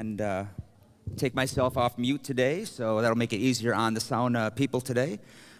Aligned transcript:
and 0.00 0.22
uh, 0.22 0.44
take 1.18 1.34
myself 1.34 1.76
off 1.76 1.98
mute 1.98 2.24
today, 2.24 2.64
so 2.64 3.02
that'll 3.02 3.18
make 3.18 3.34
it 3.34 3.36
easier 3.36 3.74
on 3.74 3.92
the 3.92 4.00
sound 4.00 4.34
uh, 4.34 4.48
people 4.48 4.80
today. 4.80 5.18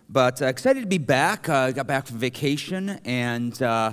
But 0.08 0.40
uh, 0.40 0.46
excited 0.46 0.80
to 0.80 0.86
be 0.86 0.96
back. 0.96 1.46
Uh, 1.46 1.72
got 1.72 1.86
back 1.86 2.06
from 2.06 2.16
vacation, 2.16 2.98
and 3.04 3.62
uh, 3.62 3.92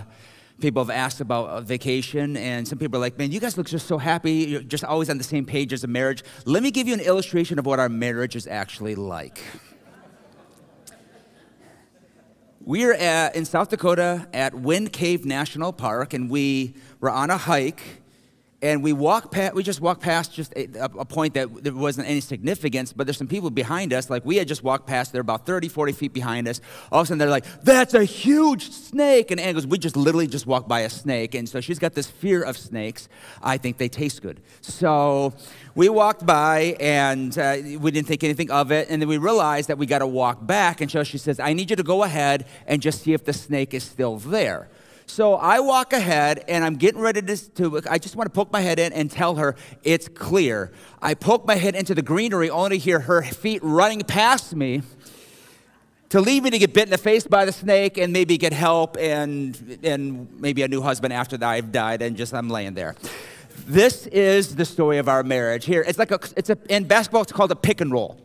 people 0.62 0.82
have 0.82 0.90
asked 0.90 1.20
about 1.20 1.50
uh, 1.50 1.60
vacation, 1.60 2.38
and 2.38 2.66
some 2.66 2.80
people 2.80 2.96
are 2.98 3.02
like, 3.02 3.18
"Man, 3.18 3.30
you 3.30 3.42
guys 3.42 3.58
look 3.58 3.68
just 3.68 3.88
so 3.88 3.98
happy. 3.98 4.32
You're 4.32 4.62
just 4.62 4.86
always 4.86 5.10
on 5.10 5.18
the 5.18 5.24
same 5.26 5.46
page 5.46 5.74
as 5.74 5.84
a 5.84 5.88
marriage." 5.88 6.24
Let 6.46 6.64
me 6.64 6.72
give 6.72 6.88
you 6.88 6.94
an 6.94 7.02
illustration 7.02 7.60
of 7.60 7.66
what 7.66 7.78
our 7.78 7.90
marriage 7.90 8.38
is 8.38 8.48
actually 8.48 8.96
like. 8.96 9.42
We're 12.62 12.94
at, 12.94 13.36
in 13.36 13.44
South 13.44 13.68
Dakota 13.68 14.30
at 14.34 14.54
Wind 14.54 14.94
Cave 14.94 15.26
National 15.26 15.74
Park, 15.74 16.14
and 16.14 16.30
we 16.30 16.76
were 17.02 17.10
on 17.10 17.32
a 17.32 17.38
hike 17.38 18.02
and 18.60 18.82
we 18.82 18.92
walk 18.92 19.32
past, 19.32 19.54
we 19.54 19.62
just 19.62 19.82
walked 19.82 20.02
past 20.02 20.34
just 20.34 20.52
a, 20.56 20.68
a, 20.84 21.06
point 21.06 21.36
that 21.36 21.64
there 21.64 21.76
wasn't 21.76 22.08
any 22.08 22.22
significance, 22.22 22.92
but 22.92 23.06
there's 23.06 23.18
some 23.18 23.28
people 23.28 23.52
behind 23.52 23.94
us. 23.94 24.10
Like 24.10 24.26
we 24.26 24.38
had 24.38 24.48
just 24.48 24.64
walked 24.64 24.88
past, 24.88 25.12
they're 25.12 25.22
about 25.22 25.46
30, 25.46 25.68
40 25.68 25.94
feet 25.94 26.12
behind 26.12 26.48
us. 26.48 26.60
All 26.92 27.02
of 27.02 27.04
a 27.04 27.08
sudden 27.08 27.20
they're 27.20 27.30
like, 27.30 27.46
that's 27.62 27.94
a 27.94 28.04
huge 28.04 28.72
snake. 28.72 29.30
And 29.30 29.40
Anne 29.40 29.54
goes, 29.54 29.68
we 29.68 29.78
just 29.78 29.96
literally 29.96 30.26
just 30.26 30.48
walked 30.48 30.68
by 30.68 30.80
a 30.82 30.90
snake. 30.90 31.36
And 31.36 31.48
so 31.48 31.62
she's 31.62 31.78
got 31.78 31.94
this 31.94 32.08
fear 32.08 32.42
of 32.42 32.58
snakes. 32.58 33.10
I 33.44 33.58
think 33.58 33.78
they 33.78 33.90
taste 33.90 34.24
good. 34.24 34.42
So 34.62 35.34
we 35.76 35.88
walked 35.90 36.26
by 36.26 36.76
and 36.80 37.38
uh, 37.38 37.58
we 37.62 37.92
didn't 37.92 38.08
think 38.08 38.24
anything 38.24 38.50
of 38.50 38.72
it. 38.72 38.90
And 38.90 39.00
then 39.00 39.08
we 39.08 39.18
realized 39.18 39.70
that 39.70 39.78
we 39.78 39.86
got 39.86 40.00
to 40.00 40.08
walk 40.08 40.48
back. 40.48 40.82
And 40.82 40.90
so 40.90 41.04
she 41.04 41.20
says, 41.20 41.40
I 41.40 41.54
need 41.54 41.70
you 41.70 41.76
to 41.76 41.84
go 41.84 42.02
ahead 42.02 42.48
and 42.66 42.82
just 42.82 43.04
see 43.04 43.14
if 43.14 43.24
the 43.24 43.34
snake 43.34 43.76
is 43.76 43.84
still 43.84 44.18
there. 44.18 44.68
So 45.10 45.36
I 45.36 45.62
walk 45.62 45.94
ahead 45.94 46.44
and 46.50 46.66
I'm 46.66 46.76
getting 46.76 47.00
ready 47.00 47.22
to, 47.22 47.50
to, 47.56 47.82
I 47.90 47.98
just 47.98 48.18
want 48.18 48.28
to 48.28 48.36
poke 48.36 48.52
my 48.52 48.60
head 48.60 48.78
in 48.78 48.92
and 48.92 49.10
tell 49.10 49.36
her 49.36 49.56
it's 49.84 50.10
clear. 50.10 50.72
I 51.02 51.14
poke 51.14 51.48
my 51.48 51.56
head 51.56 51.76
into 51.76 51.96
the 51.96 52.02
greenery 52.02 52.50
only 52.50 52.78
to 52.78 52.78
hear 52.78 53.00
her 53.00 53.24
feet 53.24 53.62
running 53.64 54.02
past 54.02 54.54
me 54.54 54.82
to 56.10 56.22
leave 56.22 56.44
me 56.44 56.50
to 56.50 56.60
get 56.60 56.74
bit 56.74 56.84
in 56.84 56.90
the 56.90 56.98
face 56.98 57.26
by 57.26 57.46
the 57.46 57.52
snake 57.54 57.98
and 57.98 58.12
maybe 58.12 58.38
get 58.38 58.54
help 58.54 58.98
and, 58.98 59.80
and 59.82 60.30
maybe 60.42 60.62
a 60.62 60.68
new 60.68 60.82
husband 60.82 61.14
after 61.14 61.38
that 61.38 61.50
I've 61.50 61.72
died 61.72 62.02
and 62.02 62.16
just 62.16 62.34
I'm 62.34 62.50
laying 62.50 62.74
there. 62.74 62.96
This 63.66 64.08
is 64.08 64.56
the 64.56 64.66
story 64.66 64.98
of 64.98 65.08
our 65.08 65.24
marriage. 65.24 65.66
Here, 65.66 65.84
it's 65.88 65.98
like 65.98 66.12
a, 66.12 66.20
it's 66.36 66.50
a, 66.50 66.58
in 66.70 66.84
basketball, 66.84 67.24
it's 67.24 67.32
called 67.32 67.52
a 67.52 67.56
pick 67.56 67.82
and 67.82 67.92
roll. 67.92 68.18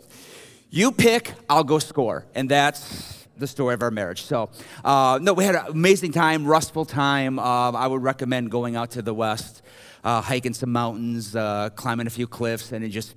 You 0.70 0.90
pick, 0.90 1.32
I'll 1.48 1.64
go 1.64 1.78
score. 1.78 2.26
And 2.34 2.48
that's 2.48 3.21
the 3.42 3.46
story 3.46 3.74
of 3.74 3.82
our 3.82 3.90
marriage. 3.90 4.22
So, 4.22 4.48
uh, 4.84 5.18
no, 5.20 5.34
we 5.34 5.44
had 5.44 5.54
an 5.54 5.66
amazing 5.68 6.12
time, 6.12 6.46
restful 6.46 6.86
time. 6.86 7.38
Uh, 7.38 7.72
I 7.72 7.86
would 7.86 8.02
recommend 8.02 8.50
going 8.50 8.76
out 8.76 8.92
to 8.92 9.02
the 9.02 9.12
west, 9.12 9.62
uh, 10.02 10.22
hiking 10.22 10.54
some 10.54 10.72
mountains, 10.72 11.36
uh, 11.36 11.68
climbing 11.74 12.06
a 12.06 12.10
few 12.10 12.26
cliffs, 12.26 12.72
and 12.72 12.90
just 12.90 13.14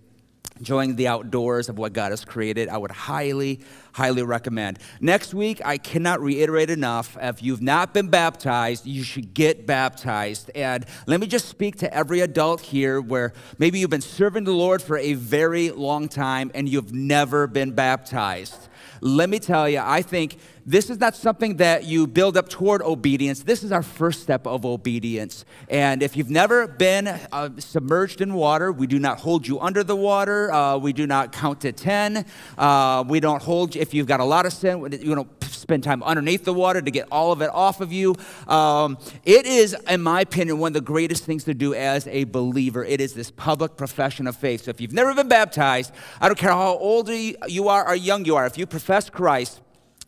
enjoying 0.57 0.95
the 0.95 1.07
outdoors 1.07 1.67
of 1.67 1.77
what 1.77 1.93
God 1.93 2.11
has 2.11 2.23
created. 2.23 2.69
I 2.69 2.77
would 2.77 2.91
highly, 2.91 3.59
highly 3.93 4.23
recommend. 4.23 4.79
Next 5.01 5.33
week, 5.33 5.61
I 5.65 5.77
cannot 5.77 6.21
reiterate 6.21 6.69
enough. 6.69 7.17
If 7.21 7.43
you've 7.43 7.61
not 7.61 7.93
been 7.93 8.07
baptized, 8.07 8.85
you 8.85 9.03
should 9.03 9.33
get 9.33 9.67
baptized. 9.67 10.51
And 10.55 10.85
let 11.07 11.19
me 11.19 11.27
just 11.27 11.49
speak 11.49 11.77
to 11.77 11.93
every 11.93 12.21
adult 12.21 12.61
here 12.61 13.01
where 13.01 13.33
maybe 13.57 13.79
you've 13.79 13.89
been 13.89 14.01
serving 14.01 14.45
the 14.45 14.53
Lord 14.53 14.81
for 14.81 14.97
a 14.97 15.13
very 15.13 15.71
long 15.71 16.07
time 16.07 16.51
and 16.53 16.69
you've 16.69 16.93
never 16.93 17.47
been 17.47 17.71
baptized. 17.71 18.69
Let 19.01 19.29
me 19.29 19.39
tell 19.39 19.67
you, 19.69 19.79
I 19.83 20.01
think 20.01 20.37
this 20.65 20.89
is 20.89 20.99
not 20.99 21.15
something 21.15 21.57
that 21.57 21.83
you 21.83 22.07
build 22.07 22.35
up 22.35 22.49
toward 22.49 22.81
obedience. 22.81 23.43
This 23.43 23.63
is 23.63 23.71
our 23.71 23.83
first 23.83 24.23
step 24.23 24.47
of 24.47 24.65
obedience. 24.65 25.45
And 25.69 26.01
if 26.01 26.17
you've 26.17 26.31
never 26.31 26.67
been 26.67 27.07
uh, 27.07 27.49
submerged 27.59 28.19
in 28.19 28.33
water, 28.33 28.71
we 28.71 28.87
do 28.87 28.97
not 28.97 29.19
hold 29.19 29.47
you 29.47 29.59
under 29.59 29.83
the 29.83 29.95
water. 29.95 30.51
Uh, 30.51 30.77
we 30.77 30.91
do 30.91 31.05
not 31.05 31.31
count 31.31 31.61
to 31.61 31.71
10. 31.71 32.25
Uh, 32.57 33.03
we 33.07 33.19
don't 33.19 33.43
hold 33.43 33.75
you, 33.75 33.81
if 33.81 33.93
you've 33.93 34.07
got 34.07 34.19
a 34.19 34.25
lot 34.25 34.47
of 34.47 34.53
sin, 34.53 34.79
you 35.01 35.13
don't 35.13 35.43
spend 35.43 35.83
time 35.83 36.01
underneath 36.01 36.45
the 36.45 36.53
water 36.53 36.81
to 36.81 36.91
get 36.91 37.07
all 37.11 37.31
of 37.31 37.41
it 37.41 37.49
off 37.53 37.79
of 37.79 37.93
you. 37.93 38.15
Um, 38.47 38.97
it 39.23 39.45
is, 39.45 39.75
in 39.87 40.01
my 40.01 40.21
opinion, 40.21 40.57
one 40.57 40.69
of 40.69 40.73
the 40.73 40.81
greatest 40.81 41.25
things 41.25 41.43
to 41.43 41.53
do 41.53 41.75
as 41.75 42.07
a 42.07 42.23
believer. 42.23 42.83
It 42.83 43.01
is 43.01 43.13
this 43.13 43.29
public 43.29 43.77
profession 43.77 44.25
of 44.25 44.35
faith. 44.35 44.63
So 44.63 44.71
if 44.71 44.81
you've 44.81 44.93
never 44.93 45.13
been 45.13 45.27
baptized, 45.27 45.91
I 46.19 46.27
don't 46.27 46.37
care 46.37 46.51
how 46.51 46.77
old 46.77 47.09
you 47.09 47.67
are 47.67 47.87
or 47.87 47.95
young 47.95 48.25
you 48.25 48.35
are, 48.35 48.47
if 48.47 48.57
you 48.57 48.65
profess 48.65 49.11
Christ, 49.11 49.61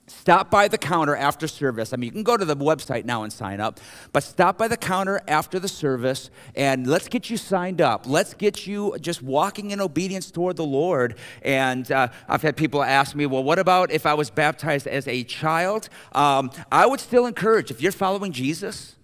Stop 0.09 0.49
by 0.49 0.69
the 0.69 0.77
counter 0.77 1.17
after 1.17 1.49
service. 1.49 1.91
I 1.91 1.97
mean, 1.97 2.07
you 2.07 2.11
can 2.11 2.23
go 2.23 2.37
to 2.37 2.45
the 2.45 2.55
website 2.55 3.03
now 3.03 3.23
and 3.23 3.33
sign 3.33 3.59
up, 3.59 3.81
but 4.13 4.23
stop 4.23 4.57
by 4.57 4.69
the 4.69 4.77
counter 4.77 5.21
after 5.27 5.59
the 5.59 5.67
service 5.67 6.29
and 6.55 6.87
let's 6.87 7.09
get 7.09 7.29
you 7.29 7.35
signed 7.35 7.81
up. 7.81 8.07
Let's 8.07 8.33
get 8.33 8.65
you 8.65 8.95
just 9.01 9.21
walking 9.21 9.71
in 9.71 9.81
obedience 9.81 10.31
toward 10.31 10.55
the 10.55 10.65
Lord. 10.65 11.17
And 11.41 11.91
uh, 11.91 12.07
I've 12.29 12.41
had 12.41 12.55
people 12.55 12.81
ask 12.81 13.17
me, 13.17 13.25
well, 13.25 13.43
what 13.43 13.59
about 13.59 13.91
if 13.91 14.05
I 14.05 14.13
was 14.13 14.29
baptized 14.29 14.87
as 14.87 15.09
a 15.09 15.25
child? 15.25 15.89
Um, 16.13 16.51
I 16.71 16.85
would 16.85 17.01
still 17.01 17.25
encourage, 17.25 17.69
if 17.69 17.81
you're 17.81 17.91
following 17.91 18.31
Jesus, 18.31 18.95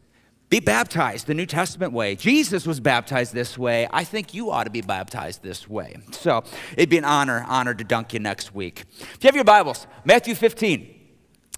be 0.49 0.61
baptized 0.61 1.27
the 1.27 1.33
New 1.33 1.47
Testament 1.47 1.91
way. 1.91 2.15
Jesus 2.15 2.65
was 2.65 2.79
baptized 2.79 3.33
this 3.33 3.57
way. 3.57 3.89
I 3.91 4.05
think 4.05 4.33
you 4.33 4.51
ought 4.51 4.65
to 4.65 4.69
be 4.69 4.81
baptized 4.81 5.41
this 5.43 5.67
way. 5.67 5.97
So 6.11 6.43
it'd 6.77 6.89
be 6.89 6.97
an 6.97 7.05
honor, 7.05 7.43
honor 7.47 7.73
to 7.73 7.83
dunk 7.83 8.13
you 8.13 8.19
next 8.19 8.55
week. 8.55 8.85
If 8.99 9.17
you 9.21 9.27
have 9.27 9.35
your 9.35 9.43
Bibles, 9.43 9.85
Matthew 10.05 10.35
15. 10.35 10.92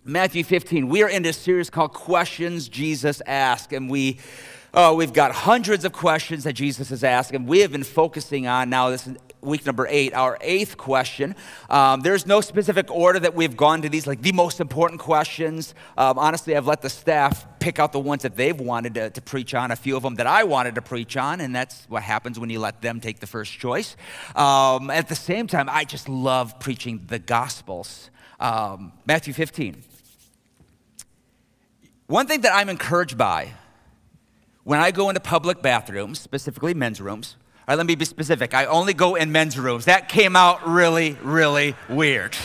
Matthew 0.08 0.44
15. 0.44 0.88
We 0.88 1.02
are 1.02 1.10
in 1.10 1.26
a 1.26 1.34
series 1.34 1.72
called 1.72 1.94
Questions 1.94 2.70
Jesus 2.70 3.24
Asked, 3.26 3.74
and 3.74 3.90
we 3.90 4.20
Oh, 4.78 4.94
we've 4.94 5.14
got 5.14 5.32
hundreds 5.32 5.86
of 5.86 5.94
questions 5.94 6.44
that 6.44 6.54
Jesus 6.54 6.90
has 6.90 7.02
asked, 7.04 7.32
and 7.32 7.48
we 7.48 7.62
have 7.62 7.72
been 7.72 7.86
focusing 7.86 8.46
on 8.46 8.70
now. 8.70 8.90
This 8.90 9.10
week 9.42 9.66
number 9.66 9.88
eight, 9.90 10.14
our 10.14 10.38
eighth 10.42 10.78
question. 10.78 11.34
Um, 11.70 12.02
there's 12.02 12.28
no 12.28 12.42
specific 12.42 12.92
order 12.92 13.18
that 13.20 13.34
we've 13.34 13.56
gone 13.56 13.82
to 13.84 13.90
these, 13.90 14.06
like 14.06 14.22
the 14.22 14.34
most 14.34 14.60
important 14.60 15.00
questions. 15.00 15.74
Um, 15.98 16.20
honestly, 16.20 16.58
I've 16.58 16.68
let 16.68 16.82
the 16.82 16.90
staff 16.90 17.48
pick 17.60 17.80
out 17.80 17.94
the 17.94 18.00
ones 18.00 18.24
that 18.24 18.36
they've 18.36 18.60
wanted 18.60 18.96
to, 18.96 19.10
to, 19.12 19.22
preach 19.22 19.56
on, 19.56 19.72
a 19.72 19.78
few 19.78 19.96
of 19.96 20.04
them 20.04 20.16
that 20.16 20.28
I 20.28 20.44
wanted 20.44 20.76
to 20.76 20.82
preach 20.82 21.16
on, 21.16 21.40
and 21.40 21.56
that's 21.56 21.86
what 21.90 22.04
happens 22.04 22.38
when 22.38 22.50
you 22.50 22.60
let 22.60 22.82
them 22.82 23.00
take 23.00 23.22
the 23.22 23.28
first 23.28 23.54
choice. 23.54 23.96
Um, 24.36 24.92
at 24.92 25.08
the 25.08 25.16
same 25.16 25.48
time, 25.48 25.68
I 25.68 25.84
just 25.84 26.10
love 26.10 26.60
preaching 26.60 27.06
the 27.08 27.18
Gospels. 27.18 28.12
Um, 28.40 28.92
Matthew 29.06 29.34
15. 29.34 29.95
One 32.08 32.28
thing 32.28 32.42
that 32.42 32.54
I'm 32.54 32.70
encouraged 32.70 33.18
by 33.18 33.54
when 34.64 34.80
I 34.80 34.92
go 34.92 35.10
into 35.10 35.20
public 35.20 35.64
bathrooms, 35.64 36.20
specifically 36.20 36.76
men's 36.76 37.02
rooms, 37.02 37.36
all 37.68 37.74
right, 37.74 37.78
let 37.78 37.88
me 37.88 37.96
be 37.96 38.06
specific. 38.06 38.54
I 38.54 38.66
only 38.66 38.94
go 38.94 39.16
in 39.16 39.32
men's 39.32 39.58
rooms. 39.58 39.86
That 39.86 40.08
came 40.08 40.36
out 40.36 40.68
really, 40.68 41.18
really 41.24 41.76
weird. 41.90 42.38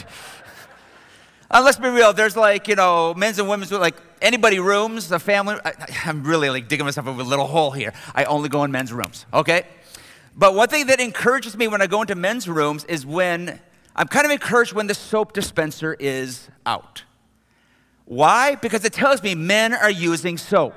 uh, 1.51 1.61
let's 1.63 1.79
be 1.79 1.89
real. 1.89 2.15
There's 2.15 2.39
like, 2.39 2.69
you 2.69 2.75
know, 2.75 3.13
men's 3.13 3.39
and 3.39 3.51
women's, 3.51 3.71
like 3.71 3.97
anybody 4.23 4.59
rooms, 4.61 5.13
a 5.13 5.19
family. 5.19 5.57
I, 5.63 5.75
am 6.07 6.25
really 6.25 6.49
like 6.49 6.69
digging 6.69 6.87
myself 6.87 7.07
a 7.07 7.11
little 7.11 7.47
hole 7.47 7.71
here. 7.71 7.93
I 8.15 8.25
only 8.25 8.49
go 8.49 8.65
in 8.65 8.73
men's 8.73 8.95
rooms, 8.95 9.27
okay? 9.35 9.67
But 10.35 10.55
one 10.55 10.69
thing 10.69 10.87
that 10.87 11.01
encourages 11.01 11.55
me 11.55 11.69
when 11.69 11.83
I 11.83 11.87
go 11.87 12.01
into 12.01 12.15
men's 12.15 12.49
rooms 12.49 12.87
is 12.87 13.05
when 13.05 13.61
I'm 13.95 14.09
kind 14.09 14.25
of 14.25 14.33
encouraged 14.33 14.73
when 14.73 14.87
the 14.87 14.95
soap 14.95 15.35
dispenser 15.35 15.95
is 16.01 16.49
out. 16.65 17.05
Why? 18.11 18.57
Because 18.57 18.85
it 18.85 18.93
tells 18.93 19.23
me 19.23 19.37
men 19.37 19.73
are 19.73 19.89
using 19.89 20.37
soap. 20.37 20.75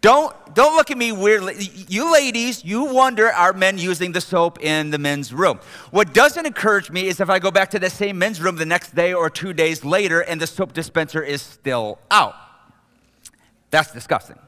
Don't, 0.00 0.34
don't 0.52 0.74
look 0.74 0.90
at 0.90 0.98
me 0.98 1.12
weirdly. 1.12 1.54
You 1.88 2.12
ladies, 2.12 2.64
you 2.64 2.86
wonder 2.86 3.30
are 3.30 3.52
men 3.52 3.78
using 3.78 4.10
the 4.10 4.20
soap 4.20 4.60
in 4.60 4.90
the 4.90 4.98
men's 4.98 5.32
room? 5.32 5.60
What 5.92 6.12
doesn't 6.12 6.44
encourage 6.44 6.90
me 6.90 7.06
is 7.06 7.20
if 7.20 7.30
I 7.30 7.38
go 7.38 7.52
back 7.52 7.70
to 7.70 7.78
the 7.78 7.88
same 7.88 8.18
men's 8.18 8.40
room 8.40 8.56
the 8.56 8.66
next 8.66 8.96
day 8.96 9.14
or 9.14 9.30
two 9.30 9.52
days 9.52 9.84
later 9.84 10.22
and 10.22 10.40
the 10.40 10.46
soap 10.48 10.72
dispenser 10.72 11.22
is 11.22 11.40
still 11.40 12.00
out. 12.10 12.34
That's 13.70 13.92
disgusting. 13.92 14.40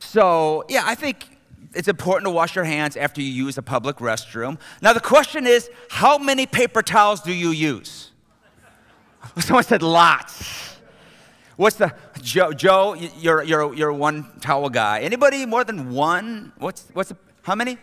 So, 0.00 0.64
yeah, 0.68 0.82
I 0.84 0.96
think 0.96 1.24
it's 1.72 1.86
important 1.86 2.24
to 2.24 2.32
wash 2.32 2.56
your 2.56 2.64
hands 2.64 2.96
after 2.96 3.20
you 3.20 3.30
use 3.30 3.56
a 3.58 3.62
public 3.62 3.98
restroom. 3.98 4.58
Now, 4.82 4.92
the 4.92 4.98
question 4.98 5.46
is 5.46 5.70
how 5.88 6.18
many 6.18 6.46
paper 6.46 6.82
towels 6.82 7.20
do 7.20 7.32
you 7.32 7.50
use? 7.50 8.10
Someone 9.38 9.64
said 9.64 9.82
lots. 9.82 10.76
What's 11.56 11.76
the 11.76 11.94
Joe? 12.20 12.52
Joe, 12.52 12.94
you're 12.94 13.42
you're 13.42 13.74
you're 13.74 13.92
one 13.92 14.26
towel 14.40 14.68
guy. 14.68 15.00
Anybody 15.00 15.46
more 15.46 15.64
than 15.64 15.90
one? 15.90 16.52
What's 16.58 16.86
what's 16.92 17.08
the, 17.08 17.16
how 17.42 17.54
many? 17.54 17.78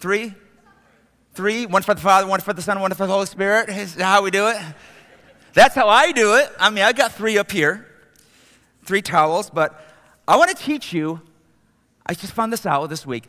Three. 0.00 0.34
Three. 1.34 1.66
One 1.66 1.82
for 1.82 1.94
the 1.94 2.00
Father, 2.00 2.26
one 2.26 2.40
for 2.40 2.52
the 2.52 2.62
Son, 2.62 2.80
one 2.80 2.90
for 2.92 3.06
the 3.06 3.12
Holy 3.12 3.26
Spirit. 3.26 3.68
Is 3.68 3.94
that 3.94 4.04
how 4.04 4.22
we 4.22 4.30
do 4.30 4.48
it? 4.48 4.56
That's 5.52 5.74
how 5.74 5.88
I 5.88 6.10
do 6.10 6.34
it. 6.34 6.50
I 6.58 6.70
mean, 6.70 6.82
I 6.82 6.92
got 6.92 7.12
three 7.12 7.38
up 7.38 7.52
here, 7.52 7.86
three 8.84 9.02
towels. 9.02 9.50
But 9.50 9.80
I 10.26 10.36
want 10.36 10.50
to 10.50 10.56
teach 10.56 10.92
you. 10.92 11.20
I 12.06 12.14
just 12.14 12.32
found 12.32 12.52
this 12.52 12.66
out 12.66 12.90
this 12.90 13.06
week. 13.06 13.24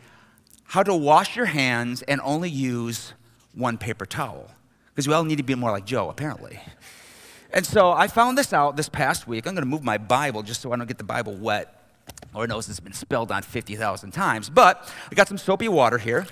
How 0.63 0.81
to 0.81 0.95
wash 0.95 1.35
your 1.35 1.45
hands 1.45 2.01
and 2.01 2.19
only 2.23 2.49
use 2.49 3.13
one 3.53 3.77
paper 3.77 4.07
towel. 4.07 4.49
Because 4.89 5.07
we 5.07 5.13
all 5.13 5.23
need 5.23 5.37
to 5.37 5.43
be 5.43 5.53
more 5.53 5.71
like 5.71 5.85
Joe, 5.85 6.09
apparently. 6.09 6.59
And 7.55 7.65
so 7.65 7.93
I 7.93 8.09
found 8.09 8.37
this 8.37 8.51
out 8.51 8.75
this 8.75 8.89
past 8.89 9.29
week. 9.29 9.47
I'm 9.47 9.55
going 9.55 9.63
to 9.63 9.69
move 9.69 9.81
my 9.81 9.97
Bible 9.97 10.43
just 10.43 10.61
so 10.61 10.73
I 10.73 10.75
don't 10.75 10.87
get 10.87 10.97
the 10.97 11.05
Bible 11.05 11.33
wet. 11.33 11.73
Lord 12.33 12.49
knows 12.49 12.67
it's 12.67 12.81
been 12.81 12.91
spilled 12.91 13.31
on 13.31 13.43
50,000 13.43 14.11
times. 14.11 14.49
But 14.49 14.93
I 15.09 15.15
got 15.15 15.29
some 15.29 15.37
soapy 15.37 15.69
water 15.69 15.97
here. 15.97 16.27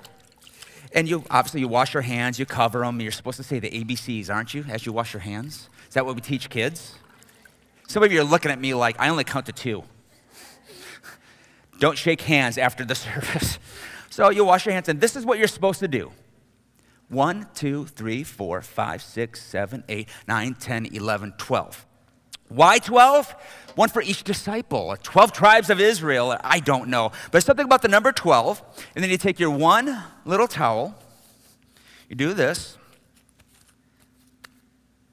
And 0.94 1.08
you 1.08 1.24
obviously 1.32 1.62
you 1.62 1.70
wash 1.70 1.94
your 1.94 2.04
hands, 2.04 2.38
you 2.38 2.46
cover 2.46 2.80
them. 2.80 3.00
You're 3.00 3.14
supposed 3.14 3.38
to 3.38 3.44
say 3.44 3.60
the 3.60 3.72
ABCs, 3.72 4.30
aren't 4.30 4.54
you, 4.54 4.66
as 4.70 4.86
you 4.86 4.92
wash 4.92 5.14
your 5.14 5.22
hands? 5.22 5.70
Is 5.88 5.94
that 5.94 6.06
what 6.06 6.14
we 6.14 6.22
teach 6.22 6.50
kids? 6.50 6.96
Some 7.88 8.04
of 8.04 8.12
you 8.12 8.20
are 8.20 8.26
looking 8.26 8.52
at 8.52 8.60
me 8.60 8.74
like 8.74 9.00
I 9.00 9.08
only 9.08 9.24
count 9.24 9.46
to 9.46 9.54
two. 9.54 9.86
Don't 11.80 11.98
shake 11.98 12.22
hands 12.22 12.58
after 12.58 12.84
the 12.84 12.96
service. 12.96 13.60
So 14.10 14.30
you 14.30 14.44
wash 14.44 14.66
your 14.66 14.74
hands, 14.74 14.90
and 14.90 15.00
this 15.00 15.16
is 15.16 15.26
what 15.26 15.40
you're 15.40 15.48
supposed 15.48 15.80
to 15.80 15.88
do. 15.88 16.12
One, 17.10 17.48
two, 17.54 17.86
three, 17.86 18.24
four, 18.24 18.62
five, 18.62 19.02
six, 19.02 19.42
seven, 19.42 19.84
eight, 19.90 20.10
nine, 20.28 20.56
10, 20.56 20.88
11, 20.88 21.34
12. 21.38 21.86
Why 22.50 22.80
12? 22.80 23.36
One 23.76 23.90
for 23.90 24.02
each 24.02 24.24
disciple. 24.24 24.96
12 25.02 25.34
tribes 25.34 25.70
of 25.70 25.80
Israel. 25.80 26.38
I 26.44 26.60
don't 26.60 26.90
know. 26.90 27.12
But 27.32 27.44
something 27.44 27.66
about 27.66 27.82
the 27.82 27.88
number 27.88 28.12
12. 28.12 28.62
And 28.96 29.04
then 29.04 29.10
you 29.10 29.18
take 29.18 29.40
your 29.40 29.50
one 29.50 30.04
little 30.26 30.48
towel, 30.48 30.96
you 32.10 32.16
do 32.16 32.34
this, 32.34 32.78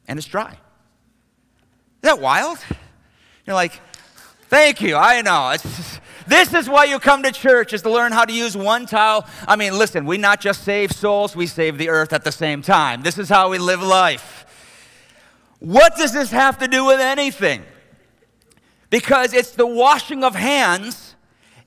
and 0.06 0.18
it's 0.18 0.28
dry. 0.28 0.52
Is 0.52 0.58
that 2.02 2.20
wild? 2.20 2.58
You're 3.46 3.54
like, 3.54 3.80
thank 4.48 4.80
you. 4.80 4.96
I 4.96 5.22
know. 5.22 5.50
It's, 5.50 6.00
this 6.30 6.54
is 6.54 6.68
why 6.68 6.84
you 6.84 6.98
come 6.98 7.22
to 7.24 7.32
church, 7.32 7.72
is 7.72 7.82
to 7.82 7.90
learn 7.90 8.12
how 8.12 8.24
to 8.24 8.32
use 8.32 8.56
one 8.56 8.86
towel. 8.86 9.26
I 9.48 9.56
mean, 9.56 9.76
listen, 9.76 10.06
we 10.06 10.16
not 10.16 10.40
just 10.40 10.62
save 10.64 10.92
souls, 10.92 11.34
we 11.34 11.46
save 11.46 11.76
the 11.76 11.88
earth 11.88 12.12
at 12.12 12.24
the 12.24 12.32
same 12.32 12.62
time. 12.62 13.02
This 13.02 13.18
is 13.18 13.28
how 13.28 13.50
we 13.50 13.58
live 13.58 13.82
life. 13.82 14.46
What 15.58 15.96
does 15.96 16.12
this 16.12 16.30
have 16.30 16.58
to 16.58 16.68
do 16.68 16.84
with 16.86 17.00
anything? 17.00 17.64
Because 18.88 19.34
it's 19.34 19.50
the 19.50 19.66
washing 19.66 20.24
of 20.24 20.34
hands 20.34 21.09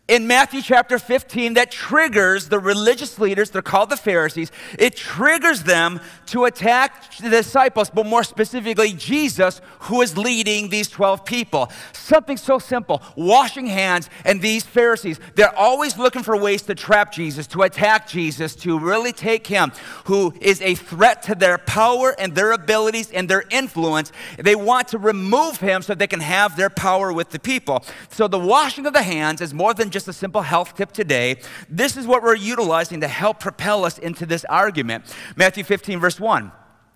in 0.10 0.28
Matthew 0.28 0.62
chapter 0.62 1.00
15 1.00 1.54
that 1.54 1.72
triggers 1.72 2.50
the 2.50 2.60
religious 2.60 3.20
leaders, 3.20 3.52
they're 3.52 3.62
called 3.62 3.90
the 3.90 3.96
Pharisees, 3.96 4.52
it 4.78 4.98
triggers 4.98 5.64
them 5.64 6.02
to 6.26 6.44
attack 6.44 7.16
the 7.18 7.30
disciples, 7.30 7.90
but 7.90 8.06
more 8.06 8.26
specifically, 8.26 8.92
Jesus, 8.92 9.62
who 9.80 10.02
is 10.02 10.18
leading 10.18 10.68
these 10.68 10.90
12 10.90 11.24
people. 11.24 11.72
Something 11.94 12.36
so 12.36 12.60
simple 12.60 13.02
washing 13.16 13.66
hands, 13.66 14.10
and 14.26 14.42
these 14.42 14.66
Pharisees, 14.66 15.22
they're 15.36 15.56
always 15.56 15.98
looking 15.98 16.22
for 16.22 16.36
ways 16.36 16.64
to 16.64 16.76
trap 16.76 17.14
Jesus, 17.14 17.48
to 17.48 17.62
attack 17.62 18.06
Jesus, 18.08 18.56
to 18.56 18.78
really 18.78 19.14
take 19.14 19.48
him, 19.48 19.72
who 20.06 20.34
is 20.42 20.62
a 20.62 20.76
threat 20.76 21.24
to 21.24 21.36
their 21.36 21.58
power 21.58 22.14
and 22.20 22.36
their 22.36 22.52
abilities 22.52 23.10
and 23.12 23.30
their 23.30 23.46
influence. 23.50 24.12
They 24.38 24.56
want 24.56 24.90
to 24.90 24.98
remove 24.98 25.62
him 25.62 25.82
so 25.82 25.96
they 25.96 26.08
can 26.08 26.20
have 26.20 26.58
their 26.58 26.70
power 26.70 27.14
with 27.14 27.30
the 27.30 27.40
people. 27.40 27.86
So 28.10 28.28
the 28.28 28.40
washing 28.40 28.86
of 28.86 28.92
the 28.92 29.04
hands 29.04 29.40
is 29.40 29.54
more 29.54 29.74
than 29.74 29.93
just 29.94 30.08
a 30.08 30.14
simple 30.14 30.42
health 30.42 30.76
tip 30.76 30.92
today. 30.92 31.38
This 31.70 31.96
is 31.96 32.06
what 32.06 32.24
we're 32.24 32.36
utilizing 32.36 33.00
to 33.02 33.08
help 33.08 33.40
propel 33.40 33.86
us 33.86 33.98
into 33.98 34.26
this 34.26 34.44
argument. 34.46 35.06
Matthew 35.38 35.64
15, 35.64 36.00
verse 36.00 36.20
1. 36.20 36.52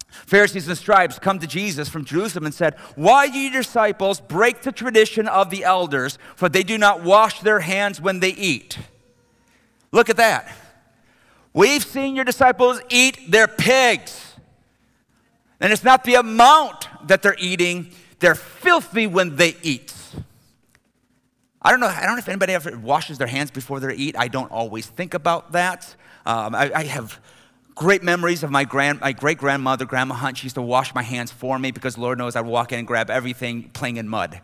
Pharisees 0.10 0.68
and 0.68 0.78
scribes 0.78 1.20
come 1.20 1.40
to 1.40 1.48
Jesus 1.48 1.90
from 1.90 2.06
Jerusalem 2.06 2.46
and 2.46 2.54
said, 2.54 2.76
Why 2.96 3.30
do 3.30 3.38
your 3.38 3.62
disciples 3.62 4.20
break 4.20 4.62
the 4.62 4.72
tradition 4.72 5.28
of 5.28 5.50
the 5.50 5.64
elders, 5.64 6.18
for 6.36 6.50
they 6.50 6.64
do 6.64 6.78
not 6.78 7.04
wash 7.04 7.42
their 7.42 7.60
hands 7.60 8.02
when 8.02 8.20
they 8.20 8.32
eat? 8.32 8.78
Look 9.92 10.10
at 10.10 10.18
that. 10.18 10.52
We've 11.54 11.84
seen 11.84 12.16
your 12.16 12.26
disciples 12.26 12.82
eat 12.90 13.32
their 13.32 13.48
pigs. 13.48 14.36
And 15.60 15.74
it's 15.74 15.84
not 15.84 16.04
the 16.04 16.16
amount 16.16 16.88
that 17.08 17.22
they're 17.22 17.36
eating, 17.40 17.92
they're 18.20 18.36
filthy 18.36 19.08
when 19.08 19.36
they 19.36 19.56
eat. 19.64 19.94
I 21.68 21.72
don't 21.72 21.82
know. 21.82 21.88
I 21.88 22.04
don't 22.04 22.14
know 22.14 22.20
if 22.20 22.30
anybody 22.30 22.54
ever 22.54 22.78
washes 22.78 23.18
their 23.18 23.28
hands 23.28 23.52
before 23.52 23.82
they 23.82 23.94
eat. 23.94 24.16
I 24.18 24.30
don't 24.30 24.50
always 24.50 24.86
think 24.86 25.14
about 25.14 25.52
that. 25.52 25.98
Um, 26.26 26.56
I, 26.56 26.72
I, 26.74 26.84
have 26.86 27.20
great 27.76 28.02
memories 28.04 28.42
of 28.42 28.50
my 28.50 28.64
grand, 28.64 29.02
my 29.02 29.12
great 29.12 29.38
grandmother, 29.38 29.84
Grandma 29.84 30.16
Hunt. 30.16 30.38
She 30.38 30.46
used 30.46 30.56
to 30.56 30.62
wash 30.62 30.96
my 30.96 31.02
hands 31.02 31.30
for 31.30 31.60
me 31.60 31.72
because 31.72 31.98
Lord 31.98 32.20
knows 32.20 32.38
I'd 32.38 32.46
walk 32.46 32.72
in 32.72 32.80
and 32.80 32.88
grab 32.88 33.10
everything 33.10 33.64
playing 33.72 33.98
in 33.98 34.08
mud. 34.08 34.40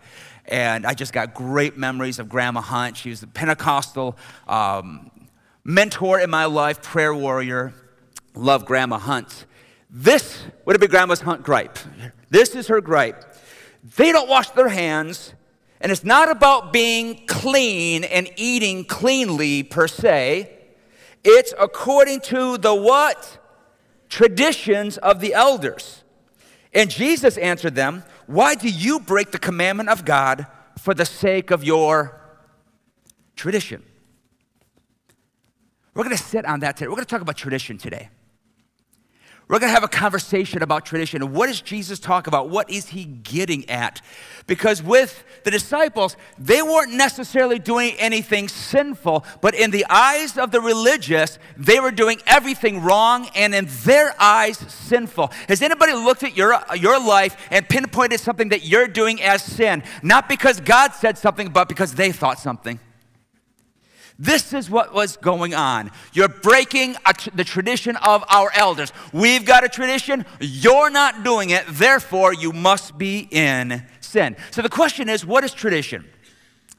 And 0.47 0.85
I 0.85 0.95
just 0.95 1.13
got 1.13 1.33
great 1.33 1.77
memories 1.77 2.19
of 2.19 2.27
Grandma 2.27 2.59
Hunt. 2.59 2.97
She 2.97 3.09
was 3.09 3.23
a 3.23 3.27
Pentecostal 3.27 4.17
um, 4.45 5.09
mentor 5.63 6.19
in 6.19 6.29
my 6.29 6.43
life, 6.43 6.81
prayer 6.81 7.15
warrior. 7.15 7.73
Love 8.35 8.65
Grandma 8.65 8.97
Hunt. 8.97 9.45
This 9.89 10.43
would 10.65 10.73
have 10.73 10.81
been 10.81 10.91
Grandma's 10.91 11.21
Hunt 11.21 11.41
gripe. 11.43 11.79
This 12.29 12.53
is 12.53 12.67
her 12.67 12.81
gripe. 12.81 13.23
They 13.95 14.11
don't 14.11 14.27
wash 14.27 14.49
their 14.49 14.67
hands 14.67 15.33
and 15.83 15.91
it's 15.91 16.05
not 16.05 16.31
about 16.31 16.71
being 16.71 17.25
clean 17.27 18.05
and 18.05 18.31
eating 18.37 18.85
cleanly 18.85 19.63
per 19.63 19.89
se. 19.89 20.49
It's 21.25 21.53
according 21.59 22.21
to 22.21 22.57
the 22.57 22.73
what? 22.73 23.37
Traditions 24.07 24.97
of 24.97 25.19
the 25.19 25.33
elders. 25.33 26.03
And 26.73 26.89
Jesus 26.89 27.37
answered 27.37 27.75
them, 27.75 28.03
Why 28.27 28.55
do 28.55 28.69
you 28.69 29.01
break 29.01 29.31
the 29.31 29.39
commandment 29.39 29.89
of 29.89 30.05
God 30.05 30.47
for 30.79 30.93
the 30.93 31.05
sake 31.05 31.51
of 31.51 31.65
your 31.65 32.17
tradition? 33.35 33.83
We're 35.93 36.05
going 36.05 36.15
to 36.15 36.23
sit 36.23 36.45
on 36.45 36.61
that 36.61 36.77
today. 36.77 36.87
We're 36.87 36.95
going 36.95 37.05
to 37.05 37.09
talk 37.09 37.21
about 37.21 37.35
tradition 37.35 37.77
today. 37.77 38.09
We're 39.47 39.59
going 39.59 39.69
to 39.69 39.73
have 39.73 39.83
a 39.83 39.89
conversation 39.89 40.63
about 40.63 40.85
tradition. 40.85 41.33
What 41.33 41.47
does 41.47 41.61
Jesus 41.61 41.99
talk 41.99 42.27
about? 42.27 42.49
What 42.49 42.69
is 42.69 42.89
he 42.89 43.03
getting 43.03 43.69
at? 43.69 44.01
Because 44.47 44.81
with 44.81 45.23
the 45.43 45.51
disciples, 45.51 46.15
they 46.39 46.61
weren't 46.61 46.93
necessarily 46.93 47.59
doing 47.59 47.95
anything 47.97 48.47
sinful, 48.47 49.25
but 49.41 49.53
in 49.53 49.71
the 49.71 49.85
eyes 49.89 50.37
of 50.37 50.51
the 50.51 50.61
religious, 50.61 51.39
they 51.57 51.79
were 51.81 51.91
doing 51.91 52.21
everything 52.25 52.81
wrong 52.81 53.29
and 53.35 53.53
in 53.53 53.67
their 53.83 54.15
eyes, 54.19 54.57
sinful. 54.57 55.31
Has 55.49 55.61
anybody 55.61 55.93
looked 55.93 56.23
at 56.23 56.37
your, 56.37 56.57
your 56.75 56.99
life 56.99 57.35
and 57.51 57.67
pinpointed 57.67 58.21
something 58.21 58.49
that 58.49 58.63
you're 58.63 58.87
doing 58.87 59.21
as 59.21 59.43
sin? 59.43 59.83
Not 60.01 60.29
because 60.29 60.61
God 60.61 60.93
said 60.93 61.17
something, 61.17 61.49
but 61.49 61.67
because 61.67 61.95
they 61.95 62.13
thought 62.13 62.39
something. 62.39 62.79
This 64.19 64.53
is 64.53 64.69
what 64.69 64.93
was 64.93 65.17
going 65.17 65.53
on. 65.53 65.91
You're 66.13 66.27
breaking 66.27 66.95
the 67.33 67.43
tradition 67.43 67.95
of 67.97 68.23
our 68.29 68.51
elders. 68.53 68.93
We've 69.11 69.43
got 69.43 69.63
a 69.63 69.69
tradition, 69.69 70.25
you're 70.39 70.89
not 70.89 71.23
doing 71.23 71.49
it, 71.49 71.65
therefore, 71.67 72.33
you 72.33 72.51
must 72.51 72.97
be 72.97 73.27
in 73.31 73.83
sin. 74.01 74.35
So 74.51 74.61
the 74.61 74.69
question 74.69 75.09
is 75.09 75.25
what 75.25 75.43
is 75.43 75.53
tradition? 75.53 76.05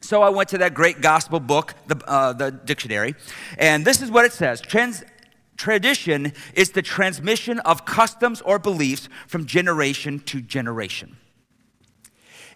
So 0.00 0.22
I 0.22 0.28
went 0.28 0.50
to 0.50 0.58
that 0.58 0.74
great 0.74 1.00
gospel 1.00 1.40
book, 1.40 1.74
the, 1.86 1.96
uh, 2.06 2.34
the 2.34 2.50
dictionary, 2.50 3.14
and 3.58 3.84
this 3.84 4.02
is 4.02 4.10
what 4.10 4.24
it 4.24 4.32
says 4.32 4.60
Trans- 4.60 5.02
Tradition 5.56 6.32
is 6.54 6.70
the 6.70 6.82
transmission 6.82 7.60
of 7.60 7.84
customs 7.84 8.40
or 8.40 8.58
beliefs 8.58 9.08
from 9.28 9.46
generation 9.46 10.18
to 10.20 10.40
generation. 10.40 11.16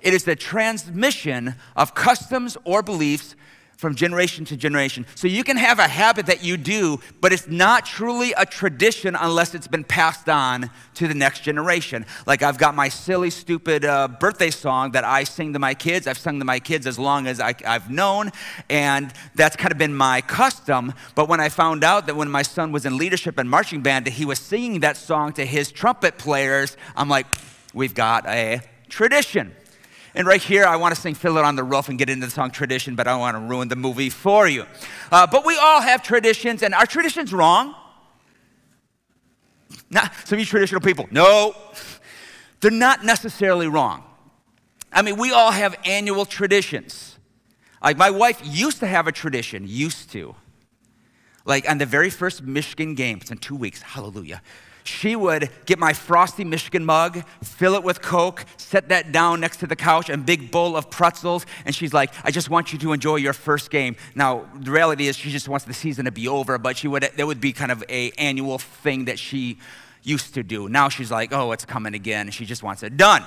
It 0.00 0.14
is 0.14 0.24
the 0.24 0.36
transmission 0.36 1.54
of 1.76 1.94
customs 1.94 2.56
or 2.64 2.82
beliefs 2.82 3.36
from 3.78 3.94
generation 3.94 4.44
to 4.44 4.56
generation. 4.56 5.06
So 5.14 5.28
you 5.28 5.44
can 5.44 5.56
have 5.56 5.78
a 5.78 5.86
habit 5.86 6.26
that 6.26 6.42
you 6.42 6.56
do, 6.56 6.98
but 7.20 7.32
it's 7.32 7.46
not 7.46 7.86
truly 7.86 8.34
a 8.36 8.44
tradition 8.44 9.14
unless 9.14 9.54
it's 9.54 9.68
been 9.68 9.84
passed 9.84 10.28
on 10.28 10.68
to 10.94 11.06
the 11.06 11.14
next 11.14 11.44
generation. 11.44 12.04
Like 12.26 12.42
I've 12.42 12.58
got 12.58 12.74
my 12.74 12.88
silly, 12.88 13.30
stupid 13.30 13.84
uh, 13.84 14.08
birthday 14.08 14.50
song 14.50 14.90
that 14.92 15.04
I 15.04 15.22
sing 15.22 15.52
to 15.52 15.60
my 15.60 15.74
kids. 15.74 16.08
I've 16.08 16.18
sung 16.18 16.40
to 16.40 16.44
my 16.44 16.58
kids 16.58 16.88
as 16.88 16.98
long 16.98 17.28
as 17.28 17.38
I, 17.38 17.54
I've 17.64 17.88
known, 17.88 18.32
and 18.68 19.12
that's 19.36 19.54
kind 19.54 19.70
of 19.70 19.78
been 19.78 19.94
my 19.94 20.22
custom. 20.22 20.92
But 21.14 21.28
when 21.28 21.38
I 21.38 21.48
found 21.48 21.84
out 21.84 22.08
that 22.08 22.16
when 22.16 22.28
my 22.28 22.42
son 22.42 22.72
was 22.72 22.84
in 22.84 22.96
leadership 22.96 23.38
and 23.38 23.48
marching 23.48 23.80
band, 23.80 24.06
that 24.06 24.14
he 24.14 24.24
was 24.24 24.40
singing 24.40 24.80
that 24.80 24.96
song 24.96 25.34
to 25.34 25.46
his 25.46 25.70
trumpet 25.70 26.18
players, 26.18 26.76
I'm 26.96 27.08
like, 27.08 27.26
we've 27.72 27.94
got 27.94 28.26
a 28.26 28.60
tradition. 28.88 29.54
And 30.14 30.26
right 30.26 30.40
here, 30.40 30.64
I 30.64 30.76
want 30.76 30.94
to 30.94 31.00
sing 31.00 31.14
Fiddler 31.14 31.44
on 31.44 31.56
the 31.56 31.62
Roof 31.62 31.88
and 31.88 31.98
get 31.98 32.08
into 32.08 32.26
the 32.26 32.32
song 32.32 32.50
tradition, 32.50 32.94
but 32.94 33.06
I 33.06 33.12
don't 33.12 33.20
want 33.20 33.36
to 33.36 33.40
ruin 33.40 33.68
the 33.68 33.76
movie 33.76 34.10
for 34.10 34.48
you. 34.48 34.66
Uh, 35.12 35.26
but 35.26 35.44
we 35.44 35.56
all 35.56 35.80
have 35.80 36.02
traditions, 36.02 36.62
and 36.62 36.74
are 36.74 36.86
traditions 36.86 37.32
wrong? 37.32 37.74
Not 39.90 40.12
some 40.24 40.36
of 40.36 40.40
you 40.40 40.46
traditional 40.46 40.80
people, 40.80 41.06
no, 41.10 41.54
they're 42.60 42.70
not 42.70 43.04
necessarily 43.04 43.68
wrong. 43.68 44.02
I 44.92 45.02
mean, 45.02 45.18
we 45.18 45.32
all 45.32 45.50
have 45.52 45.76
annual 45.84 46.24
traditions. 46.24 47.18
Like 47.82 47.96
my 47.96 48.10
wife 48.10 48.40
used 48.42 48.80
to 48.80 48.86
have 48.86 49.06
a 49.06 49.12
tradition, 49.12 49.64
used 49.66 50.10
to. 50.12 50.34
Like 51.44 51.68
on 51.68 51.78
the 51.78 51.86
very 51.86 52.10
first 52.10 52.42
Michigan 52.42 52.94
game, 52.94 53.18
it's 53.20 53.30
in 53.30 53.38
two 53.38 53.56
weeks, 53.56 53.82
hallelujah 53.82 54.42
she 54.88 55.14
would 55.14 55.50
get 55.66 55.78
my 55.78 55.92
frosty 55.92 56.44
Michigan 56.44 56.84
mug, 56.84 57.22
fill 57.42 57.74
it 57.74 57.84
with 57.84 58.00
Coke, 58.00 58.44
set 58.56 58.88
that 58.88 59.12
down 59.12 59.40
next 59.40 59.58
to 59.58 59.66
the 59.66 59.76
couch, 59.76 60.08
and 60.08 60.24
big 60.24 60.50
bowl 60.50 60.76
of 60.76 60.90
pretzels. 60.90 61.44
And 61.66 61.74
she's 61.74 61.92
like, 61.92 62.12
I 62.24 62.30
just 62.30 62.48
want 62.48 62.72
you 62.72 62.78
to 62.80 62.92
enjoy 62.92 63.16
your 63.16 63.34
first 63.34 63.70
game. 63.70 63.96
Now, 64.14 64.48
the 64.54 64.70
reality 64.70 65.06
is 65.06 65.16
she 65.16 65.30
just 65.30 65.48
wants 65.48 65.66
the 65.66 65.74
season 65.74 66.06
to 66.06 66.12
be 66.12 66.26
over, 66.26 66.56
but 66.58 66.76
she 66.76 66.88
would, 66.88 67.02
that 67.02 67.26
would 67.26 67.40
be 67.40 67.52
kind 67.52 67.70
of 67.70 67.84
a 67.88 68.10
annual 68.12 68.58
thing 68.58 69.04
that 69.04 69.18
she 69.18 69.58
used 70.02 70.34
to 70.34 70.42
do. 70.42 70.68
Now 70.68 70.88
she's 70.88 71.10
like, 71.10 71.32
oh, 71.32 71.52
it's 71.52 71.66
coming 71.66 71.94
again. 71.94 72.30
She 72.30 72.46
just 72.46 72.62
wants 72.62 72.82
it 72.82 72.96
done. 72.96 73.22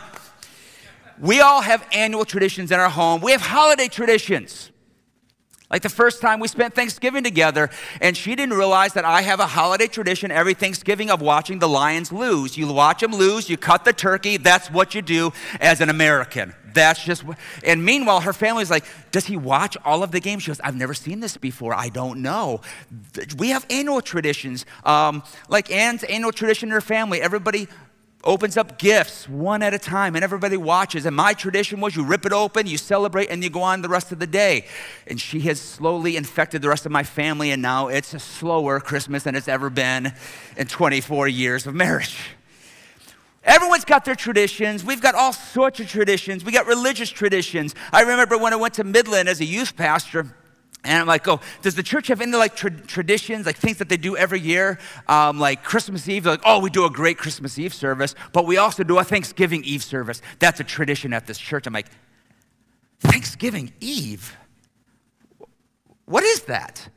We 1.19 1.39
all 1.41 1.61
have 1.61 1.87
annual 1.93 2.25
traditions 2.25 2.71
in 2.71 2.79
our 2.79 2.89
home. 2.89 3.21
We 3.21 3.31
have 3.33 3.41
holiday 3.41 3.87
traditions. 3.87 4.70
Like 5.71 5.83
the 5.83 5.89
first 5.89 6.21
time 6.21 6.39
we 6.39 6.47
spent 6.49 6.75
Thanksgiving 6.75 7.23
together, 7.23 7.69
and 8.01 8.17
she 8.17 8.35
didn't 8.35 8.57
realize 8.57 8.93
that 8.93 9.05
I 9.05 9.21
have 9.21 9.39
a 9.39 9.47
holiday 9.47 9.87
tradition 9.87 10.29
every 10.29 10.53
Thanksgiving 10.53 11.09
of 11.09 11.21
watching 11.21 11.59
the 11.59 11.69
Lions 11.69 12.11
lose. 12.11 12.57
You 12.57 12.71
watch 12.71 12.99
them 12.99 13.13
lose, 13.13 13.49
you 13.49 13.55
cut 13.57 13.85
the 13.85 13.93
turkey, 13.93 14.37
that's 14.37 14.69
what 14.69 14.93
you 14.93 15.01
do 15.01 15.31
as 15.61 15.79
an 15.79 15.89
American. 15.89 16.53
That's 16.73 17.03
just, 17.03 17.23
and 17.63 17.83
meanwhile, 17.83 18.21
her 18.21 18.33
family's 18.33 18.69
like, 18.69 18.85
Does 19.11 19.25
he 19.25 19.37
watch 19.37 19.77
all 19.83 20.03
of 20.03 20.11
the 20.11 20.19
games? 20.19 20.43
She 20.43 20.51
goes, 20.51 20.61
I've 20.61 20.75
never 20.75 20.93
seen 20.93 21.19
this 21.19 21.37
before. 21.37 21.73
I 21.73 21.89
don't 21.89 22.21
know. 22.21 22.61
We 23.37 23.49
have 23.49 23.65
annual 23.69 24.01
traditions, 24.01 24.65
um, 24.85 25.23
like 25.49 25.71
Anne's 25.71 26.03
annual 26.03 26.31
tradition 26.31 26.69
in 26.69 26.73
her 26.73 26.81
family. 26.81 27.21
Everybody 27.21 27.67
opens 28.23 28.57
up 28.57 28.77
gifts 28.77 29.27
one 29.27 29.63
at 29.63 29.73
a 29.73 29.79
time 29.79 30.15
and 30.15 30.23
everybody 30.23 30.57
watches. 30.57 31.05
And 31.05 31.15
my 31.15 31.33
tradition 31.33 31.79
was 31.79 31.95
you 31.95 32.03
rip 32.03 32.25
it 32.25 32.33
open, 32.33 32.67
you 32.67 32.77
celebrate, 32.77 33.29
and 33.29 33.43
you 33.43 33.49
go 33.49 33.61
on 33.61 33.81
the 33.81 33.89
rest 33.89 34.11
of 34.11 34.19
the 34.19 34.27
day. 34.27 34.65
And 35.07 35.19
she 35.19 35.41
has 35.41 35.59
slowly 35.59 36.17
infected 36.17 36.61
the 36.61 36.69
rest 36.69 36.85
of 36.85 36.91
my 36.91 37.03
family, 37.03 37.51
and 37.51 37.61
now 37.61 37.87
it's 37.87 38.13
a 38.13 38.19
slower 38.19 38.79
Christmas 38.79 39.23
than 39.23 39.35
it's 39.35 39.47
ever 39.47 39.69
been 39.69 40.13
in 40.57 40.67
24 40.67 41.27
years 41.27 41.65
of 41.65 41.73
marriage. 41.73 42.17
Everyone's 43.43 43.85
got 43.85 44.05
their 44.05 44.15
traditions. 44.15 44.83
We've 44.83 45.01
got 45.01 45.15
all 45.15 45.33
sorts 45.33 45.79
of 45.79 45.89
traditions. 45.89 46.45
We 46.45 46.51
got 46.51 46.67
religious 46.67 47.09
traditions. 47.09 47.73
I 47.91 48.01
remember 48.01 48.37
when 48.37 48.53
I 48.53 48.55
went 48.55 48.75
to 48.75 48.83
Midland 48.83 49.27
as 49.27 49.41
a 49.41 49.45
youth 49.45 49.75
pastor. 49.75 50.35
And 50.83 51.01
I'm 51.01 51.07
like, 51.07 51.27
oh, 51.27 51.39
does 51.61 51.75
the 51.75 51.83
church 51.83 52.07
have 52.07 52.21
any 52.21 52.35
like 52.35 52.55
tra- 52.55 52.71
traditions, 52.71 53.45
like 53.45 53.57
things 53.57 53.77
that 53.77 53.87
they 53.87 53.97
do 53.97 54.17
every 54.17 54.39
year? 54.39 54.79
Um, 55.07 55.39
like 55.39 55.63
Christmas 55.63 56.09
Eve, 56.09 56.25
like, 56.25 56.41
oh, 56.43 56.59
we 56.59 56.71
do 56.71 56.85
a 56.85 56.89
great 56.89 57.17
Christmas 57.19 57.59
Eve 57.59 57.73
service, 57.73 58.15
but 58.33 58.47
we 58.47 58.57
also 58.57 58.83
do 58.83 58.97
a 58.97 59.03
Thanksgiving 59.03 59.63
Eve 59.63 59.83
service. 59.83 60.21
That's 60.39 60.59
a 60.59 60.63
tradition 60.63 61.13
at 61.13 61.27
this 61.27 61.37
church. 61.37 61.67
I'm 61.67 61.73
like, 61.73 61.87
Thanksgiving 62.99 63.71
Eve? 63.79 64.35
What 66.05 66.23
is 66.23 66.43
that? 66.43 66.89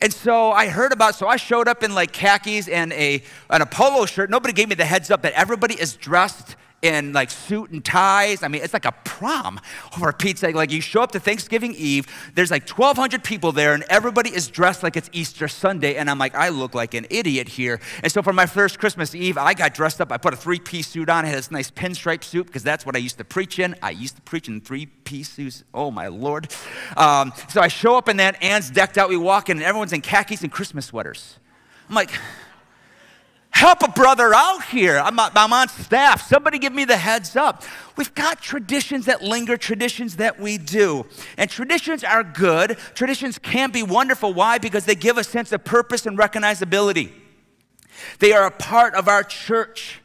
And 0.00 0.12
so 0.12 0.50
I 0.52 0.68
heard 0.68 0.92
about, 0.92 1.14
so 1.14 1.26
I 1.26 1.36
showed 1.36 1.68
up 1.68 1.82
in 1.82 1.94
like 1.94 2.12
khakis 2.12 2.68
and 2.68 2.92
a, 2.92 3.22
and 3.50 3.62
a 3.62 3.66
polo 3.66 4.06
shirt. 4.06 4.30
Nobody 4.30 4.52
gave 4.52 4.68
me 4.68 4.74
the 4.74 4.84
heads 4.84 5.10
up 5.10 5.22
that 5.22 5.32
everybody 5.34 5.74
is 5.74 5.94
dressed 5.94 6.56
in 6.82 7.12
like 7.12 7.30
suit 7.30 7.70
and 7.70 7.84
ties. 7.84 8.42
I 8.42 8.48
mean, 8.48 8.62
it's 8.62 8.72
like 8.72 8.84
a 8.84 8.92
prom 9.04 9.60
over 9.96 10.08
a 10.08 10.12
pizza. 10.12 10.48
Like 10.50 10.70
you 10.70 10.80
show 10.80 11.02
up 11.02 11.12
to 11.12 11.20
Thanksgiving 11.20 11.74
Eve, 11.74 12.06
there's 12.34 12.50
like 12.50 12.68
1,200 12.68 13.24
people 13.24 13.52
there, 13.52 13.74
and 13.74 13.84
everybody 13.88 14.30
is 14.30 14.48
dressed 14.48 14.82
like 14.82 14.96
it's 14.96 15.10
Easter 15.12 15.48
Sunday. 15.48 15.96
And 15.96 16.08
I'm 16.08 16.18
like, 16.18 16.34
I 16.34 16.50
look 16.50 16.74
like 16.74 16.94
an 16.94 17.06
idiot 17.10 17.48
here. 17.48 17.80
And 18.02 18.12
so 18.12 18.22
for 18.22 18.32
my 18.32 18.46
first 18.46 18.78
Christmas 18.78 19.14
Eve, 19.14 19.38
I 19.38 19.54
got 19.54 19.74
dressed 19.74 20.00
up. 20.00 20.12
I 20.12 20.18
put 20.18 20.34
a 20.34 20.36
three 20.36 20.60
piece 20.60 20.86
suit 20.86 21.08
on. 21.08 21.24
I 21.24 21.28
had 21.28 21.38
this 21.38 21.50
nice 21.50 21.70
pinstripe 21.70 22.22
suit 22.22 22.46
because 22.46 22.62
that's 22.62 22.86
what 22.86 22.94
I 22.94 22.98
used 22.98 23.18
to 23.18 23.24
preach 23.24 23.58
in. 23.58 23.74
I 23.82 23.90
used 23.90 24.16
to 24.16 24.22
preach 24.22 24.48
in 24.48 24.60
three 24.60 24.86
piece 24.86 25.30
suits. 25.30 25.64
Oh 25.74 25.90
my 25.90 26.08
Lord. 26.08 26.52
Um, 26.96 27.32
so 27.48 27.60
I 27.60 27.68
show 27.68 27.96
up 27.96 28.08
in 28.08 28.18
that. 28.18 28.40
Anne's 28.42 28.70
decked 28.70 28.98
out. 28.98 29.08
We 29.08 29.16
walk 29.16 29.48
in, 29.48 29.56
and 29.56 29.66
everyone's 29.66 29.92
in 29.92 30.00
khakis 30.00 30.42
and 30.42 30.52
Christmas 30.52 30.86
sweaters. 30.86 31.38
I'm 31.88 31.94
like, 31.94 32.10
Help 33.50 33.82
a 33.82 33.88
brother 33.88 34.32
out 34.34 34.64
here. 34.66 34.98
I'm, 34.98 35.18
I'm 35.18 35.52
on 35.52 35.68
staff. 35.68 36.28
Somebody 36.28 36.58
give 36.58 36.72
me 36.72 36.84
the 36.84 36.96
heads 36.96 37.34
up. 37.34 37.64
We've 37.96 38.14
got 38.14 38.40
traditions 38.40 39.06
that 39.06 39.22
linger, 39.22 39.56
traditions 39.56 40.16
that 40.16 40.38
we 40.38 40.58
do. 40.58 41.06
And 41.36 41.50
traditions 41.50 42.04
are 42.04 42.22
good. 42.22 42.78
Traditions 42.94 43.38
can 43.38 43.72
be 43.72 43.82
wonderful. 43.82 44.32
Why? 44.32 44.58
Because 44.58 44.84
they 44.84 44.94
give 44.94 45.18
a 45.18 45.24
sense 45.24 45.50
of 45.50 45.64
purpose 45.64 46.06
and 46.06 46.16
recognizability. 46.16 47.10
They 48.20 48.32
are 48.32 48.46
a 48.46 48.50
part 48.50 48.94
of 48.94 49.08
our 49.08 49.24
church. 49.24 50.02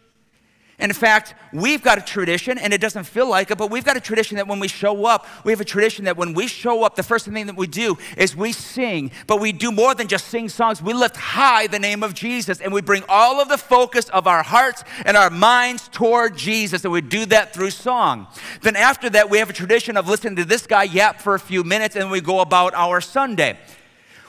In 0.80 0.92
fact, 0.92 1.36
we've 1.54 1.84
got 1.84 2.00
a 2.00 2.02
tradition, 2.02 2.58
and 2.58 2.74
it 2.74 2.82
doesn't 2.82 3.04
feel 3.04 3.30
like 3.30 3.52
it, 3.52 3.58
but 3.60 3.70
we've 3.70 3.86
got 3.86 3.96
a 3.96 4.02
tradition 4.02 4.38
that 4.38 4.48
when 4.48 4.60
we 4.60 4.68
show 4.68 5.06
up, 5.06 5.28
we 5.46 5.52
have 5.52 5.62
a 5.62 5.66
tradition 5.66 6.06
that 6.06 6.18
when 6.18 6.34
we 6.34 6.48
show 6.48 6.84
up, 6.84 6.96
the 6.96 7.04
first 7.04 7.28
thing 7.28 7.46
that 7.46 7.56
we 7.56 7.68
do 7.68 7.96
is 8.18 8.36
we 8.36 8.52
sing. 8.52 9.12
But 9.28 9.40
we 9.40 9.52
do 9.52 9.72
more 9.72 9.94
than 9.94 10.08
just 10.08 10.28
sing 10.28 10.50
songs. 10.50 10.82
We 10.82 10.94
lift 10.94 11.16
high 11.16 11.68
the 11.68 11.78
name 11.78 12.02
of 12.02 12.16
Jesus, 12.16 12.60
and 12.60 12.74
we 12.74 12.82
bring 12.82 13.04
all 13.08 13.40
of 13.40 13.50
the 13.50 13.58
focus 13.58 14.10
of 14.10 14.26
our 14.26 14.42
hearts 14.42 14.84
and 15.06 15.16
our 15.16 15.30
minds 15.30 15.90
toward 15.90 16.36
Jesus, 16.36 16.84
and 16.84 16.92
we 16.92 17.02
do 17.02 17.28
that 17.28 17.54
through 17.54 17.70
song. 17.70 18.26
Then 18.62 18.76
after 18.76 19.12
that, 19.12 19.30
we 19.30 19.38
have 19.38 19.52
a 19.52 19.54
tradition 19.54 19.96
of 19.96 20.10
listening 20.10 20.38
to 20.38 20.46
this 20.46 20.66
guy 20.66 20.84
yap 20.84 21.22
for 21.22 21.36
a 21.36 21.40
few 21.40 21.64
minutes, 21.64 21.96
and 21.96 22.10
we 22.10 22.20
go 22.20 22.40
about 22.40 22.74
our 22.74 23.00
Sunday. 23.00 23.60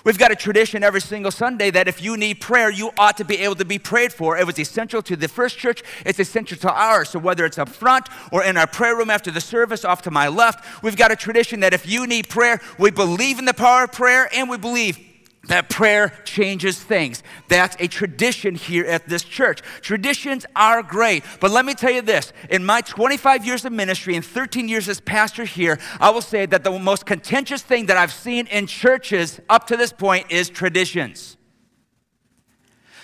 We've 0.04 0.18
got 0.18 0.30
a 0.30 0.36
tradition 0.36 0.84
every 0.84 1.00
single 1.00 1.30
Sunday 1.32 1.70
that 1.70 1.88
if 1.88 2.02
you 2.02 2.18
need 2.18 2.40
prayer, 2.40 2.70
you 2.70 2.90
ought 2.98 3.16
to 3.16 3.24
be 3.24 3.38
able 3.38 3.54
to 3.54 3.64
be 3.64 3.78
prayed 3.78 4.12
for. 4.12 4.36
It 4.36 4.46
was 4.46 4.58
essential 4.58 5.00
to 5.02 5.16
the 5.16 5.28
first 5.28 5.56
church, 5.56 5.82
it's 6.04 6.20
essential 6.20 6.58
to 6.58 6.70
ours. 6.70 7.08
So 7.08 7.18
whether 7.18 7.46
it's 7.46 7.56
up 7.56 7.70
front 7.70 8.08
or 8.30 8.44
in 8.44 8.58
our 8.58 8.66
prayer 8.66 8.96
room 8.96 9.08
after 9.08 9.30
the 9.30 9.40
service, 9.40 9.82
off 9.82 10.02
to 10.02 10.10
my 10.10 10.28
left, 10.28 10.82
we've 10.82 10.96
got 10.96 11.10
a 11.10 11.16
tradition 11.16 11.60
that 11.60 11.72
if 11.72 11.88
you 11.88 12.06
need 12.06 12.28
prayer, 12.28 12.60
we 12.78 12.90
believe 12.90 13.38
in 13.38 13.46
the 13.46 13.54
power 13.54 13.84
of 13.84 13.92
prayer 13.92 14.28
and 14.34 14.50
we 14.50 14.58
believe 14.58 15.13
that 15.48 15.68
prayer 15.68 16.12
changes 16.24 16.78
things. 16.78 17.22
That's 17.48 17.76
a 17.78 17.88
tradition 17.88 18.54
here 18.54 18.84
at 18.84 19.08
this 19.08 19.22
church. 19.22 19.60
Traditions 19.80 20.46
are 20.56 20.82
great, 20.82 21.24
but 21.40 21.50
let 21.50 21.64
me 21.64 21.74
tell 21.74 21.90
you 21.90 22.02
this 22.02 22.32
in 22.50 22.64
my 22.64 22.80
25 22.80 23.44
years 23.44 23.64
of 23.64 23.72
ministry 23.72 24.16
and 24.16 24.24
13 24.24 24.68
years 24.68 24.88
as 24.88 25.00
pastor 25.00 25.44
here, 25.44 25.78
I 26.00 26.10
will 26.10 26.22
say 26.22 26.46
that 26.46 26.64
the 26.64 26.78
most 26.78 27.06
contentious 27.06 27.62
thing 27.62 27.86
that 27.86 27.96
I've 27.96 28.12
seen 28.12 28.46
in 28.46 28.66
churches 28.66 29.40
up 29.48 29.66
to 29.68 29.76
this 29.76 29.92
point 29.92 30.30
is 30.30 30.48
traditions. 30.48 31.36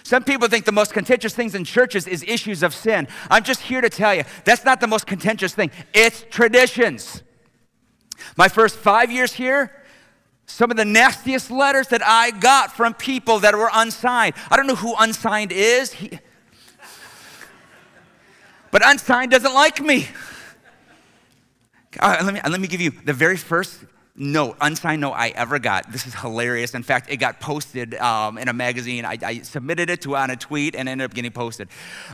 Some 0.03 0.25
people 0.25 0.49
think 0.49 0.65
the 0.65 0.73
most 0.73 0.93
contentious 0.93 1.35
things 1.35 1.55
in 1.55 1.65
churches 1.65 2.07
is 2.07 2.25
issues 2.25 2.63
of 2.63 2.75
sin. 2.75 3.07
I'm 3.31 3.45
just 3.45 3.61
here 3.61 3.81
to 3.81 3.91
tell 3.91 4.15
you 4.15 4.25
that's 4.45 4.65
not 4.65 4.81
the 4.81 4.87
most 4.87 5.07
contentious 5.07 5.55
thing, 5.55 5.71
it's 5.95 6.25
traditions. 6.31 7.23
My 8.37 8.49
first 8.49 8.77
five 8.77 9.11
years 9.11 9.33
here, 9.33 9.73
some 10.51 10.71
of 10.71 10.77
the 10.77 10.85
nastiest 10.85 11.51
letters 11.51 11.89
that 11.89 12.03
I 12.05 12.33
got 12.33 12.73
from 12.73 12.93
people 12.95 13.39
that 13.41 13.55
were 13.55 13.71
unsigned. 13.73 14.35
I 14.51 14.57
don't 14.57 14.67
know 14.67 14.75
who 14.75 14.95
unsigned 14.99 15.53
is, 15.53 15.93
he, 15.93 16.19
but 18.71 18.83
unsigned 18.85 19.31
doesn't 19.31 19.55
like 19.55 19.81
me. 19.81 20.09
Uh, 21.99 22.23
let, 22.25 22.35
me, 22.35 22.41
let 22.49 22.61
me 22.61 22.69
give 22.69 22.81
you 22.81 22.91
the 22.91 23.13
very 23.13 23.37
first 23.37 23.81
note, 24.21 24.57
unsigned 24.61 25.01
note 25.01 25.13
I 25.13 25.31
ever 25.31 25.59
got. 25.59 25.91
This 25.91 26.07
is 26.07 26.15
hilarious. 26.15 26.75
In 26.75 26.83
fact, 26.83 27.11
it 27.11 27.17
got 27.17 27.41
posted 27.41 27.95
um, 27.95 28.37
in 28.37 28.49
a 28.49 28.53
magazine. 28.53 29.07
I, 29.07 29.17
I, 29.23 29.39
submitted 29.41 29.89
it 29.89 30.03
to 30.03 30.15
on 30.15 30.29
a 30.29 30.37
tweet 30.37 30.77
and 30.77 30.89
ended 30.91 31.07
up 31.07 31.15
getting 31.15 31.33
posted. 31.33 31.69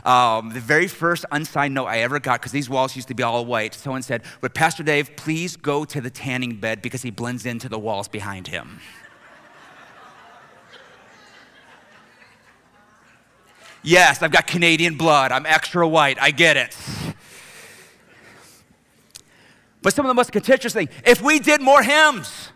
Um, 0.05 0.49
the 0.51 0.61
very 0.61 0.87
first 0.87 1.25
unsigned 1.31 1.73
note 1.73 1.87
I 1.87 1.99
ever 1.99 2.19
got, 2.19 2.39
because 2.39 2.53
these 2.53 2.69
walls 2.69 2.95
used 2.95 3.09
to 3.09 3.13
be 3.13 3.23
all 3.23 3.45
white, 3.45 3.73
someone 3.73 4.01
said, 4.03 4.23
Would 4.41 4.53
Pastor 4.53 4.83
Dave 4.83 5.17
please 5.17 5.57
go 5.57 5.83
to 5.83 5.99
the 5.99 6.09
tanning 6.09 6.55
bed 6.55 6.81
because 6.81 7.01
he 7.01 7.11
blends 7.11 7.45
into 7.45 7.67
the 7.67 7.77
walls 7.77 8.07
behind 8.07 8.47
him? 8.47 8.79
yes, 13.83 14.21
I've 14.21 14.31
got 14.31 14.47
Canadian 14.47 14.95
blood. 14.95 15.33
I'm 15.33 15.45
extra 15.45 15.85
white. 15.85 16.17
I 16.21 16.31
get 16.31 16.55
it. 16.55 16.75
But 19.87 19.93
some 19.93 20.05
of 20.05 20.09
the 20.09 20.15
most 20.15 20.33
contentious 20.33 20.73
things, 20.73 20.89
if 21.05 21.21
we 21.21 21.39
did 21.39 21.61
more 21.61 21.81
hymns, 21.81 22.49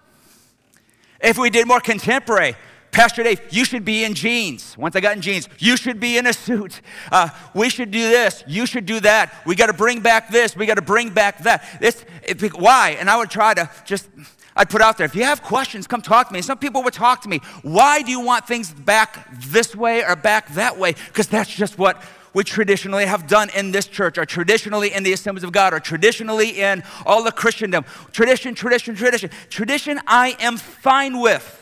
if 1.22 1.38
we 1.38 1.50
did 1.50 1.66
more 1.66 1.80
contemporary, 1.80 2.56
Pastor 2.92 3.24
Dave, 3.24 3.40
you 3.52 3.64
should 3.64 3.86
be 3.86 4.04
in 4.04 4.16
jeans. 4.16 4.78
Once 4.78 4.98
I 4.98 5.00
got 5.00 5.16
in 5.16 5.22
jeans, 5.22 5.48
you 5.58 5.78
should 5.78 5.98
be 5.98 6.18
in 6.18 6.28
a 6.28 6.34
suit. 6.34 6.82
Uh, 7.10 7.30
we 7.54 7.70
should 7.70 7.90
do 7.90 8.10
this. 8.10 8.44
You 8.48 8.66
should 8.66 8.86
do 8.86 9.00
that. 9.00 9.34
We 9.46 9.56
got 9.56 9.68
to 9.68 9.74
bring 9.74 10.02
back 10.02 10.30
this. 10.30 10.58
We 10.58 10.66
got 10.66 10.76
to 10.76 10.82
bring 10.82 11.12
back 11.12 11.38
that. 11.44 11.64
This, 11.80 12.04
it, 12.22 12.54
why? 12.60 12.98
And 13.00 13.10
I 13.10 13.16
would 13.16 13.30
try 13.30 13.54
to 13.54 13.70
just, 13.86 14.10
I'd 14.54 14.70
put 14.70 14.82
out 14.82 14.98
there, 14.98 15.06
if 15.06 15.16
you 15.16 15.24
have 15.24 15.42
questions, 15.42 15.88
come 15.88 16.02
talk 16.02 16.28
to 16.28 16.34
me. 16.34 16.42
Some 16.42 16.58
people 16.58 16.84
would 16.84 16.94
talk 16.94 17.22
to 17.22 17.30
me. 17.30 17.40
Why 17.62 18.02
do 18.02 18.12
you 18.12 18.20
want 18.20 18.46
things 18.46 18.74
back 18.74 19.26
this 19.40 19.74
way 19.74 20.04
or 20.04 20.18
back 20.18 20.50
that 20.56 20.78
way? 20.78 20.96
Because 21.08 21.30
that's 21.30 21.56
just 21.56 21.78
what 21.78 22.04
we 22.34 22.44
traditionally 22.44 23.06
have 23.06 23.28
done 23.28 23.50
in 23.56 23.72
this 23.72 23.88
church, 23.88 24.18
or 24.18 24.26
traditionally 24.26 24.94
in 24.94 25.04
the 25.04 25.14
assemblies 25.14 25.44
of 25.44 25.52
God, 25.52 25.74
or 25.74 25.80
traditionally 25.80 26.62
in 26.62 26.84
all 27.06 27.24
the 27.24 27.32
Christendom. 27.32 27.86
Tradition, 28.12 28.56
tradition, 28.56 28.96
tradition. 28.96 29.30
Tradition, 29.50 30.00
I 30.08 30.36
am 30.40 30.58
fine 30.58 31.20
with. 31.20 31.58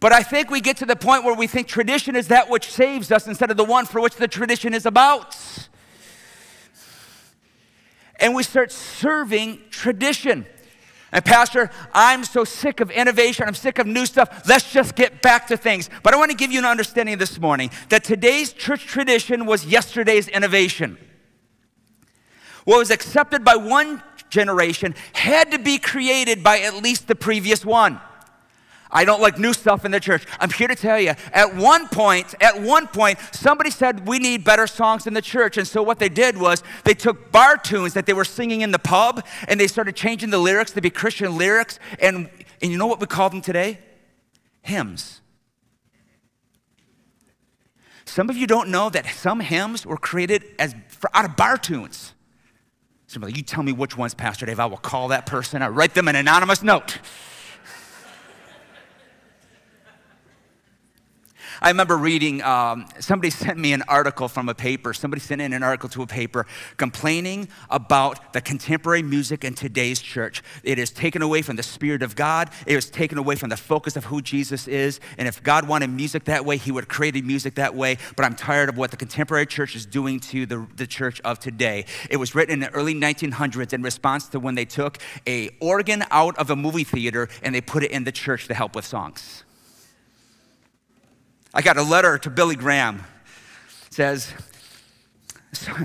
But 0.00 0.12
I 0.12 0.22
think 0.22 0.50
we 0.50 0.60
get 0.60 0.76
to 0.78 0.86
the 0.86 0.96
point 0.96 1.24
where 1.24 1.34
we 1.34 1.46
think 1.46 1.66
tradition 1.66 2.14
is 2.14 2.28
that 2.28 2.50
which 2.50 2.70
saves 2.70 3.10
us 3.10 3.26
instead 3.26 3.50
of 3.50 3.56
the 3.56 3.64
one 3.64 3.86
for 3.86 4.00
which 4.00 4.16
the 4.16 4.28
tradition 4.28 4.74
is 4.74 4.84
about. 4.84 5.34
And 8.20 8.34
we 8.34 8.42
start 8.42 8.70
serving 8.70 9.62
tradition. 9.70 10.46
And, 11.14 11.24
Pastor, 11.24 11.70
I'm 11.92 12.24
so 12.24 12.44
sick 12.44 12.80
of 12.80 12.90
innovation. 12.90 13.46
I'm 13.46 13.54
sick 13.54 13.78
of 13.78 13.86
new 13.86 14.04
stuff. 14.04 14.42
Let's 14.48 14.72
just 14.72 14.96
get 14.96 15.22
back 15.22 15.46
to 15.46 15.56
things. 15.56 15.88
But 16.02 16.12
I 16.12 16.16
want 16.16 16.32
to 16.32 16.36
give 16.36 16.50
you 16.50 16.58
an 16.58 16.64
understanding 16.64 17.18
this 17.18 17.38
morning 17.38 17.70
that 17.88 18.02
today's 18.02 18.52
church 18.52 18.84
tradition 18.84 19.46
was 19.46 19.64
yesterday's 19.64 20.26
innovation. 20.26 20.98
What 22.64 22.78
was 22.78 22.90
accepted 22.90 23.44
by 23.44 23.54
one 23.54 24.02
generation 24.28 24.96
had 25.12 25.52
to 25.52 25.58
be 25.60 25.78
created 25.78 26.42
by 26.42 26.60
at 26.60 26.82
least 26.82 27.06
the 27.06 27.14
previous 27.14 27.64
one. 27.64 28.00
I 28.94 29.04
don't 29.04 29.20
like 29.20 29.40
new 29.40 29.52
stuff 29.52 29.84
in 29.84 29.90
the 29.90 29.98
church. 29.98 30.24
I'm 30.38 30.50
here 30.50 30.68
to 30.68 30.76
tell 30.76 31.00
you, 31.00 31.14
at 31.32 31.56
one 31.56 31.88
point, 31.88 32.32
at 32.40 32.62
one 32.62 32.86
point, 32.86 33.18
somebody 33.32 33.70
said 33.70 34.06
we 34.06 34.20
need 34.20 34.44
better 34.44 34.68
songs 34.68 35.08
in 35.08 35.14
the 35.14 35.20
church. 35.20 35.58
And 35.58 35.66
so 35.66 35.82
what 35.82 35.98
they 35.98 36.08
did 36.08 36.38
was 36.38 36.62
they 36.84 36.94
took 36.94 37.32
bar 37.32 37.56
tunes 37.56 37.94
that 37.94 38.06
they 38.06 38.12
were 38.12 38.24
singing 38.24 38.60
in 38.60 38.70
the 38.70 38.78
pub 38.78 39.26
and 39.48 39.58
they 39.58 39.66
started 39.66 39.96
changing 39.96 40.30
the 40.30 40.38
lyrics 40.38 40.70
to 40.70 40.80
be 40.80 40.90
Christian 40.90 41.36
lyrics. 41.36 41.80
And, 41.98 42.30
and 42.62 42.70
you 42.70 42.78
know 42.78 42.86
what 42.86 43.00
we 43.00 43.06
call 43.06 43.28
them 43.30 43.40
today? 43.40 43.80
Hymns. 44.62 45.20
Some 48.04 48.30
of 48.30 48.36
you 48.36 48.46
don't 48.46 48.68
know 48.68 48.90
that 48.90 49.06
some 49.06 49.40
hymns 49.40 49.84
were 49.84 49.96
created 49.96 50.44
as 50.60 50.72
for, 50.86 51.10
out 51.14 51.24
of 51.24 51.34
bar 51.34 51.58
tunes. 51.58 52.14
Somebody, 53.08 53.32
you 53.34 53.42
tell 53.42 53.64
me 53.64 53.72
which 53.72 53.96
ones, 53.96 54.14
Pastor 54.14 54.46
Dave. 54.46 54.60
I 54.60 54.66
will 54.66 54.76
call 54.76 55.08
that 55.08 55.26
person. 55.26 55.62
I 55.62 55.68
write 55.68 55.94
them 55.94 56.06
an 56.06 56.14
anonymous 56.14 56.62
note. 56.62 57.00
I 61.64 61.68
remember 61.68 61.96
reading, 61.96 62.42
um, 62.42 62.84
somebody 63.00 63.30
sent 63.30 63.58
me 63.58 63.72
an 63.72 63.82
article 63.88 64.28
from 64.28 64.50
a 64.50 64.54
paper. 64.54 64.92
Somebody 64.92 65.20
sent 65.20 65.40
in 65.40 65.54
an 65.54 65.62
article 65.62 65.88
to 65.88 66.02
a 66.02 66.06
paper 66.06 66.44
complaining 66.76 67.48
about 67.70 68.34
the 68.34 68.42
contemporary 68.42 69.02
music 69.02 69.44
in 69.44 69.54
today's 69.54 69.98
church. 69.98 70.42
It 70.62 70.78
is 70.78 70.90
taken 70.90 71.22
away 71.22 71.40
from 71.40 71.56
the 71.56 71.62
Spirit 71.62 72.02
of 72.02 72.16
God, 72.16 72.50
it 72.66 72.76
is 72.76 72.90
taken 72.90 73.16
away 73.16 73.36
from 73.36 73.48
the 73.48 73.56
focus 73.56 73.96
of 73.96 74.04
who 74.04 74.20
Jesus 74.20 74.68
is. 74.68 75.00
And 75.16 75.26
if 75.26 75.42
God 75.42 75.66
wanted 75.66 75.88
music 75.88 76.24
that 76.24 76.44
way, 76.44 76.58
He 76.58 76.70
would 76.70 76.84
have 76.84 76.88
created 76.90 77.24
music 77.24 77.54
that 77.54 77.74
way. 77.74 77.96
But 78.14 78.26
I'm 78.26 78.34
tired 78.34 78.68
of 78.68 78.76
what 78.76 78.90
the 78.90 78.98
contemporary 78.98 79.46
church 79.46 79.74
is 79.74 79.86
doing 79.86 80.20
to 80.20 80.44
the, 80.44 80.66
the 80.76 80.86
church 80.86 81.22
of 81.22 81.38
today. 81.38 81.86
It 82.10 82.18
was 82.18 82.34
written 82.34 82.52
in 82.52 82.60
the 82.60 82.70
early 82.74 82.94
1900s 82.94 83.72
in 83.72 83.80
response 83.80 84.28
to 84.28 84.38
when 84.38 84.54
they 84.54 84.66
took 84.66 84.98
a 85.26 85.48
organ 85.60 86.04
out 86.10 86.36
of 86.36 86.50
a 86.50 86.56
movie 86.56 86.84
theater 86.84 87.30
and 87.42 87.54
they 87.54 87.62
put 87.62 87.82
it 87.82 87.90
in 87.90 88.04
the 88.04 88.12
church 88.12 88.48
to 88.48 88.54
help 88.54 88.76
with 88.76 88.84
songs. 88.84 89.44
I 91.56 91.62
got 91.62 91.76
a 91.76 91.82
letter 91.82 92.18
to 92.18 92.30
Billy 92.30 92.56
Graham. 92.56 93.04
It 93.86 93.94
says, 93.94 94.32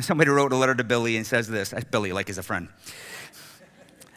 somebody 0.02 0.32
wrote 0.32 0.52
a 0.52 0.56
letter 0.56 0.74
to 0.74 0.84
Billy 0.84 1.16
and 1.16 1.28
says 1.28 1.48
this, 1.48 1.76
Billy, 1.92 2.12
like 2.12 2.28
is 2.28 2.40
a 2.40 2.44
friend. 2.44 2.70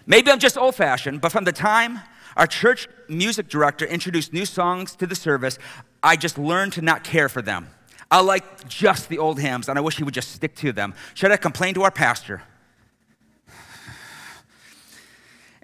Maybe 0.06 0.30
I'm 0.30 0.38
just 0.38 0.56
old 0.56 0.74
fashioned, 0.74 1.20
but 1.20 1.30
from 1.30 1.44
the 1.44 1.52
time 1.52 2.00
our 2.38 2.46
church 2.46 2.88
music 3.06 3.48
director 3.48 3.84
introduced 3.84 4.32
new 4.32 4.46
songs 4.46 4.96
to 4.96 5.06
the 5.06 5.14
service, 5.14 5.58
I 6.02 6.16
just 6.16 6.38
learned 6.38 6.72
to 6.72 6.80
not 6.80 7.04
care 7.04 7.28
for 7.28 7.42
them. 7.42 7.68
I 8.10 8.20
like 8.22 8.66
just 8.66 9.10
the 9.10 9.18
old 9.18 9.38
hymns, 9.38 9.68
and 9.68 9.76
I 9.76 9.82
wish 9.82 9.98
he 9.98 10.04
would 10.04 10.14
just 10.14 10.32
stick 10.32 10.56
to 10.56 10.72
them. 10.72 10.94
Should 11.12 11.32
I 11.32 11.36
complain 11.36 11.74
to 11.74 11.82
our 11.82 11.90
pastor? 11.90 12.42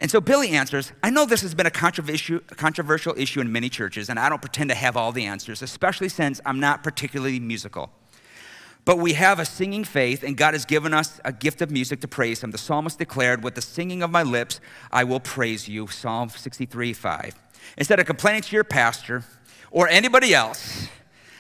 And 0.01 0.11
so 0.11 0.21
Billy 0.21 0.51
answers, 0.51 0.93
I 1.03 1.11
know 1.11 1.27
this 1.27 1.43
has 1.43 1.55
been 1.55 1.67
a 1.67 1.71
controversial 1.71 3.15
issue 3.17 3.41
in 3.41 3.51
many 3.51 3.69
churches, 3.69 4.09
and 4.09 4.19
I 4.19 4.29
don't 4.29 4.41
pretend 4.41 4.71
to 4.71 4.77
have 4.77 4.97
all 4.97 5.11
the 5.11 5.27
answers, 5.27 5.61
especially 5.61 6.09
since 6.09 6.41
I'm 6.47 6.61
not 6.61 6.85
particularly 6.85 7.41
musical. 7.41 7.91
But 8.85 8.99
we 8.99 9.15
have 9.15 9.41
a 9.41 9.45
singing 9.45 9.85
faith, 9.85 10.23
and 10.23 10.37
God 10.37 10.55
has 10.55 10.65
given 10.65 10.95
us 10.95 11.21
a 11.25 11.33
gift 11.33 11.61
of 11.61 11.71
music 11.71 12.01
to 12.01 12.09
praise 12.09 12.43
Him. 12.43 12.53
The 12.53 12.59
psalmist 12.59 12.99
declared, 12.99 13.43
With 13.43 13.57
the 13.57 13.61
singing 13.61 14.03
of 14.03 14.11
my 14.11 14.23
lips, 14.23 14.61
I 14.93 15.05
will 15.05 15.21
praise 15.21 15.69
you. 15.69 15.89
Psalm 15.89 16.31
63 16.31 16.93
5. 16.93 17.35
Instead 17.77 17.99
of 17.99 18.07
complaining 18.07 18.43
to 18.43 18.55
your 18.55 18.65
pastor 18.65 19.25
or 19.71 19.89
anybody 19.89 20.33
else, 20.33 20.89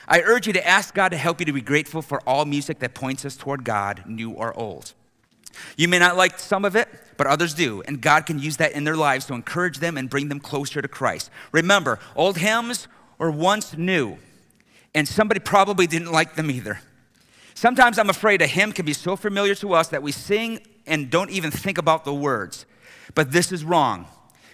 I 0.08 0.20
urge 0.20 0.46
you 0.46 0.52
to 0.54 0.66
ask 0.66 0.94
God 0.94 1.10
to 1.10 1.16
help 1.16 1.40
you 1.40 1.46
to 1.46 1.52
be 1.52 1.60
grateful 1.60 2.02
for 2.02 2.20
all 2.26 2.44
music 2.44 2.80
that 2.80 2.94
points 2.94 3.24
us 3.24 3.36
toward 3.36 3.64
God, 3.64 4.02
new 4.06 4.30
or 4.30 4.58
old. 4.58 4.94
You 5.76 5.88
may 5.88 5.98
not 5.98 6.16
like 6.16 6.38
some 6.38 6.64
of 6.64 6.76
it, 6.76 6.88
but 7.16 7.26
others 7.26 7.54
do, 7.54 7.82
and 7.82 8.00
God 8.00 8.26
can 8.26 8.38
use 8.38 8.56
that 8.58 8.72
in 8.72 8.84
their 8.84 8.96
lives 8.96 9.26
to 9.26 9.34
encourage 9.34 9.78
them 9.78 9.96
and 9.96 10.08
bring 10.08 10.28
them 10.28 10.40
closer 10.40 10.80
to 10.80 10.88
Christ. 10.88 11.30
Remember, 11.52 11.98
old 12.14 12.38
hymns 12.38 12.88
were 13.18 13.30
once 13.30 13.76
new, 13.76 14.18
and 14.94 15.06
somebody 15.06 15.40
probably 15.40 15.86
didn't 15.86 16.12
like 16.12 16.34
them 16.36 16.50
either. 16.50 16.80
Sometimes 17.54 17.98
I'm 17.98 18.10
afraid 18.10 18.40
a 18.40 18.46
hymn 18.46 18.72
can 18.72 18.86
be 18.86 18.92
so 18.92 19.16
familiar 19.16 19.54
to 19.56 19.72
us 19.72 19.88
that 19.88 20.02
we 20.02 20.12
sing 20.12 20.60
and 20.86 21.10
don't 21.10 21.30
even 21.30 21.50
think 21.50 21.76
about 21.76 22.04
the 22.04 22.14
words. 22.14 22.66
But 23.14 23.32
this 23.32 23.50
is 23.50 23.64
wrong 23.64 24.06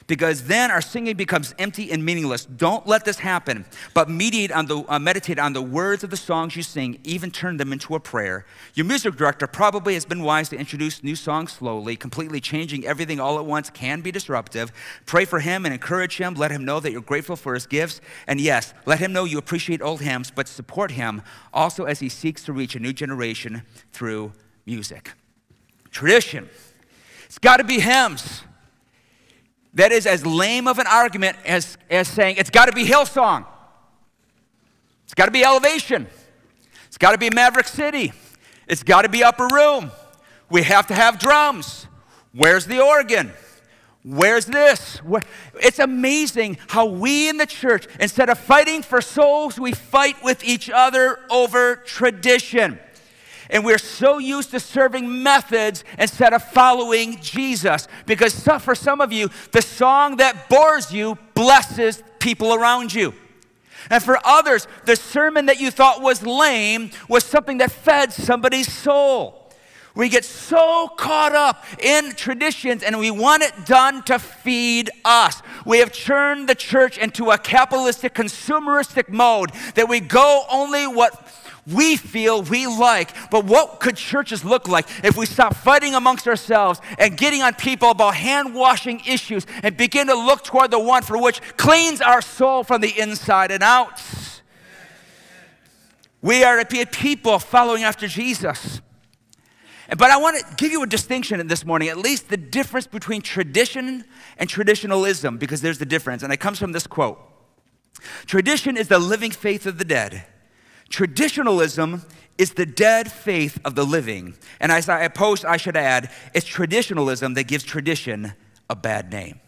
because 0.06 0.44
then 0.44 0.70
our 0.70 0.80
singing 0.80 1.16
becomes 1.16 1.54
empty 1.58 1.90
and 1.90 2.04
meaningless. 2.04 2.44
Don't 2.44 2.86
let 2.86 3.04
this 3.04 3.18
happen, 3.18 3.64
but 3.94 4.08
meditate 4.08 4.52
on 4.52 4.66
the, 4.66 4.84
uh, 4.88 4.98
meditate 4.98 5.38
on 5.38 5.52
the 5.52 5.62
words 5.62 6.04
of 6.04 6.10
the 6.10 6.16
songs 6.16 6.56
you 6.56 6.62
sing, 6.62 6.98
even 7.04 7.30
turn 7.30 7.56
them 7.56 7.72
into 7.72 7.94
a 7.94 8.00
prayer. 8.00 8.44
Your 8.74 8.86
music 8.86 9.16
director 9.16 9.46
probably 9.46 9.94
has 9.94 10.04
been 10.04 10.22
wise 10.22 10.48
to 10.50 10.56
introduce 10.56 11.02
new 11.02 11.16
songs 11.16 11.52
slowly. 11.52 11.96
Completely 11.96 12.40
changing 12.40 12.86
everything 12.86 13.20
all 13.20 13.38
at 13.38 13.46
once 13.46 13.70
can 13.70 14.00
be 14.00 14.10
disruptive. 14.10 14.72
Pray 15.06 15.24
for 15.24 15.40
him 15.40 15.64
and 15.64 15.72
encourage 15.72 16.18
him. 16.18 16.34
Let 16.34 16.50
him 16.50 16.64
know 16.64 16.80
that 16.80 16.92
you're 16.92 17.00
grateful 17.00 17.36
for 17.36 17.54
his 17.54 17.66
gifts. 17.66 18.00
And 18.26 18.40
yes, 18.40 18.74
let 18.86 18.98
him 18.98 19.12
know 19.12 19.24
you 19.24 19.38
appreciate 19.38 19.80
old 19.80 20.00
hymns, 20.00 20.30
but 20.30 20.48
support 20.48 20.92
him 20.92 21.22
also 21.52 21.84
as 21.84 22.00
he 22.00 22.08
seeks 22.08 22.44
to 22.44 22.52
reach 22.52 22.74
a 22.74 22.78
new 22.78 22.92
generation 22.92 23.62
through 23.92 24.32
music. 24.66 25.12
Tradition. 25.90 26.48
It's 27.26 27.38
got 27.38 27.58
to 27.58 27.64
be 27.64 27.80
hymns. 27.80 28.42
That 29.74 29.92
is 29.92 30.06
as 30.06 30.24
lame 30.24 30.68
of 30.68 30.78
an 30.78 30.86
argument 30.86 31.36
as, 31.44 31.76
as 31.90 32.08
saying 32.08 32.36
it's 32.36 32.50
got 32.50 32.66
to 32.66 32.72
be 32.72 32.84
Hillsong. 32.84 33.44
It's 35.04 35.14
got 35.14 35.26
to 35.26 35.32
be 35.32 35.44
Elevation. 35.44 36.06
It's 36.86 36.98
got 36.98 37.12
to 37.12 37.18
be 37.18 37.28
Maverick 37.30 37.66
City. 37.66 38.12
It's 38.68 38.82
got 38.82 39.02
to 39.02 39.08
be 39.08 39.24
Upper 39.24 39.48
Room. 39.48 39.90
We 40.48 40.62
have 40.62 40.86
to 40.86 40.94
have 40.94 41.18
drums. 41.18 41.86
Where's 42.32 42.66
the 42.66 42.80
organ? 42.80 43.32
Where's 44.04 44.46
this? 44.46 45.00
It's 45.54 45.78
amazing 45.78 46.58
how 46.68 46.86
we 46.86 47.28
in 47.28 47.38
the 47.38 47.46
church, 47.46 47.86
instead 47.98 48.28
of 48.28 48.38
fighting 48.38 48.82
for 48.82 49.00
souls, 49.00 49.58
we 49.58 49.72
fight 49.72 50.22
with 50.22 50.44
each 50.44 50.68
other 50.68 51.18
over 51.30 51.76
tradition. 51.76 52.78
And 53.54 53.64
we're 53.64 53.78
so 53.78 54.18
used 54.18 54.50
to 54.50 54.58
serving 54.58 55.22
methods 55.22 55.84
instead 55.96 56.32
of 56.32 56.42
following 56.42 57.20
Jesus. 57.20 57.86
Because 58.04 58.34
for 58.60 58.74
some 58.74 59.00
of 59.00 59.12
you, 59.12 59.30
the 59.52 59.62
song 59.62 60.16
that 60.16 60.48
bores 60.48 60.92
you 60.92 61.16
blesses 61.34 62.02
people 62.18 62.52
around 62.52 62.92
you. 62.92 63.14
And 63.90 64.02
for 64.02 64.18
others, 64.24 64.66
the 64.86 64.96
sermon 64.96 65.46
that 65.46 65.60
you 65.60 65.70
thought 65.70 66.02
was 66.02 66.26
lame 66.26 66.90
was 67.08 67.22
something 67.22 67.58
that 67.58 67.70
fed 67.70 68.12
somebody's 68.12 68.72
soul. 68.72 69.52
We 69.94 70.08
get 70.08 70.24
so 70.24 70.88
caught 70.88 71.36
up 71.36 71.64
in 71.78 72.16
traditions 72.16 72.82
and 72.82 72.98
we 72.98 73.12
want 73.12 73.44
it 73.44 73.52
done 73.64 74.02
to 74.04 74.18
feed 74.18 74.90
us. 75.04 75.40
We 75.64 75.78
have 75.78 75.92
turned 75.92 76.48
the 76.48 76.56
church 76.56 76.98
into 76.98 77.30
a 77.30 77.38
capitalistic, 77.38 78.14
consumeristic 78.14 79.08
mode 79.08 79.52
that 79.76 79.88
we 79.88 80.00
go 80.00 80.44
only 80.50 80.88
what 80.88 81.28
we 81.66 81.96
feel 81.96 82.42
we 82.42 82.66
like. 82.66 83.30
But 83.30 83.44
what 83.44 83.80
could 83.80 83.96
churches 83.96 84.44
look 84.44 84.68
like 84.68 84.86
if 85.04 85.16
we 85.16 85.26
stop 85.26 85.54
fighting 85.56 85.94
amongst 85.94 86.26
ourselves 86.26 86.80
and 86.98 87.16
getting 87.16 87.42
on 87.42 87.54
people 87.54 87.90
about 87.90 88.14
hand 88.14 88.54
washing 88.54 89.00
issues 89.06 89.46
and 89.62 89.76
begin 89.76 90.08
to 90.08 90.14
look 90.14 90.44
toward 90.44 90.70
the 90.70 90.78
one 90.78 91.02
for 91.02 91.20
which 91.20 91.40
cleans 91.56 92.00
our 92.00 92.22
soul 92.22 92.64
from 92.64 92.80
the 92.80 92.98
inside 92.98 93.50
and 93.50 93.62
out? 93.62 94.00
We 96.20 96.42
are 96.42 96.58
a 96.58 96.64
people 96.64 97.38
following 97.38 97.82
after 97.82 98.08
Jesus. 98.08 98.80
But 99.90 100.10
I 100.10 100.16
want 100.16 100.38
to 100.38 100.54
give 100.56 100.72
you 100.72 100.82
a 100.82 100.86
distinction 100.86 101.40
in 101.40 101.48
this 101.48 101.64
morning, 101.64 101.88
at 101.88 101.98
least 101.98 102.30
the 102.30 102.38
difference 102.38 102.86
between 102.86 103.20
tradition 103.20 104.04
and 104.38 104.48
traditionalism, 104.48 105.36
because 105.36 105.60
there's 105.60 105.78
the 105.78 105.86
difference. 105.86 106.22
And 106.22 106.32
it 106.32 106.38
comes 106.38 106.58
from 106.58 106.72
this 106.72 106.86
quote 106.86 107.18
Tradition 108.26 108.76
is 108.76 108.88
the 108.88 108.98
living 108.98 109.30
faith 109.30 109.66
of 109.66 109.78
the 109.78 109.84
dead. 109.84 110.24
Traditionalism 110.88 112.02
is 112.36 112.54
the 112.54 112.66
dead 112.66 113.10
faith 113.10 113.58
of 113.64 113.74
the 113.74 113.84
living. 113.84 114.34
And 114.60 114.72
as 114.72 114.88
I 114.88 115.06
post, 115.08 115.44
I 115.44 115.56
should 115.56 115.76
add, 115.76 116.10
it's 116.34 116.46
traditionalism 116.46 117.34
that 117.34 117.44
gives 117.44 117.64
tradition 117.64 118.32
a 118.68 118.76
bad 118.76 119.12
name. 119.12 119.40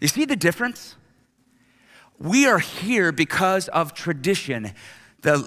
You 0.00 0.08
see 0.08 0.24
the 0.24 0.36
difference? 0.36 0.96
We 2.18 2.46
are 2.46 2.58
here 2.58 3.12
because 3.12 3.68
of 3.68 3.94
tradition, 3.94 4.72
the, 5.22 5.38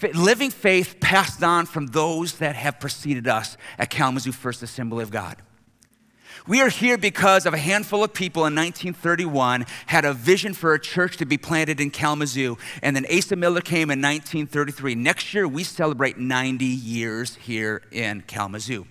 the 0.00 0.10
living 0.16 0.50
faith 0.50 0.96
passed 1.00 1.42
on 1.42 1.66
from 1.66 1.88
those 1.88 2.38
that 2.38 2.56
have 2.56 2.78
preceded 2.80 3.26
us 3.26 3.56
at 3.78 3.90
Kalamazoo 3.90 4.32
First 4.32 4.62
Assembly 4.62 5.02
of 5.02 5.10
God. 5.10 5.36
We 6.46 6.60
are 6.60 6.68
here 6.68 6.98
because 6.98 7.46
of 7.46 7.54
a 7.54 7.58
handful 7.58 8.04
of 8.04 8.12
people 8.12 8.44
in 8.44 8.54
1931 8.54 9.64
had 9.86 10.04
a 10.04 10.12
vision 10.12 10.52
for 10.52 10.74
a 10.74 10.78
church 10.78 11.16
to 11.16 11.24
be 11.24 11.38
planted 11.38 11.80
in 11.80 11.90
Kalamazoo. 11.90 12.58
And 12.82 12.94
then 12.94 13.06
Asa 13.10 13.34
Miller 13.34 13.62
came 13.62 13.90
in 13.90 14.02
1933. 14.02 14.94
Next 14.94 15.32
year, 15.32 15.48
we 15.48 15.64
celebrate 15.64 16.18
90 16.18 16.66
years 16.66 17.36
here 17.36 17.80
in 17.90 18.20
Kalamazoo. 18.26 18.86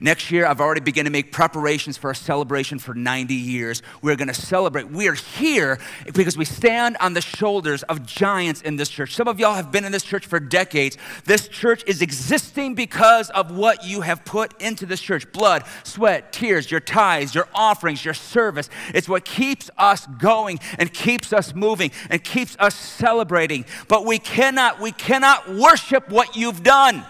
Next 0.00 0.30
year, 0.30 0.46
I've 0.46 0.60
already 0.60 0.80
begun 0.80 1.04
to 1.04 1.10
make 1.10 1.32
preparations 1.32 1.96
for 1.96 2.10
a 2.10 2.14
celebration 2.14 2.78
for 2.78 2.94
90 2.94 3.34
years. 3.34 3.82
We're 4.02 4.16
going 4.16 4.28
to 4.28 4.34
celebrate. 4.34 4.90
We 4.90 5.08
are 5.08 5.14
here 5.14 5.78
because 6.14 6.36
we 6.36 6.44
stand 6.44 6.96
on 7.00 7.14
the 7.14 7.20
shoulders 7.20 7.82
of 7.84 8.04
giants 8.06 8.60
in 8.62 8.76
this 8.76 8.88
church. 8.88 9.14
Some 9.14 9.28
of 9.28 9.38
y'all 9.38 9.54
have 9.54 9.70
been 9.70 9.84
in 9.84 9.92
this 9.92 10.02
church 10.02 10.26
for 10.26 10.40
decades. 10.40 10.96
This 11.24 11.48
church 11.48 11.84
is 11.86 12.02
existing 12.02 12.74
because 12.74 13.30
of 13.30 13.56
what 13.56 13.84
you 13.84 14.00
have 14.02 14.24
put 14.24 14.60
into 14.60 14.86
this 14.86 15.00
church 15.00 15.30
blood, 15.32 15.64
sweat, 15.82 16.32
tears, 16.32 16.70
your 16.70 16.80
tithes, 16.80 17.34
your 17.34 17.48
offerings, 17.54 18.04
your 18.04 18.14
service. 18.14 18.68
It's 18.94 19.08
what 19.08 19.24
keeps 19.24 19.70
us 19.78 20.06
going 20.18 20.60
and 20.78 20.92
keeps 20.92 21.32
us 21.32 21.54
moving 21.54 21.90
and 22.10 22.22
keeps 22.22 22.56
us 22.58 22.74
celebrating. 22.74 23.64
But 23.88 24.04
we 24.04 24.18
cannot, 24.18 24.80
we 24.80 24.92
cannot 24.92 25.48
worship 25.54 26.08
what 26.08 26.36
you've 26.36 26.62
done. 26.62 27.04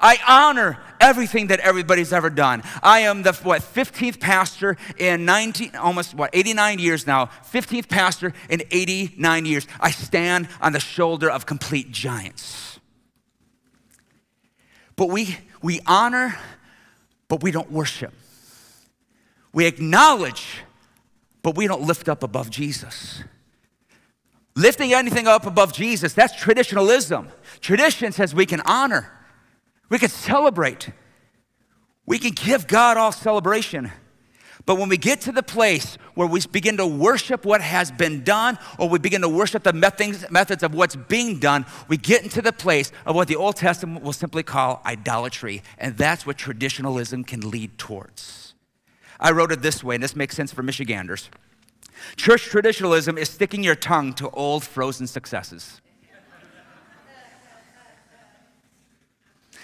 I 0.00 0.18
honor 0.26 0.78
everything 1.00 1.48
that 1.48 1.60
everybody's 1.60 2.12
ever 2.12 2.30
done. 2.30 2.62
I 2.82 3.00
am 3.00 3.22
the 3.22 3.32
what 3.32 3.62
15th 3.62 4.20
pastor 4.20 4.76
in 4.96 5.24
19 5.24 5.76
almost 5.76 6.14
what 6.14 6.30
89 6.32 6.78
years 6.78 7.06
now. 7.06 7.26
15th 7.52 7.88
pastor 7.88 8.32
in 8.48 8.62
89 8.70 9.46
years. 9.46 9.66
I 9.80 9.90
stand 9.90 10.48
on 10.60 10.72
the 10.72 10.80
shoulder 10.80 11.30
of 11.30 11.46
complete 11.46 11.90
giants. 11.90 12.80
But 14.96 15.10
we 15.10 15.38
we 15.62 15.80
honor 15.86 16.36
but 17.28 17.42
we 17.42 17.50
don't 17.50 17.70
worship. 17.70 18.12
We 19.52 19.66
acknowledge 19.66 20.62
but 21.42 21.56
we 21.56 21.66
don't 21.66 21.82
lift 21.82 22.08
up 22.08 22.22
above 22.22 22.50
Jesus. 22.50 23.22
Lifting 24.54 24.92
anything 24.92 25.28
up 25.28 25.46
above 25.46 25.72
Jesus, 25.72 26.14
that's 26.14 26.34
traditionalism. 26.34 27.28
Tradition 27.60 28.10
says 28.10 28.34
we 28.34 28.44
can 28.44 28.60
honor. 28.62 29.17
We 29.88 29.98
can 29.98 30.08
celebrate. 30.08 30.90
We 32.06 32.18
can 32.18 32.32
give 32.32 32.66
God 32.66 32.96
all 32.96 33.12
celebration. 33.12 33.90
But 34.66 34.76
when 34.76 34.90
we 34.90 34.98
get 34.98 35.22
to 35.22 35.32
the 35.32 35.42
place 35.42 35.96
where 36.14 36.28
we 36.28 36.42
begin 36.52 36.76
to 36.76 36.86
worship 36.86 37.46
what 37.46 37.62
has 37.62 37.90
been 37.90 38.22
done, 38.22 38.58
or 38.78 38.88
we 38.88 38.98
begin 38.98 39.22
to 39.22 39.28
worship 39.28 39.62
the 39.62 39.72
methods 39.72 40.62
of 40.62 40.74
what's 40.74 40.94
being 40.94 41.38
done, 41.38 41.64
we 41.88 41.96
get 41.96 42.22
into 42.22 42.42
the 42.42 42.52
place 42.52 42.92
of 43.06 43.14
what 43.16 43.28
the 43.28 43.36
Old 43.36 43.56
Testament 43.56 44.04
will 44.04 44.12
simply 44.12 44.42
call 44.42 44.82
idolatry. 44.84 45.62
And 45.78 45.96
that's 45.96 46.26
what 46.26 46.36
traditionalism 46.36 47.24
can 47.24 47.50
lead 47.50 47.78
towards. 47.78 48.54
I 49.18 49.30
wrote 49.30 49.52
it 49.52 49.62
this 49.62 49.82
way, 49.82 49.94
and 49.94 50.04
this 50.04 50.14
makes 50.14 50.36
sense 50.36 50.52
for 50.52 50.62
Michiganders. 50.62 51.30
Church 52.16 52.42
traditionalism 52.42 53.16
is 53.16 53.30
sticking 53.30 53.64
your 53.64 53.74
tongue 53.74 54.12
to 54.14 54.28
old 54.30 54.64
frozen 54.64 55.06
successes. 55.06 55.80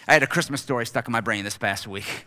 I 0.06 0.12
had 0.12 0.22
a 0.22 0.26
Christmas 0.26 0.60
story 0.60 0.84
stuck 0.84 1.08
in 1.08 1.12
my 1.12 1.20
brain 1.20 1.44
this 1.44 1.56
past 1.56 1.86
week. 1.86 2.26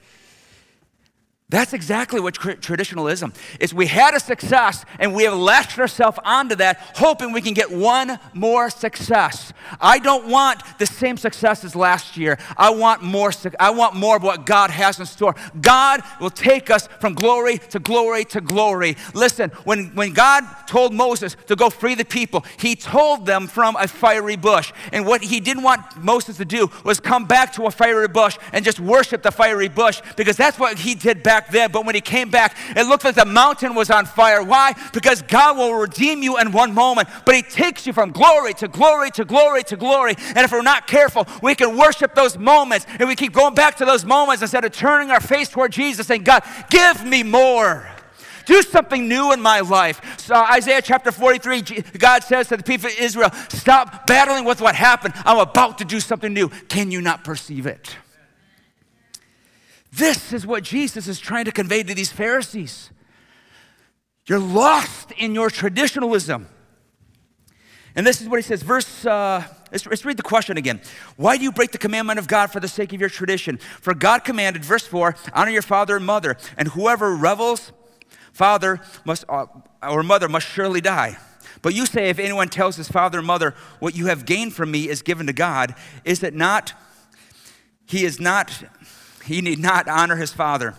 That's 1.49 1.71
exactly 1.71 2.19
what 2.19 2.33
traditionalism 2.33 3.31
is. 3.62 3.73
We 3.73 3.88
had 3.88 4.13
a 4.13 4.19
success 4.19 4.83
and 4.99 5.15
we 5.15 5.23
have 5.23 5.33
latched 5.33 5.79
ourselves 5.79 6.19
onto 6.25 6.55
that, 6.55 6.77
hoping 6.95 7.31
we 7.31 7.39
can 7.39 7.53
get 7.53 7.71
one 7.71 8.19
more 8.33 8.69
success. 8.69 9.53
I 9.79 9.99
don't 9.99 10.27
want 10.27 10.62
the 10.77 10.86
same 10.86 11.15
success 11.15 11.63
as 11.63 11.73
last 11.73 12.17
year. 12.17 12.38
I 12.57 12.71
want 12.71 13.01
more. 13.01 13.31
I 13.62 13.69
want 13.69 13.95
more 13.95 14.17
of 14.17 14.23
what 14.23 14.45
God 14.45 14.71
has 14.71 14.99
in 14.99 15.05
store. 15.05 15.36
God 15.62 16.01
will 16.19 16.29
take 16.29 16.69
us 16.69 16.89
from 16.99 17.13
glory 17.13 17.60
to 17.69 17.79
glory 17.79 18.25
to 18.25 18.41
glory. 18.41 18.97
Listen, 19.13 19.49
when, 19.63 19.95
when 19.95 20.12
God 20.12 20.43
told 20.67 20.93
Moses 20.93 21.38
to 21.45 21.55
go 21.55 21.69
free 21.69 21.95
the 21.95 22.03
people, 22.03 22.43
he 22.60 22.75
told 22.75 23.25
them 23.25 23.47
from 23.47 23.77
a 23.77 23.88
fiery 23.88 24.36
bush. 24.36 24.73
And 24.91 25.05
what 25.05 25.23
he 25.23 25.39
didn't 25.39 25.63
want 25.63 26.03
Moses 26.03 26.36
to 26.38 26.45
do 26.45 26.69
was 26.83 26.99
come 26.99 27.23
back 27.23 27.53
to 27.53 27.67
a 27.67 27.71
fiery 27.71 28.10
bush 28.10 28.38
and 28.51 28.65
just 28.65 28.81
worship 28.81 29.23
the 29.23 29.31
fiery 29.31 29.69
bush 29.69 30.01
because 30.17 30.36
that's 30.36 30.60
what 30.60 30.77
he 30.79 30.93
did 30.93 31.23
back 31.23 31.37
back 31.38 31.52
then, 31.52 31.71
but 31.71 31.86
when 31.86 31.93
he 31.93 32.02
came 32.02 32.32
back, 32.32 32.58
it 32.76 32.88
looked 32.88 33.04
like 33.04 33.13
the 33.13 33.26
mountain 33.26 33.76
was 33.76 33.91
on 33.91 34.08
fire. 34.08 34.41
Why? 34.41 34.73
Because 34.91 35.21
God 35.21 35.56
will 35.58 35.76
redeem 35.76 36.23
you 36.23 36.39
in 36.39 36.52
one 36.52 36.73
moment, 36.73 37.10
but 37.26 37.36
he 37.36 37.43
takes 37.43 37.86
you 37.86 37.93
from 37.93 38.12
glory 38.12 38.56
to 38.56 38.67
glory 38.67 39.12
to 39.12 39.23
glory 39.23 39.63
to 39.65 39.78
glory. 39.78 40.15
And 40.30 40.39
if 40.39 40.52
we're 40.52 40.63
not 40.63 40.88
careful, 40.88 41.28
we 41.43 41.54
can 41.54 41.78
worship 41.78 42.15
those 42.15 42.39
moments 42.39 42.88
and 42.97 43.08
we 43.08 43.15
keep 43.15 43.34
going 43.34 43.54
back 43.54 43.76
to 43.78 43.86
those 43.86 44.04
moments 44.04 44.41
instead 44.41 44.65
of 44.65 44.71
turning 44.71 45.12
our 45.12 45.19
face 45.19 45.47
toward 45.47 45.71
Jesus 45.71 46.08
saying, 46.08 46.23
God, 46.23 46.43
give 46.71 47.06
me 47.06 47.21
more 47.21 47.88
do 48.45 48.62
something 48.62 49.10
new 49.10 49.34
in 49.34 49.41
my 49.41 49.60
life. 49.60 50.00
So 50.17 50.34
Isaiah 50.34 50.82
chapter 50.82 51.12
43, 51.12 51.63
God 52.00 52.23
says 52.23 52.47
to 52.47 52.56
the 52.56 52.63
people 52.63 52.88
of 52.88 52.97
Israel, 52.97 53.30
Stop 53.50 54.08
battling 54.08 54.45
with 54.45 54.62
what 54.62 54.73
happened. 54.73 55.15
I'm 55.26 55.38
about 55.38 55.80
to 55.80 55.84
do 55.84 56.00
something 56.00 56.34
new. 56.34 56.47
Can 56.69 56.89
you 56.89 57.02
not 57.02 57.26
perceive 57.26 57.65
it? 57.65 57.97
This 59.91 60.34
is 60.34 60.45
what 60.45 60.63
Jesus 60.63 61.08
is 61.08 61.19
trying 61.19 61.45
to 61.45 61.52
convey 61.52 61.84
to 61.84 61.93
these 61.93 62.12
Pharisees. 62.12 62.91
You're 64.28 64.39
lost 64.39 65.12
in 65.13 65.34
your 65.34 65.50
traditionalism. 65.50 66.47
And 67.95 68.06
this 68.06 68.21
is 68.21 68.30
what 68.30 68.38
he 68.38 68.43
says, 68.43 68.62
verse, 68.62 69.06
uh, 69.06 69.43
let's, 69.71 69.88
let's, 69.88 70.06
read 70.06 70.17
the 70.17 70.23
question 70.23 70.56
again. 70.56 70.82
Why 71.15 71.36
do 71.36 71.43
you 71.43 71.52
break 71.52 71.71
the 71.71 71.80
commandment 71.80 72.19
of 72.19 72.28
God 72.28 72.52
for 72.52 72.60
the 72.60 72.67
sake 72.67 72.93
of 72.93 73.00
your 73.00 73.10
tradition? 73.10 73.58
For 73.58 73.95
God 73.95 74.23
commanded, 74.23 74.63
verse 74.63 74.86
4, 74.86 75.15
honor 75.34 75.50
your 75.50 75.63
father 75.63 75.95
and 75.95 76.06
mother, 76.06 76.38
and 76.58 76.67
whoever 76.67 77.15
revels, 77.15 77.71
father 78.34 78.82
must, 79.04 79.26
uh, 79.28 79.47
or 79.82 80.04
mother 80.04 80.30
must 80.30 80.45
surely 80.45 80.80
die. 80.80 81.17
But 81.63 81.73
you 81.73 81.88
say, 81.88 82.10
if 82.10 82.19
anyone 82.19 82.50
tells 82.50 82.76
his 82.76 82.88
father 82.88 83.17
or 83.17 83.23
mother, 83.23 83.56
what 83.80 83.95
you 83.95 84.06
have 84.06 84.26
gained 84.26 84.54
from 84.54 84.69
me 84.69 84.88
is 84.89 85.02
given 85.02 85.26
to 85.26 85.34
God, 85.34 85.73
is 86.06 86.21
it 86.21 86.36
not, 86.36 86.73
he 87.88 88.06
is 88.06 88.19
not 88.19 88.63
he 89.28 89.42
need 89.42 89.60
not 89.60 89.88
honor 89.88 90.16
his 90.16 90.34
father. 90.34 90.74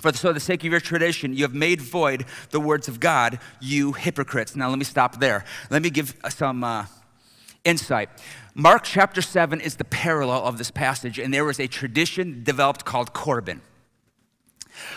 For 0.00 0.12
so 0.12 0.32
the 0.32 0.40
sake 0.40 0.64
of 0.64 0.70
your 0.70 0.80
tradition, 0.80 1.34
you 1.34 1.44
have 1.44 1.54
made 1.54 1.80
void 1.80 2.24
the 2.50 2.60
words 2.60 2.88
of 2.88 2.98
God, 2.98 3.38
you 3.60 3.92
hypocrites. 3.92 4.56
Now, 4.56 4.68
let 4.68 4.78
me 4.78 4.84
stop 4.84 5.20
there. 5.20 5.44
Let 5.70 5.82
me 5.82 5.90
give 5.90 6.14
some 6.30 6.64
uh, 6.64 6.86
insight. 7.64 8.08
Mark 8.54 8.82
chapter 8.84 9.22
7 9.22 9.60
is 9.60 9.76
the 9.76 9.84
parallel 9.84 10.44
of 10.44 10.58
this 10.58 10.70
passage, 10.70 11.18
and 11.18 11.32
there 11.32 11.44
was 11.44 11.60
a 11.60 11.66
tradition 11.66 12.42
developed 12.42 12.84
called 12.84 13.12
Corban. 13.12 13.60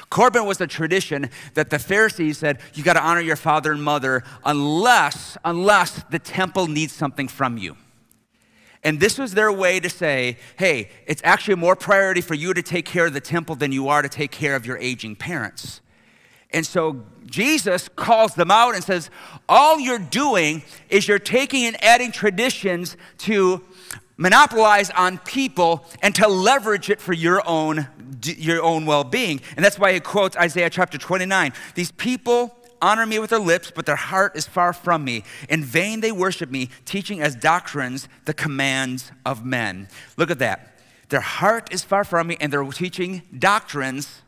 Corban 0.10 0.46
was 0.46 0.60
a 0.60 0.68
tradition 0.68 1.30
that 1.54 1.70
the 1.70 1.80
Pharisees 1.80 2.38
said, 2.38 2.60
you 2.74 2.84
got 2.84 2.94
to 2.94 3.04
honor 3.04 3.22
your 3.22 3.36
father 3.36 3.72
and 3.72 3.84
mother 3.84 4.24
unless, 4.44 5.38
unless 5.46 6.04
the 6.10 6.20
temple 6.20 6.68
needs 6.68 6.94
something 6.94 7.28
from 7.28 7.58
you. 7.58 7.78
And 8.84 9.00
this 9.00 9.18
was 9.18 9.34
their 9.34 9.52
way 9.52 9.80
to 9.80 9.90
say, 9.90 10.38
hey, 10.58 10.90
it's 11.06 11.22
actually 11.24 11.56
more 11.56 11.76
priority 11.76 12.22
for 12.22 12.36
you 12.36 12.54
to 12.54 12.62
take 12.62 12.86
care 12.86 13.08
of 13.08 13.14
the 13.14 13.22
temple 13.22 13.56
than 13.56 13.72
you 13.72 13.90
are 13.90 14.02
to 14.02 14.10
take 14.10 14.32
care 14.32 14.56
of 14.56 14.66
your 14.66 14.78
aging 14.78 15.16
parents. 15.16 15.82
And 16.52 16.66
so 16.66 17.04
Jesus 17.26 17.90
calls 17.90 18.36
them 18.36 18.52
out 18.52 18.76
and 18.76 18.84
says, 18.84 19.10
all 19.50 19.80
you're 19.80 20.00
doing 20.00 20.64
is 20.90 21.08
you're 21.08 21.20
taking 21.20 21.66
and 21.66 21.84
adding 21.84 22.12
traditions 22.12 22.96
to 23.20 23.62
monopolize 24.16 24.90
on 24.92 25.18
people 25.20 25.86
and 26.02 26.16
to 26.16 26.28
leverage 26.28 26.90
it 26.90 27.00
for 27.00 27.14
your 27.14 27.42
own, 27.48 27.88
your 28.24 28.64
own 28.64 28.86
well 28.86 29.04
being. 29.04 29.42
And 29.56 29.64
that's 29.64 29.78
why 29.78 29.94
he 29.94 30.00
quotes 30.00 30.36
Isaiah 30.38 30.70
chapter 30.70 30.98
29. 30.98 31.54
These 31.76 31.92
people 31.92 32.57
honor 32.82 33.06
me 33.06 33.20
with 33.20 33.30
their 33.30 33.40
lips, 33.40 33.72
but 33.74 33.86
their 33.86 33.96
heart 33.96 34.36
is 34.36 34.46
far 34.48 34.74
from 34.74 35.04
me. 35.04 35.24
In 35.50 35.64
vain 35.64 36.02
they 36.02 36.12
worship 36.12 36.50
me, 36.50 36.70
teaching 36.86 37.22
as 37.22 37.36
doctrines 37.36 38.08
the 38.26 38.34
commands 38.34 39.12
of 39.26 39.46
men. 39.46 39.88
Look 40.18 40.32
at 40.32 40.40
that. 40.40 40.80
Their 41.10 41.22
heart 41.22 41.74
is 41.74 41.84
far 41.84 42.04
from 42.04 42.28
me, 42.28 42.38
and 42.40 42.52
they're 42.52 42.64
teaching 42.66 43.22
doctrines 43.38 44.22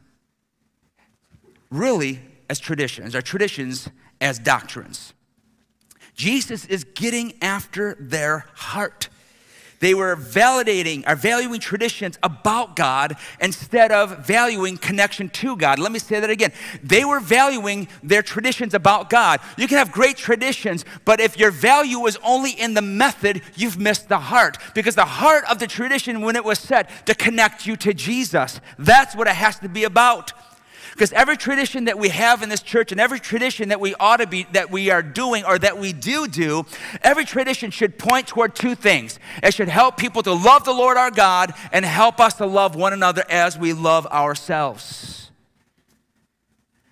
really 1.69 2.19
as 2.49 2.59
traditions, 2.59 3.15
or 3.15 3.21
traditions 3.21 3.89
as 4.21 4.39
doctrines. 4.39 5.13
Jesus 6.15 6.65
is 6.65 6.83
getting 6.83 7.33
after 7.41 7.95
their 7.99 8.45
heart. 8.53 9.09
They 9.79 9.93
were 9.93 10.15
validating 10.15 11.03
or 11.07 11.15
valuing 11.15 11.59
traditions 11.59 12.17
about 12.21 12.75
God 12.75 13.15
instead 13.39 13.91
of 13.91 14.25
valuing 14.25 14.77
connection 14.77 15.29
to 15.29 15.55
God. 15.55 15.79
Let 15.79 15.91
me 15.91 15.99
say 15.99 16.19
that 16.19 16.29
again. 16.29 16.51
They 16.83 17.05
were 17.05 17.19
valuing 17.19 17.87
their 18.03 18.21
traditions 18.21 18.73
about 18.73 19.09
God. 19.09 19.39
You 19.57 19.67
can 19.67 19.77
have 19.77 19.91
great 19.91 20.17
traditions, 20.17 20.85
but 21.05 21.19
if 21.19 21.37
your 21.37 21.51
value 21.51 22.05
is 22.07 22.17
only 22.23 22.51
in 22.51 22.73
the 22.73 22.81
method, 22.81 23.41
you've 23.55 23.79
missed 23.79 24.09
the 24.09 24.19
heart. 24.19 24.57
Because 24.75 24.95
the 24.95 25.05
heart 25.05 25.45
of 25.49 25.59
the 25.59 25.67
tradition, 25.67 26.21
when 26.21 26.35
it 26.35 26.43
was 26.43 26.59
set 26.59 27.05
to 27.05 27.15
connect 27.15 27.65
you 27.65 27.75
to 27.77 27.93
Jesus, 27.93 28.59
that's 28.77 29.15
what 29.15 29.27
it 29.27 29.35
has 29.35 29.59
to 29.59 29.69
be 29.69 29.85
about. 29.85 30.33
Because 30.99 31.13
every 31.13 31.38
tradition 31.38 31.85
that 31.85 31.97
we 31.97 32.09
have 32.09 32.43
in 32.43 32.49
this 32.49 32.62
church 32.62 32.91
and 32.91 32.99
every 32.99 33.21
tradition 33.21 33.69
that 33.69 33.79
we 33.79 33.95
ought 34.01 34.17
to 34.17 34.27
be, 34.27 34.45
that 34.51 34.69
we 34.69 34.89
are 34.89 35.01
doing 35.01 35.45
or 35.45 35.57
that 35.57 35.77
we 35.77 35.93
do 35.93 36.27
do, 36.27 36.65
every 37.01 37.23
tradition 37.23 37.71
should 37.71 37.97
point 37.97 38.27
toward 38.27 38.53
two 38.53 38.75
things. 38.75 39.17
It 39.41 39.53
should 39.53 39.69
help 39.69 39.95
people 39.95 40.21
to 40.23 40.33
love 40.33 40.65
the 40.65 40.73
Lord 40.73 40.97
our 40.97 41.09
God 41.09 41.53
and 41.71 41.85
help 41.85 42.19
us 42.19 42.33
to 42.33 42.45
love 42.45 42.75
one 42.75 42.91
another 42.91 43.23
as 43.29 43.57
we 43.57 43.71
love 43.71 44.07
ourselves. 44.07 45.31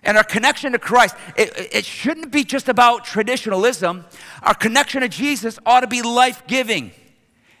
And 0.02 0.16
our 0.16 0.24
connection 0.24 0.72
to 0.72 0.78
Christ, 0.78 1.14
it, 1.36 1.52
it 1.70 1.84
shouldn't 1.84 2.32
be 2.32 2.44
just 2.44 2.70
about 2.70 3.04
traditionalism. 3.04 4.06
Our 4.42 4.54
connection 4.54 5.02
to 5.02 5.10
Jesus 5.10 5.58
ought 5.66 5.80
to 5.80 5.86
be 5.86 6.00
life 6.00 6.46
giving, 6.46 6.92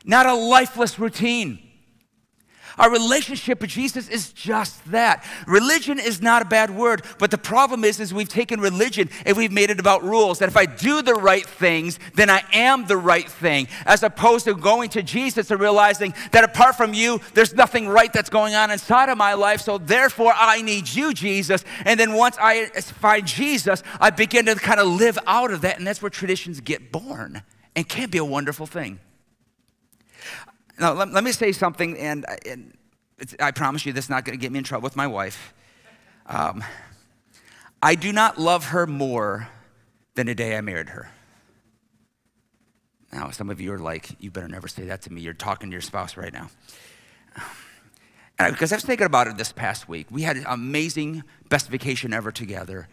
not 0.02 0.24
a 0.24 0.32
lifeless 0.32 0.98
routine. 0.98 1.67
Our 2.78 2.90
relationship 2.90 3.60
with 3.60 3.70
Jesus 3.70 4.08
is 4.08 4.32
just 4.32 4.84
that. 4.90 5.24
Religion 5.46 5.98
is 5.98 6.22
not 6.22 6.42
a 6.42 6.44
bad 6.44 6.70
word, 6.70 7.04
but 7.18 7.30
the 7.30 7.38
problem 7.38 7.84
is, 7.84 8.00
is 8.00 8.14
we've 8.14 8.28
taken 8.28 8.60
religion 8.60 9.10
and 9.26 9.36
we've 9.36 9.52
made 9.52 9.70
it 9.70 9.80
about 9.80 10.04
rules. 10.04 10.38
That 10.38 10.48
if 10.48 10.56
I 10.56 10.66
do 10.66 11.02
the 11.02 11.14
right 11.14 11.44
things, 11.44 11.98
then 12.14 12.30
I 12.30 12.42
am 12.52 12.86
the 12.86 12.96
right 12.96 13.28
thing, 13.28 13.68
as 13.84 14.02
opposed 14.02 14.44
to 14.44 14.54
going 14.54 14.90
to 14.90 15.02
Jesus 15.02 15.50
and 15.50 15.60
realizing 15.60 16.14
that 16.32 16.44
apart 16.44 16.76
from 16.76 16.94
you, 16.94 17.20
there's 17.34 17.54
nothing 17.54 17.88
right 17.88 18.12
that's 18.12 18.30
going 18.30 18.54
on 18.54 18.70
inside 18.70 19.08
of 19.08 19.18
my 19.18 19.34
life. 19.34 19.60
So 19.60 19.78
therefore, 19.78 20.32
I 20.34 20.62
need 20.62 20.88
you, 20.88 21.12
Jesus. 21.12 21.64
And 21.84 21.98
then 21.98 22.12
once 22.14 22.36
I 22.40 22.66
find 22.80 23.26
Jesus, 23.26 23.82
I 24.00 24.10
begin 24.10 24.46
to 24.46 24.54
kind 24.54 24.80
of 24.80 24.86
live 24.86 25.18
out 25.26 25.50
of 25.50 25.62
that, 25.62 25.78
and 25.78 25.86
that's 25.86 26.00
where 26.00 26.10
traditions 26.10 26.60
get 26.60 26.92
born 26.92 27.42
and 27.74 27.88
can 27.88 28.10
be 28.10 28.18
a 28.18 28.24
wonderful 28.24 28.66
thing. 28.66 29.00
Now, 30.78 30.92
let, 30.92 31.12
let 31.12 31.24
me 31.24 31.32
say 31.32 31.52
something, 31.52 31.98
and, 31.98 32.24
and 32.46 32.72
I 33.40 33.50
promise 33.50 33.84
you 33.84 33.92
this 33.92 34.06
is 34.06 34.10
not 34.10 34.24
going 34.24 34.38
to 34.38 34.40
get 34.40 34.52
me 34.52 34.58
in 34.58 34.64
trouble 34.64 34.84
with 34.84 34.96
my 34.96 35.06
wife. 35.06 35.52
Um, 36.26 36.62
I 37.82 37.94
do 37.94 38.12
not 38.12 38.38
love 38.38 38.66
her 38.66 38.86
more 38.86 39.48
than 40.14 40.26
the 40.26 40.34
day 40.34 40.56
I 40.56 40.60
married 40.60 40.90
her. 40.90 41.10
Now, 43.12 43.30
some 43.30 43.50
of 43.50 43.60
you 43.60 43.72
are 43.72 43.78
like, 43.78 44.10
you 44.20 44.30
better 44.30 44.48
never 44.48 44.68
say 44.68 44.84
that 44.84 45.02
to 45.02 45.12
me. 45.12 45.20
You're 45.20 45.34
talking 45.34 45.70
to 45.70 45.74
your 45.74 45.80
spouse 45.80 46.16
right 46.16 46.32
now. 46.32 46.50
Because 48.38 48.70
I 48.72 48.76
was 48.76 48.84
thinking 48.84 49.06
about 49.06 49.26
it 49.26 49.36
this 49.36 49.50
past 49.50 49.88
week. 49.88 50.06
We 50.10 50.22
had 50.22 50.36
an 50.36 50.44
amazing 50.46 51.24
best 51.48 51.68
vacation 51.70 52.12
ever 52.12 52.30
together, 52.30 52.88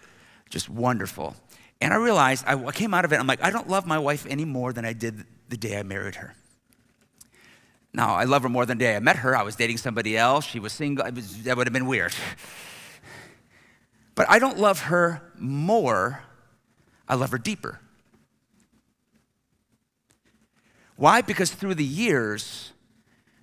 just 0.49 0.69
wonderful. 0.69 1.35
And 1.81 1.93
I 1.93 1.97
realized, 1.97 2.45
I 2.47 2.71
came 2.71 2.93
out 2.93 3.05
of 3.05 3.13
it, 3.13 3.19
I'm 3.19 3.27
like, 3.27 3.43
I 3.43 3.51
don't 3.51 3.69
love 3.69 3.85
my 3.85 3.99
wife 3.99 4.25
any 4.27 4.45
more 4.45 4.73
than 4.73 4.85
I 4.85 4.93
did 4.93 5.25
the 5.49 5.57
day 5.57 5.77
I 5.77 5.83
married 5.83 6.15
her. 6.15 6.33
Now, 7.95 8.15
I 8.15 8.25
love 8.25 8.43
her 8.43 8.49
more 8.49 8.65
than 8.65 8.77
the 8.77 8.83
day 8.83 8.95
I 8.97 8.99
met 8.99 9.15
her. 9.17 9.37
I 9.37 9.43
was 9.43 9.55
dating 9.55 9.77
somebody 9.77 10.17
else. 10.17 10.43
She 10.43 10.59
was 10.59 10.73
single. 10.73 11.09
Was, 11.13 11.43
that 11.43 11.55
would 11.55 11.65
have 11.65 11.73
been 11.73 11.85
weird. 11.85 12.13
But 14.15 14.29
I 14.29 14.37
don't 14.37 14.59
love 14.59 14.81
her 14.81 15.21
more. 15.39 16.21
I 17.07 17.15
love 17.15 17.31
her 17.31 17.37
deeper. 17.37 17.79
Why? 20.97 21.21
Because 21.21 21.51
through 21.51 21.75
the 21.75 21.85
years, 21.85 22.73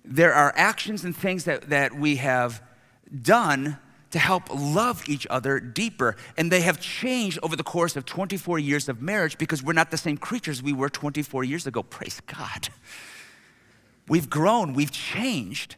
there 0.05 0.33
are 0.33 0.53
actions 0.55 1.03
and 1.03 1.15
things 1.17 1.45
that, 1.45 1.69
that 1.69 1.95
we 1.95 2.17
have 2.17 2.61
done 3.23 3.79
to 4.11 4.19
help 4.19 4.43
love 4.53 5.09
each 5.09 5.25
other 5.31 5.59
deeper. 5.59 6.15
And 6.37 6.51
they 6.51 6.61
have 6.61 6.79
changed 6.79 7.39
over 7.41 7.55
the 7.55 7.63
course 7.63 7.95
of 7.95 8.05
24 8.05 8.59
years 8.59 8.87
of 8.87 9.01
marriage 9.01 9.39
because 9.39 9.63
we're 9.63 9.73
not 9.73 9.89
the 9.89 9.97
same 9.97 10.17
creatures 10.17 10.61
we 10.61 10.73
were 10.73 10.89
24 10.89 11.43
years 11.43 11.65
ago. 11.65 11.81
Praise 11.81 12.21
God. 12.27 12.69
We've 14.07 14.29
grown, 14.29 14.73
we've 14.73 14.91
changed. 14.91 15.75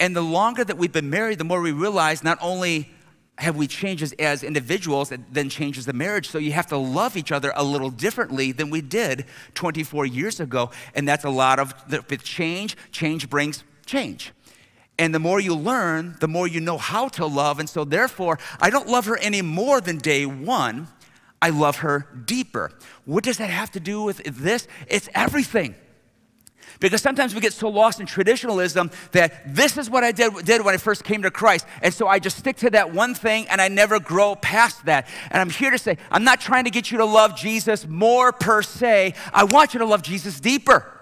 And 0.00 0.16
the 0.16 0.22
longer 0.22 0.64
that 0.64 0.78
we've 0.78 0.92
been 0.92 1.10
married, 1.10 1.38
the 1.38 1.44
more 1.44 1.60
we 1.60 1.72
realize 1.72 2.24
not 2.24 2.38
only 2.40 2.90
have 3.38 3.56
we 3.56 3.66
changed 3.66 4.14
as, 4.18 4.42
individuals, 4.42 5.10
it 5.10 5.20
then 5.32 5.48
changes 5.48 5.86
the 5.86 5.92
marriage. 5.92 6.28
So 6.28 6.38
you 6.38 6.52
have 6.52 6.66
to 6.68 6.76
love 6.76 7.16
each 7.16 7.32
other 7.32 7.52
a 7.56 7.64
little 7.64 7.90
differently 7.90 8.52
than 8.52 8.70
we 8.70 8.80
did 8.80 9.24
24 9.54 10.06
years 10.06 10.40
ago. 10.40 10.70
And 10.94 11.08
that's 11.08 11.24
a 11.24 11.30
lot 11.30 11.58
of 11.58 11.74
the, 11.88 12.04
with 12.08 12.22
change, 12.22 12.76
change 12.90 13.28
brings 13.30 13.64
change. 13.86 14.32
And 14.98 15.14
the 15.14 15.18
more 15.18 15.40
you 15.40 15.54
learn, 15.54 16.16
the 16.20 16.28
more 16.28 16.46
you 16.46 16.60
know 16.60 16.78
how 16.78 17.08
to 17.08 17.26
love. 17.26 17.58
And 17.58 17.68
so, 17.68 17.84
therefore, 17.84 18.38
I 18.60 18.70
don't 18.70 18.88
love 18.88 19.06
her 19.06 19.16
any 19.16 19.42
more 19.42 19.80
than 19.80 19.98
day 19.98 20.26
one. 20.26 20.88
I 21.40 21.48
love 21.48 21.78
her 21.78 22.06
deeper. 22.24 22.70
What 23.04 23.24
does 23.24 23.38
that 23.38 23.50
have 23.50 23.70
to 23.72 23.80
do 23.80 24.02
with 24.02 24.18
this? 24.24 24.68
It's 24.86 25.08
everything. 25.14 25.74
Because 26.82 27.00
sometimes 27.00 27.34
we 27.34 27.40
get 27.40 27.52
so 27.52 27.68
lost 27.68 28.00
in 28.00 28.06
traditionalism 28.06 28.90
that 29.12 29.54
this 29.54 29.78
is 29.78 29.88
what 29.88 30.02
I 30.02 30.10
did, 30.12 30.44
did 30.44 30.64
when 30.64 30.74
I 30.74 30.78
first 30.78 31.04
came 31.04 31.22
to 31.22 31.30
Christ. 31.30 31.64
And 31.80 31.94
so 31.94 32.08
I 32.08 32.18
just 32.18 32.36
stick 32.36 32.56
to 32.58 32.70
that 32.70 32.92
one 32.92 33.14
thing 33.14 33.46
and 33.48 33.60
I 33.60 33.68
never 33.68 34.00
grow 34.00 34.34
past 34.34 34.84
that. 34.86 35.06
And 35.30 35.40
I'm 35.40 35.50
here 35.50 35.70
to 35.70 35.78
say, 35.78 35.96
I'm 36.10 36.24
not 36.24 36.40
trying 36.40 36.64
to 36.64 36.70
get 36.70 36.90
you 36.90 36.98
to 36.98 37.04
love 37.04 37.36
Jesus 37.36 37.86
more 37.86 38.32
per 38.32 38.62
se. 38.62 39.14
I 39.32 39.44
want 39.44 39.74
you 39.74 39.78
to 39.78 39.86
love 39.86 40.02
Jesus 40.02 40.40
deeper. 40.40 41.01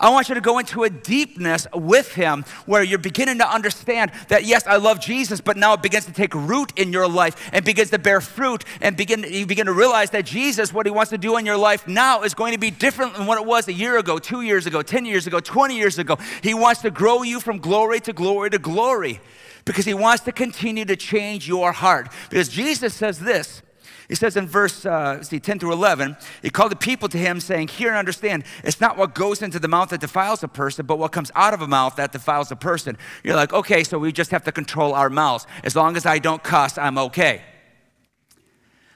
I 0.00 0.08
want 0.08 0.30
you 0.30 0.34
to 0.34 0.40
go 0.40 0.58
into 0.58 0.84
a 0.84 0.90
deepness 0.90 1.66
with 1.74 2.14
Him 2.14 2.46
where 2.64 2.82
you're 2.82 2.98
beginning 2.98 3.36
to 3.38 3.46
understand 3.46 4.10
that, 4.28 4.44
yes, 4.44 4.66
I 4.66 4.76
love 4.76 4.98
Jesus, 4.98 5.42
but 5.42 5.58
now 5.58 5.74
it 5.74 5.82
begins 5.82 6.06
to 6.06 6.12
take 6.12 6.34
root 6.34 6.72
in 6.78 6.90
your 6.90 7.06
life 7.06 7.50
and 7.52 7.64
begins 7.64 7.90
to 7.90 7.98
bear 7.98 8.22
fruit. 8.22 8.64
And 8.80 8.96
begin, 8.96 9.24
you 9.28 9.44
begin 9.44 9.66
to 9.66 9.74
realize 9.74 10.10
that 10.10 10.24
Jesus, 10.24 10.72
what 10.72 10.86
He 10.86 10.90
wants 10.90 11.10
to 11.10 11.18
do 11.18 11.36
in 11.36 11.44
your 11.44 11.58
life 11.58 11.86
now, 11.86 12.22
is 12.22 12.32
going 12.32 12.54
to 12.54 12.58
be 12.58 12.70
different 12.70 13.14
than 13.14 13.26
what 13.26 13.38
it 13.38 13.46
was 13.46 13.68
a 13.68 13.74
year 13.74 13.98
ago, 13.98 14.18
two 14.18 14.40
years 14.40 14.66
ago, 14.66 14.80
10 14.80 15.04
years 15.04 15.26
ago, 15.26 15.38
20 15.38 15.76
years 15.76 15.98
ago. 15.98 16.16
He 16.42 16.54
wants 16.54 16.80
to 16.80 16.90
grow 16.90 17.22
you 17.22 17.38
from 17.38 17.58
glory 17.58 18.00
to 18.00 18.14
glory 18.14 18.48
to 18.50 18.58
glory 18.58 19.20
because 19.66 19.84
He 19.84 19.94
wants 19.94 20.24
to 20.24 20.32
continue 20.32 20.86
to 20.86 20.96
change 20.96 21.46
your 21.46 21.72
heart. 21.72 22.08
Because 22.30 22.48
Jesus 22.48 22.94
says 22.94 23.20
this. 23.20 23.62
He 24.10 24.16
says 24.16 24.36
in 24.36 24.48
verse 24.48 24.84
uh, 24.84 25.22
see, 25.22 25.38
10 25.38 25.60
through 25.60 25.72
11, 25.72 26.16
he 26.42 26.50
called 26.50 26.72
the 26.72 26.76
people 26.76 27.08
to 27.10 27.16
him, 27.16 27.38
saying, 27.38 27.68
Hear 27.68 27.90
and 27.90 27.96
understand, 27.96 28.42
it's 28.64 28.80
not 28.80 28.96
what 28.96 29.14
goes 29.14 29.40
into 29.40 29.60
the 29.60 29.68
mouth 29.68 29.90
that 29.90 30.00
defiles 30.00 30.42
a 30.42 30.48
person, 30.48 30.84
but 30.84 30.98
what 30.98 31.12
comes 31.12 31.30
out 31.36 31.54
of 31.54 31.62
a 31.62 31.68
mouth 31.68 31.94
that 31.94 32.10
defiles 32.10 32.50
a 32.50 32.56
person. 32.56 32.98
You're 33.22 33.36
like, 33.36 33.52
okay, 33.52 33.84
so 33.84 34.00
we 34.00 34.10
just 34.10 34.32
have 34.32 34.42
to 34.44 34.52
control 34.52 34.94
our 34.94 35.10
mouths. 35.10 35.46
As 35.62 35.76
long 35.76 35.96
as 35.96 36.06
I 36.06 36.18
don't 36.18 36.42
cuss, 36.42 36.76
I'm 36.76 36.98
okay. 36.98 37.42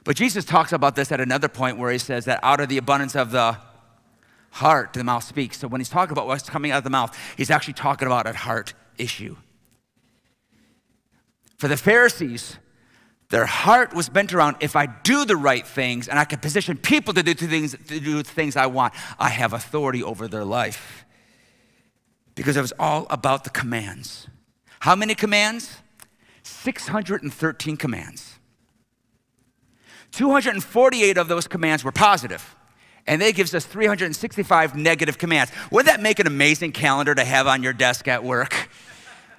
But 0.03 0.17
Jesus 0.17 0.45
talks 0.45 0.73
about 0.73 0.97
this 0.97 1.13
at 1.13 1.21
another 1.21 1.49
point 1.49 1.79
where 1.79 1.93
he 1.93 1.99
says 1.99 2.25
that 2.25 2.41
out 2.43 2.59
of 2.59 2.69
the 2.69 2.79
abundance 2.79 3.15
of 3.15 3.31
the 3.31 3.57
heart, 4.51 4.95
the 4.95 5.05
mouth 5.05 5.23
speaks. 5.23 5.61
So 5.61 5.69
when 5.69 5.81
he's 5.81 5.89
talking 5.89 6.11
about 6.11 6.27
what's 6.27 6.51
coming 6.51 6.73
out 6.73 6.79
of 6.79 6.85
the 6.85 6.91
mouth, 6.91 7.17
he's 7.37 7.53
actually 7.53 7.75
talking 7.75 8.07
about 8.07 8.27
a 8.27 8.33
heart 8.33 8.75
issue. 8.99 9.37
For 11.57 11.69
the 11.69 11.77
Pharisees, 11.77 12.59
their 13.35 13.47
heart 13.47 13.93
was 13.93 14.09
bent 14.09 14.33
around 14.33 14.59
if 14.61 14.77
I 14.77 14.87
do 14.87 15.25
the 15.25 15.37
right 15.37 15.67
things 15.67 16.07
and 16.07 16.21
I 16.21 16.25
can 16.25 16.39
position 16.39 16.77
people 16.77 17.13
to 17.15 17.23
do 17.25 17.35
things, 17.35 17.73
to 17.73 17.99
do 17.99 18.23
things 18.23 18.55
I 18.55 18.67
want, 18.67 18.95
I 19.19 19.29
have 19.29 19.53
authority 19.53 20.05
over 20.05 20.29
their 20.29 20.45
life. 20.45 21.05
Because 22.37 22.57
it 22.57 22.61
was 22.61 22.73
all 22.79 23.09
about 23.11 23.43
the 23.43 23.51
commands. 23.51 24.29
How 24.79 24.95
many 24.95 25.17
commands? 25.17 25.79
613 26.45 27.77
commands. 27.77 28.39
248 30.13 31.19
of 31.19 31.27
those 31.27 31.49
commands 31.49 31.83
were 31.83 31.91
positive, 31.91 32.55
and 33.05 33.21
that 33.21 33.35
gives 33.35 33.53
us 33.53 33.67
365 33.67 34.77
negative 34.77 35.19
commands. 35.19 35.51
Wouldn't 35.73 35.93
that 35.93 36.01
make 36.01 36.21
an 36.21 36.29
amazing 36.29 36.71
calendar 36.71 37.17
to 37.17 37.25
have 37.25 37.49
on 37.49 37.65
your 37.65 37.73
desk 37.73 38.07
at 38.07 38.23
work? 38.23 38.69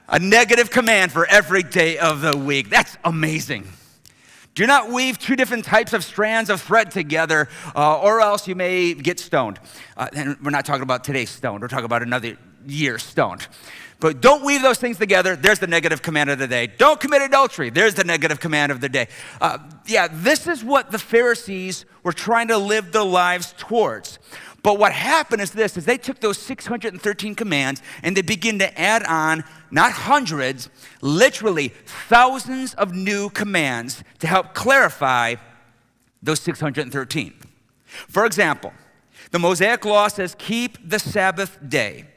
A 0.10 0.20
negative 0.20 0.70
command 0.70 1.14
for 1.14 1.26
every 1.26 1.64
day 1.64 1.98
of 1.98 2.20
the 2.20 2.38
week. 2.38 2.70
That's 2.70 2.98
amazing. 3.06 3.70
Do 4.56 4.66
not 4.66 4.90
weave 4.90 5.20
two 5.20 5.36
different 5.36 5.66
types 5.66 5.92
of 5.92 6.02
strands 6.02 6.50
of 6.50 6.62
thread 6.62 6.90
together, 6.90 7.50
uh, 7.76 8.00
or 8.00 8.22
else 8.22 8.48
you 8.48 8.56
may 8.56 8.94
get 8.94 9.20
stoned. 9.20 9.60
Uh, 9.98 10.08
and 10.16 10.38
we're 10.42 10.50
not 10.50 10.66
talking 10.66 10.82
about 10.82 11.04
today's 11.04 11.30
stoned, 11.30 11.62
we're 11.62 11.68
talking 11.68 11.86
about 11.86 12.02
another 12.02 12.38
year 12.66 12.98
stoned. 12.98 13.46
But 14.00 14.22
don't 14.22 14.46
weave 14.46 14.62
those 14.62 14.78
things 14.78 14.98
together. 14.98 15.36
There's 15.36 15.60
the 15.60 15.68
negative 15.68 16.02
command 16.02 16.30
of 16.30 16.40
the 16.40 16.48
day. 16.48 16.68
Don't 16.68 17.00
commit 17.00 17.22
adultery. 17.22 17.70
There's 17.70 17.96
the 17.96 18.04
negative 18.04 18.40
command 18.40 18.72
of 18.72 18.80
the 18.80 18.90
day. 18.90 19.08
Uh, 19.42 19.58
yeah, 19.88 20.08
this 20.10 20.48
is 20.48 20.64
what 20.64 20.92
the 20.92 21.00
Pharisees 21.00 21.86
were 22.04 22.14
trying 22.14 22.48
to 22.50 22.58
live 22.58 22.92
their 22.92 23.04
lives 23.04 23.54
towards. 23.58 24.20
But 24.66 24.80
what 24.80 24.94
happened 24.94 25.44
is 25.44 25.52
this, 25.52 25.78
is 25.78 25.86
they 25.86 26.00
took 26.00 26.22
those 26.22 26.40
613 26.40 27.36
commands 27.36 27.84
and 28.02 28.18
they 28.18 28.24
begin 28.24 28.58
to 28.58 28.82
add 28.82 29.04
on, 29.04 29.44
not 29.70 29.92
hundreds, 29.92 30.72
literally 31.02 31.68
thousands 32.08 32.74
of 32.74 32.92
new 32.92 33.30
commands 33.30 34.04
to 34.18 34.26
help 34.26 34.56
clarify 34.56 35.36
those 36.24 36.40
613. 36.40 37.36
For 37.86 38.26
example, 38.26 38.74
the 39.30 39.38
Mosaic 39.38 39.86
Law 39.86 40.08
says, 40.08 40.36
keep 40.40 40.90
the 40.90 40.98
Sabbath 40.98 41.60
day. 41.70 42.08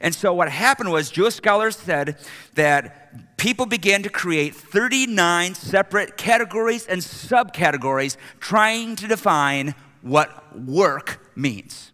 And 0.00 0.12
so 0.12 0.34
what 0.34 0.48
happened 0.48 0.90
was, 0.90 1.08
Jewish 1.08 1.36
scholars 1.36 1.76
said 1.76 2.18
that 2.54 3.36
people 3.36 3.66
began 3.66 4.02
to 4.02 4.08
create 4.08 4.56
39 4.56 5.54
separate 5.54 6.16
categories 6.16 6.88
and 6.88 7.00
subcategories 7.00 8.16
trying 8.40 8.96
to 8.96 9.06
define 9.06 9.76
what 10.02 10.56
work 10.58 11.26
means. 11.36 11.92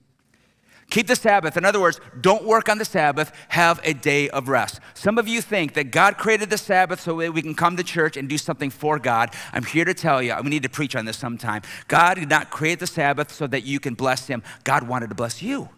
Keep 0.91 1.09
the 1.09 1.17
Sabbath. 1.17 1.57
In 1.57 1.65
other 1.65 1.81
words, 1.81 2.01
don't 2.21 2.45
work 2.45 2.69
on 2.69 2.79
the 2.79 2.85
Sabbath, 2.85 3.33
have 3.49 3.81
a 3.83 3.93
day 3.93 4.29
of 4.31 4.49
rest. 4.49 4.81
Some 4.95 5.19
of 5.19 5.27
you 5.27 5.43
think 5.43 5.75
that 5.75 5.91
God 5.91 6.17
created 6.17 6.49
the 6.49 6.59
Sabbath 6.59 7.01
so 7.01 7.19
that 7.19 7.35
we 7.35 7.43
can 7.43 7.55
come 7.55 7.77
to 7.77 7.83
church 7.83 8.17
and 8.17 8.29
do 8.29 8.39
something 8.39 8.71
for 8.71 8.99
God. 8.99 9.35
I'm 9.53 9.65
here 9.65 9.85
to 9.85 9.95
tell 9.95 10.23
you, 10.23 10.35
we 10.43 10.49
need 10.49 10.63
to 10.63 10.69
preach 10.69 10.95
on 10.95 11.05
this 11.05 11.17
sometime. 11.17 11.63
God 11.89 12.15
did 12.15 12.29
not 12.29 12.51
create 12.51 12.79
the 12.79 12.87
Sabbath 12.87 13.33
so 13.33 13.49
that 13.49 13.65
you 13.65 13.81
can 13.81 13.95
bless 13.95 14.29
Him, 14.29 14.43
God 14.63 14.85
wanted 14.85 15.09
to 15.09 15.17
bless 15.17 15.43
you. 15.43 15.69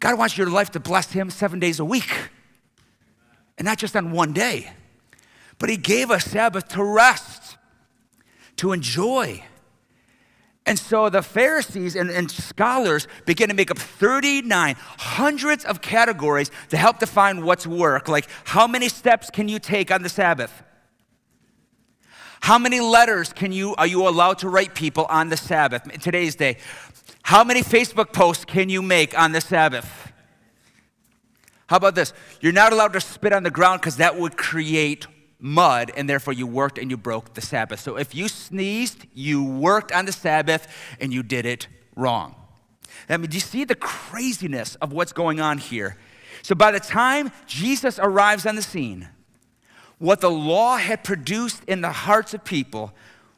God 0.00 0.18
wants 0.18 0.36
your 0.36 0.50
life 0.50 0.70
to 0.72 0.80
bless 0.80 1.12
Him 1.12 1.30
seven 1.30 1.60
days 1.60 1.78
a 1.78 1.84
week, 1.84 2.12
and 3.56 3.64
not 3.64 3.78
just 3.78 3.96
on 3.96 4.10
one 4.10 4.32
day. 4.32 4.72
But 5.58 5.70
He 5.70 5.76
gave 5.76 6.10
us 6.10 6.24
Sabbath 6.24 6.68
to 6.68 6.82
rest, 6.82 7.56
to 8.56 8.72
enjoy 8.72 9.44
And 10.68 10.78
so 10.78 11.08
the 11.08 11.22
Pharisees 11.22 11.96
and, 11.96 12.10
and, 12.10 12.30
scholars 12.30 13.08
begin 13.24 13.48
to 13.48 13.54
make 13.54 13.70
up 13.70 13.78
39, 13.78 14.76
hundreds 14.98 15.64
of 15.64 15.80
categories 15.80 16.50
to 16.68 16.76
help 16.76 16.98
define 16.98 17.42
what's 17.42 17.66
work. 17.66 18.06
Like, 18.06 18.28
how 18.44 18.66
many 18.66 18.90
steps 18.90 19.30
can 19.30 19.48
you 19.48 19.58
take 19.58 19.90
on 19.90 20.02
the 20.02 20.10
Sabbath? 20.10 20.62
How 22.42 22.58
many 22.58 22.80
letters 22.80 23.32
can 23.32 23.50
you, 23.50 23.74
are 23.76 23.86
you 23.86 24.06
allowed 24.06 24.38
to 24.40 24.48
write 24.50 24.74
people 24.74 25.06
on 25.08 25.30
the 25.30 25.38
Sabbath, 25.38 25.84
today's 26.02 26.36
day? 26.36 26.58
How 27.22 27.44
many 27.44 27.62
Facebook 27.62 28.12
posts 28.12 28.44
can 28.44 28.68
you 28.68 28.82
make 28.82 29.18
on 29.18 29.32
the 29.32 29.40
Sabbath? 29.40 30.12
How 31.68 31.76
about 31.76 31.94
this? 31.94 32.12
You're 32.42 32.52
not 32.52 32.74
allowed 32.74 32.92
to 32.92 33.00
spit 33.00 33.32
on 33.32 33.42
the 33.42 33.50
ground 33.50 33.80
because 33.80 33.96
that 33.96 34.18
would 34.18 34.36
create 34.36 35.06
mud, 35.40 35.92
and 35.96 36.08
therefore 36.08 36.32
you 36.32 36.46
worked 36.46 36.78
and 36.78 36.90
you 36.90 36.96
broke 36.96 37.34
the 37.34 37.40
Sabbath. 37.40 37.80
So 37.80 37.96
if 37.96 38.14
you 38.14 38.28
sneezed, 38.28 39.06
you 39.14 39.44
worked 39.44 39.92
on 39.92 40.04
the 40.04 40.12
Sabbath 40.12 40.66
and 41.00 41.12
you 41.12 41.22
did 41.22 41.46
it 41.46 41.68
wrong. 41.94 42.34
I 43.08 43.16
mean, 43.16 43.30
do 43.30 43.36
you 43.36 43.40
see 43.40 43.64
the 43.64 43.74
craziness 43.74 44.74
of 44.76 44.92
what's 44.92 45.12
going 45.12 45.40
on 45.40 45.58
here? 45.58 45.96
So 46.42 46.54
by 46.54 46.70
the 46.70 46.80
time 46.80 47.30
Jesus 47.46 47.98
arrives 47.98 48.46
on 48.46 48.56
the 48.56 48.62
scene, 48.62 49.08
what 49.98 50.20
the 50.20 50.30
law 50.30 50.76
had 50.76 51.04
produced 51.04 51.62
in 51.64 51.80
the 51.80 51.90
hearts 51.90 52.34
of 52.34 52.44
people 52.44 52.92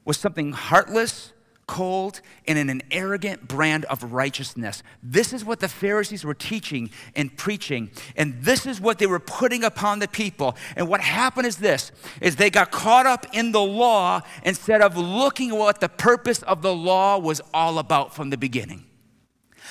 was 0.05 0.19
something 0.19 0.53
heartless, 0.53 1.33
cold, 1.71 2.21
and 2.49 2.59
in 2.59 2.69
an 2.69 2.83
arrogant 2.91 3.47
brand 3.47 3.85
of 3.85 4.13
righteousness. 4.13 4.83
This 5.05 5.33
is 5.33 5.45
what 5.45 5.61
the 5.61 5.69
Pharisees 5.69 6.25
were 6.25 6.35
teaching 6.35 6.91
and 7.15 7.35
preaching, 7.37 7.93
and 8.17 8.43
this 8.43 8.67
is 8.67 8.81
what 8.81 8.99
they 8.99 9.07
were 9.07 9.21
putting 9.21 9.63
upon 9.63 10.01
the 10.01 10.09
people. 10.09 10.57
And 10.75 10.89
what 10.89 11.01
happened 11.01 11.47
is 11.47 11.59
this 11.59 11.93
is 12.21 12.35
they 12.35 12.51
got 12.51 12.73
caught 12.73 13.07
up 13.07 13.25
in 13.33 13.53
the 13.53 13.61
law 13.61 14.23
instead 14.43 14.83
of 14.83 14.97
looking 14.97 15.51
at 15.51 15.57
what 15.57 15.81
the 15.81 15.89
purpose 15.89 16.43
of 16.43 16.61
the 16.61 16.75
law 16.75 17.19
was 17.19 17.41
all 17.55 17.79
about 17.79 18.17
from 18.17 18.31
the 18.31 18.37
beginning. 18.37 18.85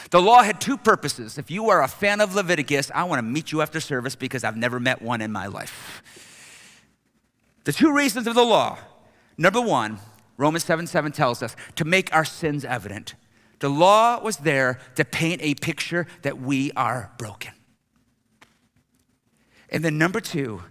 The 0.10 0.22
law 0.22 0.42
had 0.42 0.62
two 0.62 0.78
purposes. 0.78 1.38
If 1.38 1.52
you 1.52 1.70
are 1.70 1.84
a 1.84 1.90
fan 1.90 2.22
of 2.22 2.34
Leviticus, 2.34 2.90
I 2.96 3.04
want 3.04 3.20
to 3.20 3.24
meet 3.24 3.52
you 3.52 3.62
after 3.62 3.82
service 3.82 4.16
because 4.16 4.46
I've 4.46 4.56
never 4.56 4.80
met 4.80 5.02
one 5.02 5.20
in 5.20 5.34
my 5.34 5.48
life. 5.48 6.02
The 7.66 7.74
two 7.74 7.94
reasons 7.94 8.26
of 8.26 8.36
the 8.36 8.46
law 8.46 8.78
number 9.38 9.60
one, 9.60 10.00
Romans 10.40 10.64
7 10.64 10.88
7 10.88 11.12
tells 11.12 11.44
us 11.44 11.54
to 11.76 11.84
make 11.84 12.16
our 12.16 12.24
sins 12.24 12.64
evident. 12.64 13.14
The 13.60 13.70
law 13.70 14.24
was 14.24 14.38
there 14.38 14.80
to 14.96 15.04
paint 15.04 15.42
a 15.44 15.54
picture 15.56 16.08
that 16.22 16.40
we 16.40 16.72
are 16.78 17.12
broken. 17.18 17.52
And 19.70 19.84
then, 19.84 19.98
number 19.98 20.22
two, 20.22 20.64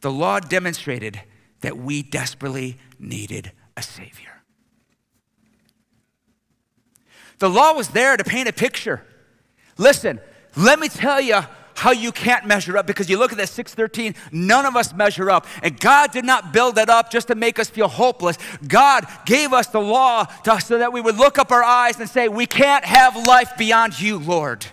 the 0.00 0.10
law 0.10 0.40
demonstrated 0.40 1.22
that 1.60 1.78
we 1.78 2.02
desperately 2.02 2.78
needed 2.98 3.52
a 3.76 3.82
Savior. 3.82 4.42
The 7.38 7.48
law 7.48 7.74
was 7.74 7.88
there 7.88 8.16
to 8.16 8.24
paint 8.24 8.48
a 8.48 8.52
picture. 8.52 9.06
Listen, 9.78 10.20
let 10.56 10.80
me 10.80 10.88
tell 10.88 11.20
you 11.20 11.42
how 11.82 11.90
you 11.90 12.12
can't 12.12 12.46
measure 12.46 12.78
up 12.78 12.86
because 12.86 13.10
you 13.10 13.18
look 13.18 13.32
at 13.32 13.38
that 13.38 13.48
613, 13.48 14.14
none 14.30 14.66
of 14.66 14.76
us 14.76 14.94
measure 14.94 15.28
up. 15.28 15.48
And 15.64 15.80
God 15.80 16.12
did 16.12 16.24
not 16.24 16.52
build 16.52 16.76
that 16.76 16.88
up 16.88 17.10
just 17.10 17.26
to 17.26 17.34
make 17.34 17.58
us 17.58 17.68
feel 17.68 17.88
hopeless. 17.88 18.38
God 18.68 19.04
gave 19.26 19.52
us 19.52 19.66
the 19.66 19.80
law 19.80 20.22
to, 20.44 20.60
so 20.60 20.78
that 20.78 20.92
we 20.92 21.00
would 21.00 21.16
look 21.16 21.40
up 21.40 21.50
our 21.50 21.64
eyes 21.64 21.98
and 21.98 22.08
say, 22.08 22.28
We 22.28 22.46
can't 22.46 22.84
have 22.84 23.26
life 23.26 23.54
beyond 23.58 24.00
you, 24.00 24.20
Lord. 24.20 24.64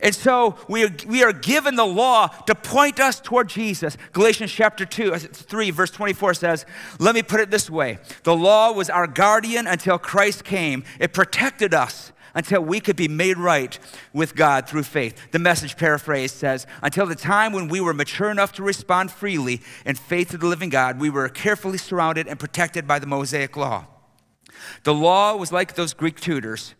And 0.00 0.12
so 0.12 0.56
we 0.68 0.84
are, 0.84 0.90
we 1.06 1.22
are 1.22 1.32
given 1.32 1.76
the 1.76 1.86
law 1.86 2.26
to 2.26 2.56
point 2.56 2.98
us 2.98 3.20
toward 3.20 3.48
Jesus. 3.48 3.96
Galatians 4.12 4.50
chapter 4.50 4.84
2, 4.84 5.14
uh, 5.14 5.18
3, 5.18 5.70
verse 5.70 5.92
24 5.92 6.34
says, 6.34 6.66
Let 6.98 7.14
me 7.14 7.22
put 7.22 7.38
it 7.38 7.52
this 7.52 7.70
way 7.70 7.98
The 8.24 8.34
law 8.34 8.72
was 8.72 8.90
our 8.90 9.06
guardian 9.06 9.68
until 9.68 9.96
Christ 9.96 10.42
came, 10.42 10.82
it 10.98 11.12
protected 11.12 11.72
us 11.72 12.10
until 12.34 12.62
we 12.62 12.80
could 12.80 12.96
be 12.96 13.08
made 13.08 13.36
right 13.36 13.78
with 14.12 14.34
God 14.34 14.68
through 14.68 14.84
faith. 14.84 15.30
The 15.30 15.38
message 15.38 15.76
paraphrase 15.76 16.32
says, 16.32 16.66
Until 16.82 17.06
the 17.06 17.14
time 17.14 17.52
when 17.52 17.68
we 17.68 17.80
were 17.80 17.94
mature 17.94 18.30
enough 18.30 18.52
to 18.54 18.62
respond 18.62 19.10
freely 19.10 19.60
in 19.84 19.96
faith 19.96 20.30
to 20.30 20.38
the 20.38 20.46
living 20.46 20.70
God, 20.70 21.00
we 21.00 21.10
were 21.10 21.28
carefully 21.28 21.78
surrounded 21.78 22.26
and 22.26 22.38
protected 22.38 22.86
by 22.86 22.98
the 22.98 23.06
Mosaic 23.06 23.56
law. 23.56 23.86
The 24.84 24.94
law 24.94 25.36
was 25.36 25.52
like 25.52 25.74
those 25.74 25.94
Greek 25.94 26.20
tutors, 26.20 26.74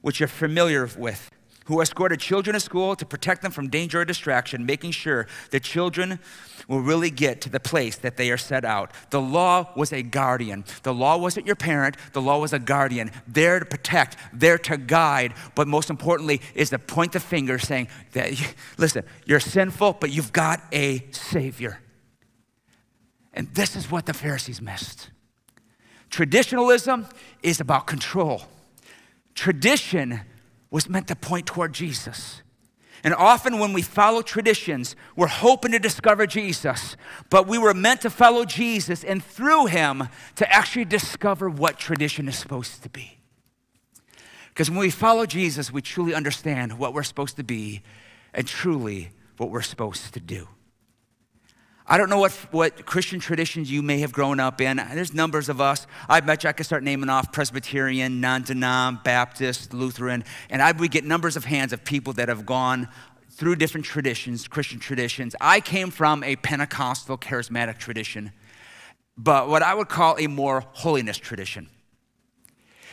which 0.00 0.20
you're 0.20 0.28
familiar 0.28 0.88
with 0.96 1.30
who 1.68 1.82
escorted 1.82 2.18
children 2.18 2.54
to 2.54 2.60
school 2.60 2.96
to 2.96 3.04
protect 3.04 3.42
them 3.42 3.52
from 3.52 3.68
danger 3.68 4.00
or 4.00 4.04
distraction, 4.06 4.64
making 4.64 4.90
sure 4.90 5.26
that 5.50 5.62
children 5.62 6.18
will 6.66 6.80
really 6.80 7.10
get 7.10 7.42
to 7.42 7.50
the 7.50 7.60
place 7.60 7.96
that 7.96 8.16
they 8.16 8.30
are 8.30 8.38
set 8.38 8.64
out. 8.64 8.90
The 9.10 9.20
law 9.20 9.70
was 9.76 9.92
a 9.92 10.02
guardian. 10.02 10.64
The 10.82 10.94
law 10.94 11.18
wasn't 11.18 11.46
your 11.46 11.56
parent, 11.56 11.98
the 12.14 12.22
law 12.22 12.38
was 12.38 12.54
a 12.54 12.58
guardian, 12.58 13.10
there 13.26 13.58
to 13.58 13.66
protect, 13.66 14.16
there 14.32 14.56
to 14.56 14.78
guide, 14.78 15.34
but 15.54 15.68
most 15.68 15.90
importantly, 15.90 16.40
is 16.54 16.70
to 16.70 16.78
point 16.78 17.12
the 17.12 17.20
finger 17.20 17.58
saying 17.58 17.88
that, 18.12 18.32
listen, 18.78 19.04
you're 19.26 19.38
sinful, 19.38 19.98
but 20.00 20.10
you've 20.10 20.32
got 20.32 20.62
a 20.72 21.06
Savior. 21.10 21.80
And 23.34 23.46
this 23.54 23.76
is 23.76 23.90
what 23.90 24.06
the 24.06 24.14
Pharisees 24.14 24.62
missed. 24.62 25.10
Traditionalism 26.08 27.06
is 27.42 27.60
about 27.60 27.86
control. 27.86 28.44
Tradition 29.34 30.22
was 30.70 30.88
meant 30.88 31.08
to 31.08 31.16
point 31.16 31.46
toward 31.46 31.72
Jesus. 31.72 32.42
And 33.04 33.14
often 33.14 33.58
when 33.58 33.72
we 33.72 33.82
follow 33.82 34.22
traditions, 34.22 34.96
we're 35.14 35.28
hoping 35.28 35.72
to 35.72 35.78
discover 35.78 36.26
Jesus, 36.26 36.96
but 37.30 37.46
we 37.46 37.56
were 37.56 37.74
meant 37.74 38.00
to 38.02 38.10
follow 38.10 38.44
Jesus 38.44 39.04
and 39.04 39.22
through 39.22 39.66
him 39.66 40.08
to 40.36 40.52
actually 40.52 40.84
discover 40.84 41.48
what 41.48 41.78
tradition 41.78 42.28
is 42.28 42.36
supposed 42.36 42.82
to 42.82 42.88
be. 42.88 43.18
Because 44.48 44.70
when 44.70 44.80
we 44.80 44.90
follow 44.90 45.24
Jesus, 45.26 45.72
we 45.72 45.80
truly 45.80 46.14
understand 46.14 46.78
what 46.78 46.92
we're 46.92 47.04
supposed 47.04 47.36
to 47.36 47.44
be 47.44 47.82
and 48.34 48.46
truly 48.46 49.10
what 49.36 49.50
we're 49.50 49.62
supposed 49.62 50.12
to 50.14 50.20
do. 50.20 50.48
I 51.90 51.96
don't 51.96 52.10
know 52.10 52.18
what, 52.18 52.32
what 52.50 52.84
Christian 52.84 53.18
traditions 53.18 53.70
you 53.70 53.80
may 53.80 54.00
have 54.00 54.12
grown 54.12 54.40
up 54.40 54.60
in. 54.60 54.76
There's 54.76 55.14
numbers 55.14 55.48
of 55.48 55.58
us. 55.58 55.86
I 56.06 56.20
bet 56.20 56.44
you 56.44 56.50
I 56.50 56.52
could 56.52 56.66
start 56.66 56.82
naming 56.82 57.08
off 57.08 57.32
Presbyterian, 57.32 58.20
non 58.20 58.44
denom, 58.44 59.02
Baptist, 59.02 59.72
Lutheran, 59.72 60.22
and 60.50 60.60
I 60.60 60.72
would 60.72 60.90
get 60.90 61.06
numbers 61.06 61.34
of 61.34 61.46
hands 61.46 61.72
of 61.72 61.84
people 61.84 62.12
that 62.14 62.28
have 62.28 62.44
gone 62.44 62.88
through 63.30 63.56
different 63.56 63.86
traditions, 63.86 64.46
Christian 64.46 64.78
traditions. 64.78 65.34
I 65.40 65.60
came 65.60 65.90
from 65.90 66.22
a 66.24 66.36
Pentecostal 66.36 67.16
charismatic 67.16 67.78
tradition, 67.78 68.32
but 69.16 69.48
what 69.48 69.62
I 69.62 69.72
would 69.72 69.88
call 69.88 70.16
a 70.18 70.26
more 70.26 70.64
holiness 70.72 71.16
tradition. 71.16 71.70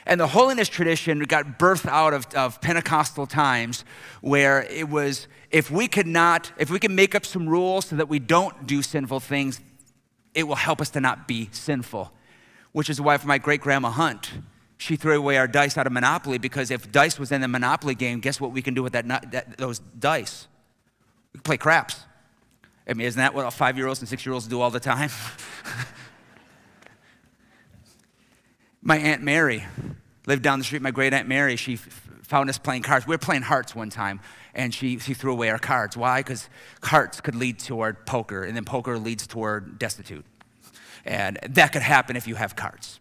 And 0.06 0.22
the 0.22 0.28
holiness 0.28 0.70
tradition 0.70 1.20
got 1.20 1.58
birthed 1.58 1.88
out 1.88 2.14
of, 2.14 2.28
of 2.36 2.62
Pentecostal 2.62 3.26
times 3.26 3.84
where 4.22 4.62
it 4.64 4.88
was 4.88 5.28
if 5.56 5.72
we 5.72 5.88
could 5.88 6.06
not, 6.06 6.52
if 6.58 6.70
we 6.70 6.80
can 6.80 6.96
make 6.96 7.16
up 7.16 7.26
some 7.26 7.48
rules 7.48 7.86
so 7.86 7.96
that 7.96 8.10
we 8.10 8.20
don't 8.20 8.68
do 8.68 8.82
sinful 8.82 9.22
things, 9.22 9.62
it 10.34 10.44
will 10.44 10.56
help 10.56 10.82
us 10.82 10.90
to 10.90 11.00
not 11.00 11.30
be 11.30 11.48
sinful. 11.54 12.12
Which 12.74 12.90
is 12.90 13.00
why 13.00 13.18
for 13.18 13.28
my 13.28 13.38
great 13.38 13.62
grandma 13.62 13.90
Hunt, 13.90 14.34
she 14.76 14.98
threw 14.98 15.18
away 15.18 15.38
our 15.38 15.48
dice 15.48 15.78
out 15.78 15.88
of 15.88 15.94
Monopoly 15.94 16.40
because 16.40 16.72
if 16.72 16.92
dice 16.92 17.18
was 17.18 17.32
in 17.32 17.40
the 17.40 17.48
Monopoly 17.48 17.96
game, 17.96 18.20
guess 18.20 18.42
what 18.42 18.52
we 18.52 18.62
can 18.62 18.74
do 18.74 18.84
with 18.84 18.92
that, 18.92 19.08
that 19.08 19.58
those 19.58 19.80
dice? 19.98 20.50
We 21.32 21.38
can 21.38 21.44
play 21.44 21.56
craps. 21.56 22.02
I 22.86 22.94
mean, 22.94 23.08
isn't 23.08 23.18
that 23.18 23.34
what 23.34 23.50
five 23.54 23.78
year 23.78 23.88
olds 23.88 24.02
and 24.02 24.10
six 24.10 24.26
year 24.26 24.34
olds 24.34 24.48
do 24.48 24.60
all 24.60 24.72
the 24.72 24.82
time? 24.82 25.10
my 28.82 28.98
Aunt 28.98 29.24
Mary 29.24 29.64
lived 30.28 30.44
down 30.44 30.60
the 30.60 30.66
street. 30.66 30.82
My 30.82 30.92
great 30.92 31.14
Aunt 31.14 31.30
Mary, 31.30 31.56
she 31.56 31.78
found 31.78 32.50
us 32.50 32.58
playing 32.58 32.82
cards. 32.82 33.08
We 33.08 33.14
were 33.14 33.20
playing 33.20 33.44
hearts 33.44 33.74
one 33.74 33.90
time 33.90 34.20
and 34.56 34.74
she, 34.74 34.98
she 35.00 35.14
threw 35.14 35.34
away 35.34 35.50
our 35.50 35.60
cards. 35.60 35.96
Why? 35.96 36.22
Because 36.22 36.50
cards 36.82 37.22
could 37.22 37.36
lead 37.36 37.60
toward 37.60 38.06
poker, 38.06 38.44
and 38.44 38.56
then 38.56 38.66
poker 38.66 38.98
leads 38.98 39.28
toward 39.28 39.78
destitute. 39.78 40.26
And 41.04 41.38
that 41.48 41.72
could 41.72 41.84
happen 41.84 42.16
if 42.16 42.28
you 42.28 42.36
have 42.36 42.56
cards. 42.56 43.00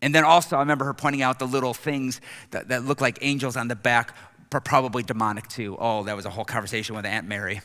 And 0.00 0.14
then 0.14 0.22
also, 0.22 0.56
I 0.56 0.60
remember 0.60 0.84
her 0.84 0.94
pointing 0.94 1.22
out 1.22 1.38
the 1.40 1.46
little 1.46 1.74
things 1.74 2.20
that, 2.52 2.68
that 2.68 2.84
look 2.84 3.00
like 3.00 3.18
angels 3.22 3.56
on 3.56 3.66
the 3.66 3.74
back, 3.74 4.14
probably 4.50 5.02
demonic 5.02 5.48
too. 5.48 5.76
Oh, 5.80 6.04
that 6.04 6.14
was 6.14 6.24
a 6.24 6.30
whole 6.30 6.44
conversation 6.44 6.94
with 6.94 7.04
Aunt 7.04 7.26
Mary. 7.26 7.60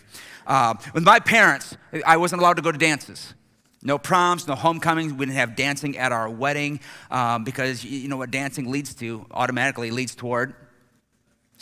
Um, 0.47 0.79
with 0.93 1.03
my 1.03 1.19
parents, 1.19 1.77
I 2.05 2.17
wasn't 2.17 2.41
allowed 2.41 2.55
to 2.55 2.63
go 2.63 2.71
to 2.71 2.77
dances. 2.77 3.35
No 3.83 3.97
proms, 3.97 4.47
no 4.47 4.55
homecomings. 4.55 5.13
We 5.13 5.25
didn't 5.25 5.37
have 5.37 5.55
dancing 5.55 5.97
at 5.97 6.11
our 6.11 6.29
wedding 6.29 6.79
um, 7.11 7.43
because 7.43 7.83
you 7.83 8.07
know 8.07 8.17
what 8.17 8.31
dancing 8.31 8.71
leads 8.71 8.95
to 8.95 9.25
automatically 9.31 9.91
leads 9.91 10.15
toward 10.15 10.55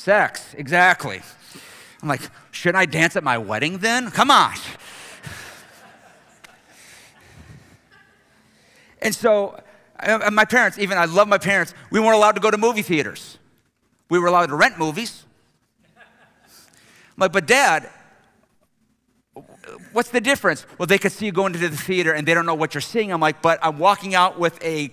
Sex, 0.02 0.56
exactly. 0.58 1.22
I'm 2.02 2.08
like, 2.08 2.22
shouldn't 2.50 2.78
I 2.78 2.88
dance 2.88 3.16
at 3.16 3.24
my 3.24 3.38
wedding 3.38 3.78
then? 3.78 4.10
Come 4.10 4.32
on. 4.32 4.56
and 9.00 9.14
so, 9.14 9.62
uh, 10.00 10.22
uh, 10.24 10.32
my 10.32 10.44
parents, 10.44 10.80
even 10.80 10.98
I 10.98 11.06
love 11.06 11.28
my 11.28 11.38
parents, 11.38 11.76
we 11.92 12.00
weren't 12.00 12.16
allowed 12.16 12.32
to 12.32 12.42
go 12.42 12.50
to 12.50 12.58
movie 12.58 12.82
theaters. 12.82 13.38
We 14.10 14.18
were 14.18 14.26
allowed 14.26 14.48
to 14.48 14.56
rent 14.56 14.80
movies. 14.80 15.24
I'm 15.96 17.18
like, 17.18 17.32
but 17.32 17.46
dad, 17.46 17.88
what's 19.94 20.10
the 20.10 20.20
difference? 20.20 20.66
Well, 20.80 20.88
they 20.88 20.98
could 20.98 21.12
see 21.12 21.28
you 21.28 21.32
going 21.32 21.54
to 21.54 21.60
the 21.60 21.70
theater 21.70 22.12
and 22.12 22.28
they 22.28 22.34
don't 22.34 22.48
know 22.48 22.56
what 22.56 22.74
you're 22.74 22.82
seeing. 22.82 23.14
I'm 23.14 23.22
like, 23.22 23.44
but 23.44 23.60
I'm 23.62 23.78
walking 23.78 24.16
out 24.16 24.40
with 24.40 24.58
a 24.64 24.92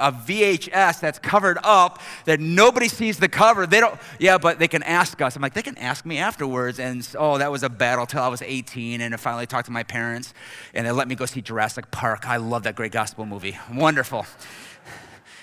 a 0.00 0.12
VHS 0.12 1.00
that's 1.00 1.18
covered 1.18 1.58
up 1.62 2.00
that 2.24 2.40
nobody 2.40 2.88
sees 2.88 3.18
the 3.18 3.28
cover. 3.28 3.66
They 3.66 3.80
don't, 3.80 3.98
yeah, 4.18 4.38
but 4.38 4.58
they 4.58 4.68
can 4.68 4.82
ask 4.82 5.20
us. 5.20 5.36
I'm 5.36 5.42
like, 5.42 5.54
they 5.54 5.62
can 5.62 5.78
ask 5.78 6.04
me 6.04 6.18
afterwards. 6.18 6.78
And 6.78 7.06
oh, 7.18 7.38
that 7.38 7.52
was 7.52 7.62
a 7.62 7.68
battle 7.68 8.06
till 8.06 8.22
I 8.22 8.28
was 8.28 8.42
18. 8.42 9.00
And 9.00 9.14
I 9.14 9.16
finally 9.16 9.46
talked 9.46 9.66
to 9.66 9.72
my 9.72 9.82
parents 9.82 10.34
and 10.74 10.86
they 10.86 10.90
let 10.90 11.08
me 11.08 11.14
go 11.14 11.26
see 11.26 11.40
Jurassic 11.40 11.90
Park. 11.90 12.28
I 12.28 12.38
love 12.38 12.64
that 12.64 12.74
great 12.74 12.92
gospel 12.92 13.26
movie. 13.26 13.58
Wonderful. 13.72 14.26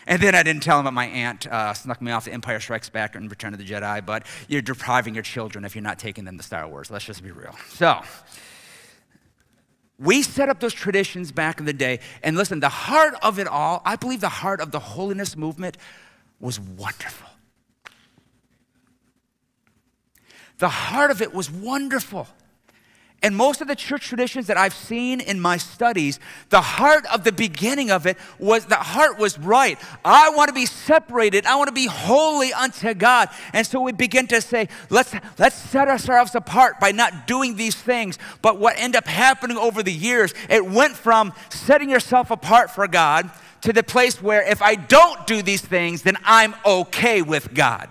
And 0.08 0.22
then 0.22 0.36
I 0.36 0.44
didn't 0.44 0.64
tell 0.64 0.78
them 0.78 0.86
that 0.86 0.94
my 0.94 1.08
aunt 1.08 1.46
uh, 1.48 1.74
snuck 1.74 2.02
me 2.02 2.12
off 2.12 2.26
the 2.26 2.32
Empire 2.32 2.62
Strikes 2.62 2.90
Back 2.90 3.16
and 3.16 3.30
Return 3.30 3.54
of 3.54 3.60
the 3.60 3.66
Jedi, 3.66 4.06
but 4.06 4.26
you're 4.48 4.62
depriving 4.62 5.14
your 5.14 5.24
children 5.24 5.66
if 5.66 5.76
you're 5.76 5.84
not 5.84 6.00
taking 6.00 6.24
them 6.24 6.38
to 6.38 6.44
Star 6.44 6.66
Wars. 6.68 6.90
Let's 6.90 7.04
just 7.04 7.22
be 7.22 7.32
real. 7.32 7.54
So, 7.68 8.00
we 10.00 10.22
set 10.22 10.50
up 10.50 10.60
those 10.60 10.74
traditions 10.74 11.32
back 11.32 11.60
in 11.60 11.66
the 11.66 11.74
day. 11.74 12.00
And 12.22 12.38
listen, 12.38 12.60
the 12.60 12.70
heart 12.70 13.16
of 13.24 13.40
it 13.40 13.48
all, 13.48 13.82
I 13.86 13.96
believe 13.96 14.22
the 14.22 14.30
heart 14.30 14.62
of 14.62 14.72
the 14.72 14.80
holiness 14.80 15.36
movement 15.36 15.78
was 16.40 16.60
wonderful. 16.60 17.30
The 20.60 20.70
heart 20.70 21.12
of 21.12 21.22
it 21.22 21.34
was 21.34 21.50
wonderful. 21.52 22.28
And 23.24 23.36
most 23.36 23.62
of 23.62 23.68
the 23.68 23.76
church 23.76 24.08
traditions 24.08 24.46
that 24.46 24.58
I've 24.58 24.76
seen 24.76 25.20
in 25.22 25.40
my 25.40 25.58
studies, 25.58 26.20
the 26.50 26.62
heart 26.62 27.04
of 27.12 27.24
the 27.24 27.32
beginning 27.32 27.90
of 27.90 28.06
it 28.06 28.16
was 28.38 28.66
the 28.66 28.76
heart 28.76 29.18
was 29.18 29.40
right. 29.40 29.80
I 30.06 30.30
want 30.30 30.50
to 30.50 30.54
be 30.54 30.68
separated. 30.68 31.48
I 31.48 31.56
want 31.56 31.68
to 31.68 31.74
be 31.74 31.88
holy 31.88 32.54
unto 32.54 32.94
God. 32.94 33.30
And 33.54 33.66
so 33.66 33.82
we 33.82 33.92
begin 33.92 34.28
to 34.28 34.40
say, 34.40 34.70
let's 34.92 35.16
let's 35.40 35.56
set 35.56 35.88
ourselves 35.88 36.36
apart 36.36 36.80
by 36.80 36.92
not 36.92 37.26
doing 37.26 37.56
these 37.56 37.76
things. 37.76 38.20
But 38.44 38.60
what 38.60 38.78
ended 38.78 39.00
up 39.00 39.08
happening 39.08 39.58
over 39.58 39.82
the 39.82 39.92
years, 39.92 40.36
it 40.48 40.64
went 40.64 40.96
from 40.96 41.34
setting 41.50 41.90
yourself 41.90 42.30
apart 42.30 42.70
for 42.70 42.88
God 42.88 43.32
to 43.62 43.74
the 43.74 43.82
place 43.84 44.22
where 44.22 44.44
if 44.44 44.62
I 44.62 44.76
don't 44.76 45.26
do 45.26 45.42
these 45.42 45.62
things, 45.62 46.04
then 46.04 46.18
I'm 46.24 46.54
okay 46.64 47.24
with 47.24 47.56
God. 47.56 47.90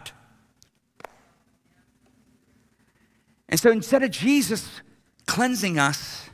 And 3.48 3.58
so 3.58 3.72
instead 3.72 4.04
of 4.04 4.12
Jesus 4.12 4.82
cleansing 5.26 5.78
us, 5.78 6.28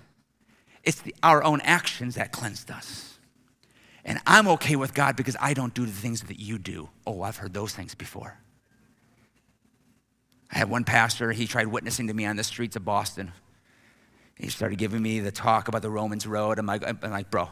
it's 0.84 1.00
the, 1.00 1.14
our 1.22 1.42
own 1.42 1.60
actions 1.62 2.16
that 2.16 2.32
cleansed 2.32 2.70
us. 2.70 3.18
And 4.04 4.20
I'm 4.26 4.48
okay 4.48 4.76
with 4.76 4.94
God 4.94 5.16
because 5.16 5.36
I 5.40 5.54
don't 5.54 5.74
do 5.74 5.86
the 5.86 5.92
things 5.92 6.22
that 6.22 6.40
you 6.40 6.58
do. 6.58 6.88
Oh, 7.06 7.22
I've 7.22 7.36
heard 7.36 7.54
those 7.54 7.72
things 7.72 7.94
before. 7.94 8.36
I 10.50 10.58
had 10.58 10.68
one 10.68 10.84
pastor, 10.84 11.32
he 11.32 11.46
tried 11.46 11.68
witnessing 11.68 12.08
to 12.08 12.14
me 12.14 12.26
on 12.26 12.36
the 12.36 12.44
streets 12.44 12.76
of 12.76 12.84
Boston. 12.84 13.32
He 14.36 14.48
started 14.48 14.76
giving 14.76 15.00
me 15.00 15.20
the 15.20 15.30
talk 15.30 15.68
about 15.68 15.82
the 15.82 15.90
Romans 15.90 16.26
Road. 16.26 16.58
I'm 16.58 16.66
like, 16.66 16.82
I'm 16.86 17.10
like, 17.10 17.30
bro, 17.30 17.48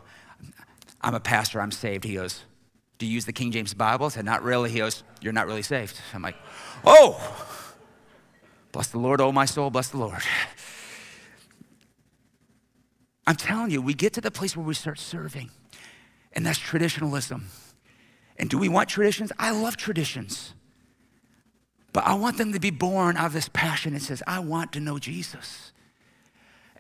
I'm 1.01 1.14
a 1.14 1.20
pastor, 1.20 1.61
I'm 1.61 1.70
saved. 1.70 2.05
He 2.05 2.14
goes, 2.14 2.43
Do 2.99 3.07
you 3.07 3.12
use 3.12 3.24
the 3.24 3.32
King 3.32 3.53
James 3.53 3.72
Bible? 3.72 4.07
I 4.07 4.09
said, 4.11 4.24
Not 4.24 4.43
really. 4.43 4.70
He 4.70 4.78
goes, 4.78 5.03
You're 5.20 5.32
not 5.32 5.47
really 5.47 5.62
saved. 5.62 5.99
I'm 6.12 6.22
like, 6.22 6.36
Oh, 6.84 7.18
bless 8.72 8.88
the 8.88 8.99
Lord, 8.99 9.20
oh 9.20 9.32
my 9.32 9.45
soul, 9.45 9.70
bless 9.70 9.88
the 9.88 9.99
Lord. 9.99 10.20
I'm 13.30 13.36
telling 13.36 13.70
you, 13.70 13.80
we 13.80 13.94
get 13.94 14.12
to 14.14 14.20
the 14.20 14.32
place 14.32 14.56
where 14.56 14.66
we 14.66 14.74
start 14.74 14.98
serving, 14.98 15.52
and 16.32 16.44
that's 16.44 16.58
traditionalism. 16.58 17.46
And 18.36 18.50
do 18.50 18.58
we 18.58 18.68
want 18.68 18.88
traditions? 18.88 19.30
I 19.38 19.52
love 19.52 19.76
traditions. 19.76 20.52
But 21.92 22.08
I 22.08 22.14
want 22.14 22.38
them 22.38 22.52
to 22.54 22.58
be 22.58 22.70
born 22.70 23.16
out 23.16 23.26
of 23.26 23.32
this 23.32 23.48
passion 23.48 23.94
that 23.94 24.02
says, 24.02 24.20
I 24.26 24.40
want 24.40 24.72
to 24.72 24.80
know 24.80 24.98
Jesus. 24.98 25.70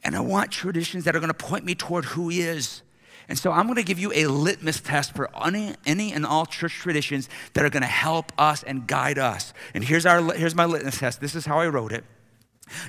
And 0.02 0.16
I 0.16 0.20
want 0.22 0.50
traditions 0.50 1.04
that 1.04 1.14
are 1.14 1.20
going 1.20 1.32
to 1.32 1.34
point 1.34 1.64
me 1.64 1.76
toward 1.76 2.04
who 2.04 2.30
he 2.30 2.40
is. 2.40 2.82
And 3.28 3.38
so 3.38 3.52
I'm 3.52 3.66
going 3.66 3.76
to 3.76 3.84
give 3.84 4.00
you 4.00 4.10
a 4.12 4.26
litmus 4.26 4.80
test 4.80 5.14
for 5.14 5.30
any, 5.46 5.76
any 5.86 6.12
and 6.12 6.26
all 6.26 6.46
church 6.46 6.72
traditions 6.72 7.28
that 7.52 7.64
are 7.64 7.70
going 7.70 7.82
to 7.82 7.86
help 7.86 8.32
us 8.36 8.64
and 8.64 8.88
guide 8.88 9.18
us. 9.18 9.54
And 9.72 9.84
here's, 9.84 10.04
our, 10.04 10.34
here's 10.34 10.56
my 10.56 10.64
litmus 10.64 10.98
test. 10.98 11.20
This 11.20 11.36
is 11.36 11.46
how 11.46 11.60
I 11.60 11.68
wrote 11.68 11.92
it. 11.92 12.02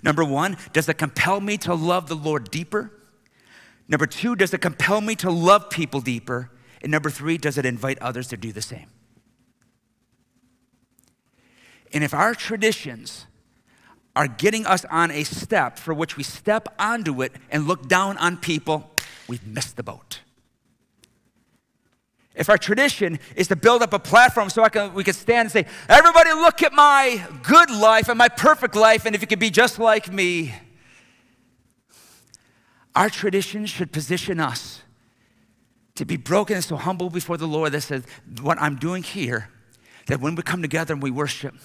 Number 0.01 0.23
one, 0.23 0.57
does 0.73 0.89
it 0.89 0.95
compel 0.95 1.39
me 1.39 1.59
to 1.59 1.75
love 1.75 2.09
the 2.09 2.15
Lord 2.15 2.49
deeper? 2.49 2.91
Number 3.91 4.07
two, 4.07 4.37
does 4.37 4.53
it 4.53 4.61
compel 4.61 5.01
me 5.01 5.15
to 5.17 5.29
love 5.29 5.69
people 5.69 5.99
deeper? 5.99 6.49
And 6.81 6.93
number 6.93 7.09
three, 7.09 7.37
does 7.37 7.57
it 7.57 7.65
invite 7.65 7.99
others 7.99 8.29
to 8.29 8.37
do 8.37 8.53
the 8.53 8.61
same? 8.61 8.87
And 11.93 12.01
if 12.01 12.13
our 12.13 12.33
traditions 12.33 13.27
are 14.15 14.29
getting 14.29 14.65
us 14.65 14.85
on 14.85 15.11
a 15.11 15.25
step 15.25 15.77
for 15.77 15.93
which 15.93 16.15
we 16.15 16.23
step 16.23 16.73
onto 16.79 17.21
it 17.21 17.33
and 17.49 17.67
look 17.67 17.89
down 17.89 18.17
on 18.17 18.37
people, 18.37 18.89
we've 19.27 19.45
missed 19.45 19.75
the 19.75 19.83
boat. 19.83 20.21
If 22.33 22.49
our 22.49 22.57
tradition 22.57 23.19
is 23.35 23.49
to 23.49 23.57
build 23.57 23.81
up 23.81 23.91
a 23.91 23.99
platform 23.99 24.49
so 24.49 24.63
I 24.63 24.69
can, 24.69 24.93
we 24.93 25.03
can 25.03 25.13
stand 25.13 25.47
and 25.47 25.51
say, 25.51 25.65
Everybody, 25.89 26.31
look 26.31 26.63
at 26.63 26.71
my 26.71 27.21
good 27.43 27.69
life 27.69 28.07
and 28.07 28.17
my 28.17 28.29
perfect 28.29 28.75
life, 28.75 29.05
and 29.05 29.13
if 29.13 29.21
you 29.21 29.27
could 29.27 29.37
be 29.39 29.49
just 29.49 29.79
like 29.79 30.11
me, 30.11 30.53
our 32.95 33.09
traditions 33.09 33.69
should 33.69 33.91
position 33.91 34.39
us 34.39 34.81
to 35.95 36.05
be 36.05 36.17
broken 36.17 36.55
and 36.55 36.65
so 36.65 36.75
humble 36.75 37.09
before 37.09 37.37
the 37.37 37.47
Lord 37.47 37.71
that 37.73 37.81
says, 37.81 38.03
What 38.41 38.59
I'm 38.61 38.75
doing 38.75 39.03
here, 39.03 39.49
that 40.07 40.19
when 40.19 40.35
we 40.35 40.43
come 40.43 40.61
together 40.61 40.93
and 40.93 41.03
we 41.03 41.11
worship, 41.11 41.55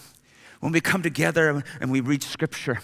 when 0.61 0.73
we 0.73 0.81
come 0.81 1.03
together 1.03 1.63
and 1.81 1.91
we 1.91 2.01
read 2.01 2.23
scripture, 2.23 2.81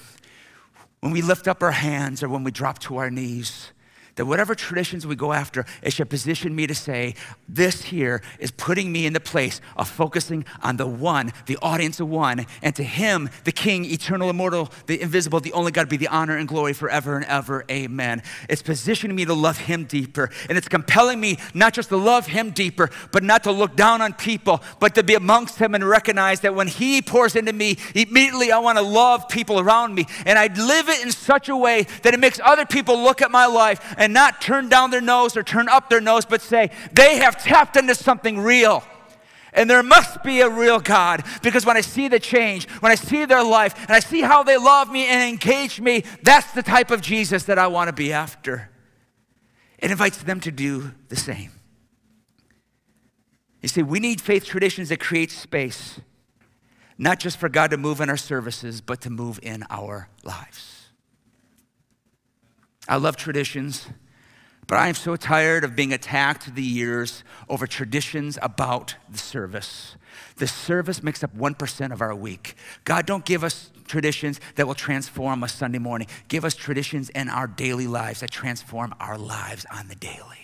when 1.01 1.12
we 1.12 1.22
lift 1.22 1.49
up 1.49 1.62
our 1.62 1.72
hands 1.72 2.22
or 2.22 2.28
when 2.28 2.45
we 2.45 2.51
drop 2.51 2.78
to 2.80 2.97
our 2.97 3.11
knees, 3.11 3.72
that 4.16 4.26
whatever 4.26 4.54
traditions 4.54 5.06
we 5.06 5.16
go 5.16 5.32
after, 5.32 5.64
it 5.82 5.92
should 5.92 6.10
position 6.10 6.54
me 6.54 6.66
to 6.66 6.74
say, 6.74 7.14
this 7.48 7.82
here 7.84 8.22
is 8.38 8.50
putting 8.50 8.92
me 8.92 9.06
in 9.06 9.12
the 9.12 9.20
place 9.20 9.60
of 9.76 9.88
focusing 9.88 10.44
on 10.62 10.76
the 10.76 10.86
one, 10.86 11.32
the 11.46 11.58
audience 11.62 11.98
of 12.00 12.08
one, 12.08 12.46
and 12.62 12.76
to 12.76 12.82
him, 12.82 13.30
the 13.44 13.52
King, 13.52 13.84
eternal, 13.84 14.28
immortal, 14.28 14.70
the 14.86 15.00
invisible, 15.00 15.40
the 15.40 15.52
only 15.52 15.72
God, 15.72 15.88
be 15.88 15.96
the 15.96 16.08
honor 16.08 16.36
and 16.36 16.46
glory 16.46 16.72
forever 16.72 17.16
and 17.16 17.24
ever. 17.26 17.64
Amen. 17.70 18.22
It's 18.48 18.62
positioning 18.62 19.16
me 19.16 19.24
to 19.24 19.34
love 19.34 19.58
him 19.58 19.84
deeper. 19.84 20.30
And 20.48 20.58
it's 20.58 20.68
compelling 20.68 21.20
me 21.20 21.38
not 21.54 21.72
just 21.72 21.88
to 21.88 21.96
love 21.96 22.26
him 22.26 22.50
deeper, 22.50 22.90
but 23.12 23.22
not 23.22 23.44
to 23.44 23.52
look 23.52 23.76
down 23.76 24.02
on 24.02 24.12
people, 24.12 24.62
but 24.80 24.94
to 24.96 25.02
be 25.02 25.14
amongst 25.14 25.58
him 25.58 25.74
and 25.74 25.88
recognize 25.88 26.40
that 26.40 26.54
when 26.54 26.68
he 26.68 27.00
pours 27.00 27.36
into 27.36 27.52
me, 27.52 27.78
immediately 27.94 28.52
I 28.52 28.58
want 28.58 28.78
to 28.78 28.84
love 28.84 29.28
people 29.28 29.58
around 29.58 29.94
me. 29.94 30.06
And 30.26 30.38
I 30.38 30.48
live 30.48 30.88
it 30.88 31.02
in 31.02 31.10
such 31.10 31.48
a 31.48 31.56
way 31.56 31.86
that 32.02 32.12
it 32.12 32.20
makes 32.20 32.40
other 32.44 32.66
people 32.66 33.02
look 33.02 33.22
at 33.22 33.30
my 33.30 33.46
life 33.46 33.94
and 34.03 34.12
not 34.12 34.40
turn 34.40 34.68
down 34.68 34.90
their 34.90 35.00
nose 35.00 35.36
or 35.36 35.44
turn 35.44 35.68
up 35.68 35.88
their 35.88 36.00
nose, 36.00 36.24
but 36.24 36.42
say, 36.42 36.72
they 36.92 37.18
have 37.18 37.40
tapped 37.40 37.76
into 37.76 37.94
something 37.94 38.36
real. 38.40 38.82
And 39.53 39.70
there 39.70 39.80
must 39.80 40.24
be 40.24 40.40
a 40.40 40.50
real 40.50 40.80
God 40.80 41.22
because 41.40 41.64
when 41.64 41.76
I 41.76 41.82
see 41.82 42.09
the 42.09 42.18
change, 42.18 42.68
when 42.80 42.90
I 42.90 42.96
see 42.96 43.26
their 43.26 43.44
life, 43.44 43.80
and 43.82 43.92
I 43.92 44.00
see 44.00 44.22
how 44.22 44.42
they 44.42 44.57
love 44.57 44.90
me 44.90 45.07
and 45.07 45.22
engage 45.22 45.80
me, 45.80 46.03
that's 46.24 46.50
the 46.50 46.64
type 46.64 46.90
of 46.90 47.00
Jesus 47.00 47.44
that 47.44 47.61
I 47.61 47.68
want 47.68 47.90
to 47.90 47.92
be 47.92 48.12
after. 48.12 48.70
It 49.78 49.92
invites 49.92 50.20
them 50.20 50.40
to 50.40 50.50
do 50.50 50.90
the 51.09 51.14
same. 51.14 51.53
You 53.61 53.68
see, 53.68 53.84
we 53.84 54.00
need 54.00 54.20
faith 54.20 54.44
traditions 54.44 54.88
that 54.88 54.98
create 54.98 55.30
space, 55.30 56.00
not 56.98 57.20
just 57.20 57.38
for 57.38 57.48
God 57.48 57.70
to 57.70 57.76
move 57.76 58.00
in 58.00 58.11
our 58.11 58.16
services, 58.16 58.80
but 58.80 59.00
to 59.03 59.11
move 59.11 59.38
in 59.44 59.64
our 59.70 60.09
lives. 60.24 60.82
I 62.93 62.97
love 62.97 63.16
traditions. 63.16 63.86
But 64.66 64.76
I 64.76 64.88
am 64.88 64.95
so 64.95 65.16
tired 65.16 65.64
of 65.64 65.74
being 65.74 65.95
attacked 65.95 66.55
the 66.55 66.62
years 66.62 67.24
over 67.49 67.66
traditions 67.66 68.38
about 68.43 68.97
the 69.09 69.16
service. 69.16 69.97
The 70.36 70.47
service 70.47 71.03
makes 71.03 71.24
up 71.24 71.34
1% 71.34 71.90
of 71.90 72.03
our 72.03 72.14
week. 72.14 72.55
God, 72.84 73.07
don't 73.07 73.24
give 73.24 73.45
us 73.45 73.70
traditions 73.86 74.40
that 74.57 74.66
will 74.66 74.74
transform 74.74 75.43
us 75.43 75.55
Sunday 75.55 75.78
morning. 75.78 76.07
Give 76.28 76.45
us 76.45 76.55
traditions 76.55 77.09
in 77.09 77.30
our 77.30 77.47
daily 77.47 77.86
lives 77.86 78.20
that 78.20 78.30
transform 78.30 78.95
our 79.01 79.16
lives 79.16 79.64
on 79.72 79.88
the 79.88 79.95
daily. 79.95 80.41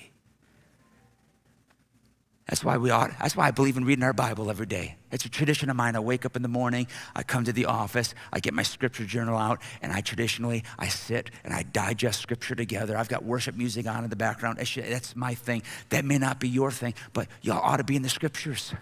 That's 2.49 2.65
why 2.65 2.79
we 2.79 2.89
ought, 2.89 3.11
that's 3.19 3.37
why 3.37 3.47
I 3.47 3.51
believe 3.51 3.77
in 3.77 3.85
reading 3.85 4.03
our 4.03 4.15
Bible 4.15 4.49
every 4.49 4.65
day. 4.65 4.97
It's 5.13 5.27
a 5.27 5.29
tradition 5.29 5.69
of 5.69 5.77
mine. 5.77 5.95
I 5.97 6.01
wake 6.01 6.25
up 6.25 6.35
in 6.35 6.41
the 6.41 6.49
morning, 6.49 6.87
I 7.15 7.23
come 7.23 7.45
to 7.45 7.53
the 7.53 7.67
office, 7.67 8.15
I 8.33 8.41
get 8.41 8.55
my 8.55 8.63
scripture 8.63 9.05
journal 9.05 9.37
out, 9.37 9.61
and 9.83 9.93
I 9.93 10.01
traditionally 10.01 10.65
I 10.79 10.89
sit 10.89 11.31
and 11.45 11.53
I 11.53 11.63
digest 11.63 12.23
scripture 12.23 12.55
together. 12.55 12.97
I've 12.97 13.11
got 13.11 13.23
worship 13.23 13.55
music 13.55 13.87
on 13.87 14.03
in 14.03 14.09
the 14.09 14.17
background. 14.17 14.59
That's 14.59 15.15
my 15.15 15.35
thing. 15.35 15.63
That 15.91 16.07
may 16.07 16.17
not 16.17 16.41
be 16.41 16.49
your 16.49 16.71
thing, 16.71 16.95
but 17.13 17.29
y'all 17.43 17.61
ought 17.63 17.77
to 17.77 17.85
be 17.85 17.97
in 17.97 18.03
the 18.03 18.09
scriptures. 18.09 18.73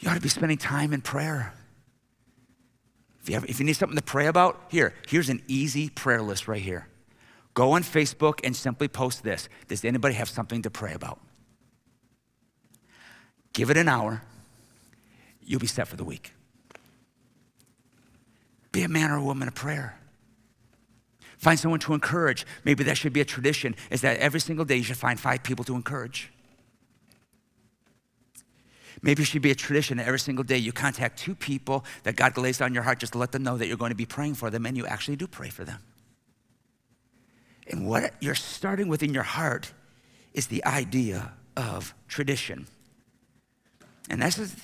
You 0.00 0.10
ought 0.10 0.14
to 0.14 0.20
be 0.20 0.28
spending 0.28 0.58
time 0.58 0.92
in 0.92 1.02
prayer. 1.02 1.54
If 3.22 3.30
you, 3.30 3.36
if 3.48 3.60
you 3.60 3.66
need 3.66 3.76
something 3.76 3.96
to 3.96 4.02
pray 4.02 4.26
about, 4.26 4.60
here, 4.68 4.94
here's 5.06 5.28
an 5.28 5.42
easy 5.46 5.90
prayer 5.90 6.22
list 6.22 6.48
right 6.48 6.60
here. 6.60 6.88
Go 7.54 7.72
on 7.72 7.84
Facebook 7.84 8.40
and 8.42 8.54
simply 8.54 8.88
post 8.88 9.22
this. 9.22 9.48
Does 9.68 9.84
anybody 9.84 10.14
have 10.14 10.28
something 10.28 10.62
to 10.62 10.70
pray 10.70 10.92
about? 10.92 11.20
Give 13.56 13.70
it 13.70 13.78
an 13.78 13.88
hour, 13.88 14.20
you'll 15.42 15.60
be 15.60 15.66
set 15.66 15.88
for 15.88 15.96
the 15.96 16.04
week. 16.04 16.34
Be 18.70 18.82
a 18.82 18.88
man 18.88 19.10
or 19.10 19.16
a 19.16 19.22
woman 19.22 19.48
of 19.48 19.54
prayer. 19.54 19.98
Find 21.38 21.58
someone 21.58 21.80
to 21.80 21.94
encourage. 21.94 22.46
Maybe 22.64 22.84
that 22.84 22.98
should 22.98 23.14
be 23.14 23.22
a 23.22 23.24
tradition, 23.24 23.74
is 23.90 24.02
that 24.02 24.18
every 24.18 24.40
single 24.40 24.66
day 24.66 24.76
you 24.76 24.82
should 24.82 24.98
find 24.98 25.18
five 25.18 25.42
people 25.42 25.64
to 25.64 25.74
encourage. 25.74 26.30
Maybe 29.00 29.22
it 29.22 29.26
should 29.26 29.40
be 29.40 29.52
a 29.52 29.54
tradition 29.54 29.96
that 29.96 30.06
every 30.06 30.18
single 30.18 30.44
day 30.44 30.58
you 30.58 30.70
contact 30.70 31.18
two 31.18 31.34
people 31.34 31.82
that 32.02 32.14
God 32.14 32.36
lays 32.36 32.60
on 32.60 32.74
your 32.74 32.82
heart 32.82 32.98
just 32.98 33.14
to 33.14 33.18
let 33.18 33.32
them 33.32 33.42
know 33.42 33.56
that 33.56 33.68
you're 33.68 33.78
going 33.78 33.88
to 33.88 33.96
be 33.96 34.04
praying 34.04 34.34
for 34.34 34.50
them 34.50 34.66
and 34.66 34.76
you 34.76 34.84
actually 34.86 35.16
do 35.16 35.26
pray 35.26 35.48
for 35.48 35.64
them. 35.64 35.80
And 37.70 37.88
what 37.88 38.12
you're 38.20 38.34
starting 38.34 38.88
with 38.88 39.02
in 39.02 39.14
your 39.14 39.22
heart 39.22 39.72
is 40.34 40.48
the 40.48 40.62
idea 40.66 41.32
of 41.56 41.94
tradition. 42.06 42.66
And 44.08 44.22
this 44.22 44.38
is 44.38 44.56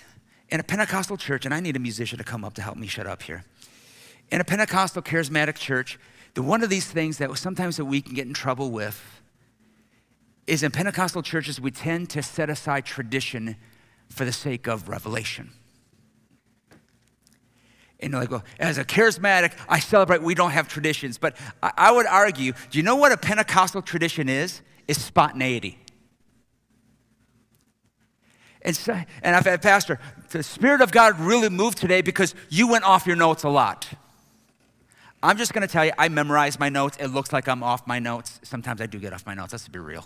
in 0.49 0.61
a 0.61 0.63
Pentecostal 0.63 1.17
church, 1.17 1.45
and 1.45 1.55
I 1.55 1.61
need 1.61 1.77
a 1.77 1.81
musician 1.81 2.19
to 2.19 2.25
come 2.25 2.45
up 2.45 2.55
to 2.55 2.63
help 2.63 2.77
me 2.77 2.87
shut 2.87 3.07
up 3.07 3.23
here. 3.23 3.45
In 4.31 4.41
a 4.41 4.45
Pentecostal 4.45 5.03
charismatic 5.03 5.57
church, 5.57 5.99
the 6.35 6.43
one 6.43 6.63
of 6.63 6.71
these 6.71 6.87
things 6.87 7.19
that 7.19 7.37
sometimes 7.39 7.77
that 7.77 7.85
we 7.85 8.01
can 8.01 8.15
get 8.15 8.27
in 8.27 8.35
trouble 8.35 8.71
with 8.71 9.21
is 10.47 10.63
in 10.63 10.71
Pentecostal 10.71 11.23
churches, 11.23 11.61
we 11.61 11.71
tend 11.71 12.11
to 12.11 12.23
set 12.23 12.51
aside 12.51 12.85
tradition 12.85 13.57
for 14.09 14.25
the 14.25 14.33
sake 14.33 14.67
of 14.67 14.89
revelation. 14.89 15.51
And 18.01 18.13
like, 18.13 18.31
well, 18.31 18.43
as 18.59 18.79
a 18.79 18.85
charismatic, 18.85 19.53
I 19.69 19.79
celebrate 19.79 20.23
we 20.23 20.35
don't 20.35 20.51
have 20.51 20.67
traditions. 20.67 21.19
But 21.19 21.37
I, 21.63 21.73
I 21.77 21.93
would 21.93 22.07
argue, 22.07 22.53
do 22.71 22.79
you 22.79 22.83
know 22.83 22.97
what 22.97 23.13
a 23.13 23.17
Pentecostal 23.17 23.81
tradition 23.81 24.29
is? 24.29 24.61
Is 24.89 25.01
spontaneity. 25.01 25.79
And, 28.65 28.77
so, 28.77 28.99
and 29.23 29.37
I've 29.37 29.45
had, 29.45 29.61
Pastor, 29.61 29.99
the 30.31 30.43
Spirit 30.43 30.81
of 30.81 30.93
God 30.93 31.19
really 31.19 31.49
moved 31.49 31.79
today 31.79 32.01
because 32.01 32.35
you 32.49 32.69
went 32.69 32.85
off 32.85 33.07
your 33.07 33.17
notes 33.17 33.43
a 33.43 33.49
lot. 33.49 33.89
I'm 35.23 35.37
just 35.37 35.53
going 35.53 35.67
to 35.67 35.73
tell 35.73 35.85
you, 35.85 35.93
I 35.99 36.09
memorize 36.09 36.59
my 36.59 36.69
notes. 36.69 36.97
It 36.99 37.09
looks 37.09 37.33
like 37.33 37.49
I'm 37.49 37.63
off 37.63 37.87
my 37.87 37.99
notes. 37.99 38.41
Sometimes 38.43 38.81
I 38.81 38.87
do 38.87 38.99
get 38.99 39.13
off 39.13 39.25
my 39.25 39.35
notes. 39.35 39.53
Let's 39.53 39.69
be 39.69 39.79
real. 39.79 40.05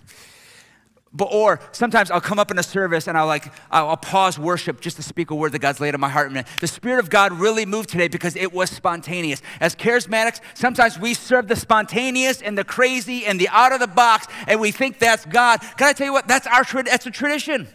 But, 1.12 1.28
or 1.32 1.60
sometimes 1.72 2.10
I'll 2.10 2.20
come 2.20 2.38
up 2.38 2.50
in 2.50 2.58
a 2.58 2.62
service 2.62 3.06
and 3.06 3.16
I'll 3.16 3.26
like 3.26 3.50
I'll, 3.70 3.96
pause 3.96 4.38
worship 4.38 4.82
just 4.82 4.96
to 4.96 5.02
speak 5.02 5.30
a 5.30 5.34
word 5.34 5.52
that 5.52 5.60
God's 5.60 5.80
laid 5.80 5.94
on 5.94 6.00
my 6.00 6.10
heart. 6.10 6.30
The 6.60 6.66
Spirit 6.66 6.98
of 6.98 7.08
God 7.08 7.32
really 7.32 7.64
moved 7.64 7.88
today 7.88 8.08
because 8.08 8.36
it 8.36 8.52
was 8.52 8.68
spontaneous. 8.68 9.40
As 9.60 9.74
charismatics, 9.74 10.40
sometimes 10.52 10.98
we 10.98 11.14
serve 11.14 11.48
the 11.48 11.56
spontaneous 11.56 12.42
and 12.42 12.58
the 12.58 12.64
crazy 12.64 13.24
and 13.24 13.40
the 13.40 13.48
out 13.50 13.72
of 13.72 13.80
the 13.80 13.86
box, 13.86 14.26
and 14.46 14.60
we 14.60 14.70
think 14.72 14.98
that's 14.98 15.24
God. 15.24 15.60
Can 15.78 15.88
I 15.88 15.92
tell 15.94 16.06
you 16.06 16.12
what? 16.12 16.28
That's 16.28 16.46
our 16.46 16.64
that's 16.82 17.06
a 17.06 17.10
tradition. 17.10 17.68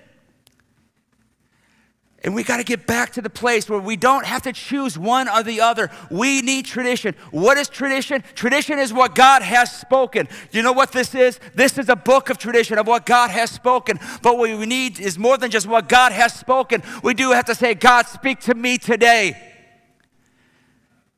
And 2.23 2.35
we 2.35 2.43
got 2.43 2.57
to 2.57 2.63
get 2.63 2.85
back 2.85 3.13
to 3.13 3.21
the 3.21 3.31
place 3.31 3.67
where 3.67 3.79
we 3.79 3.95
don't 3.95 4.25
have 4.25 4.43
to 4.43 4.53
choose 4.53 4.95
one 4.97 5.27
or 5.27 5.41
the 5.41 5.61
other. 5.61 5.89
We 6.11 6.41
need 6.41 6.65
tradition. 6.65 7.15
What 7.31 7.57
is 7.57 7.67
tradition? 7.67 8.23
Tradition 8.35 8.77
is 8.77 8.93
what 8.93 9.15
God 9.15 9.41
has 9.41 9.75
spoken. 9.75 10.27
You 10.51 10.61
know 10.61 10.71
what 10.71 10.91
this 10.91 11.15
is? 11.15 11.39
This 11.55 11.79
is 11.79 11.89
a 11.89 11.95
book 11.95 12.29
of 12.29 12.37
tradition 12.37 12.77
of 12.77 12.85
what 12.85 13.07
God 13.07 13.31
has 13.31 13.49
spoken. 13.49 13.99
But 14.21 14.37
what 14.37 14.49
we 14.51 14.65
need 14.67 14.99
is 14.99 15.17
more 15.17 15.37
than 15.37 15.49
just 15.49 15.65
what 15.65 15.89
God 15.89 16.11
has 16.11 16.33
spoken. 16.33 16.83
We 17.01 17.15
do 17.15 17.31
have 17.31 17.45
to 17.45 17.55
say, 17.55 17.73
God, 17.73 18.05
speak 18.05 18.39
to 18.41 18.53
me 18.53 18.77
today. 18.77 19.35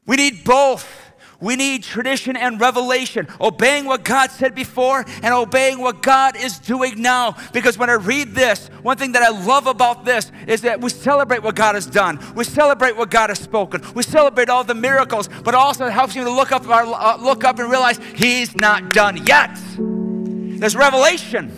We 0.06 0.16
need 0.16 0.46
both. 0.46 1.03
We 1.44 1.58
need 1.58 1.84
tradition 1.84 2.38
and 2.38 2.60
revelation, 2.60 3.28
obeying 3.42 3.84
what 3.84 4.06
God 4.06 4.32
said 4.32 4.56
before 4.56 5.04
and 5.22 5.34
obeying 5.34 5.80
what 5.80 6.02
God 6.02 6.38
is 6.38 6.58
doing 6.58 7.02
now. 7.02 7.36
Because 7.52 7.78
when 7.78 7.90
I 7.90 7.96
read 7.96 8.34
this, 8.34 8.70
one 8.82 8.98
thing 8.98 9.12
that 9.12 9.24
I 9.24 9.28
love 9.28 9.68
about 9.68 10.06
this 10.06 10.32
is 10.48 10.62
that 10.62 10.80
we 10.80 10.90
celebrate 10.90 11.44
what 11.44 11.56
God 11.56 11.76
has 11.76 11.86
done. 11.86 12.18
We 12.34 12.46
celebrate 12.46 12.96
what 12.96 13.10
God 13.10 13.30
has 13.30 13.40
spoken. 13.40 13.82
We 13.94 14.04
celebrate 14.04 14.48
all 14.48 14.64
the 14.64 14.74
miracles, 14.74 15.28
but 15.44 15.54
also 15.54 15.88
it 15.88 15.92
helps 15.92 16.16
you 16.16 16.24
to 16.24 16.32
look 16.32 16.54
up, 16.54 16.66
our, 16.70 16.86
uh, 16.86 17.18
look 17.18 17.44
up 17.44 17.60
and 17.60 17.70
realize 17.70 18.00
He's 18.16 18.56
not 18.56 18.94
done 18.94 19.26
yet. 19.26 19.60
There's 19.78 20.78
revelation. 20.78 21.52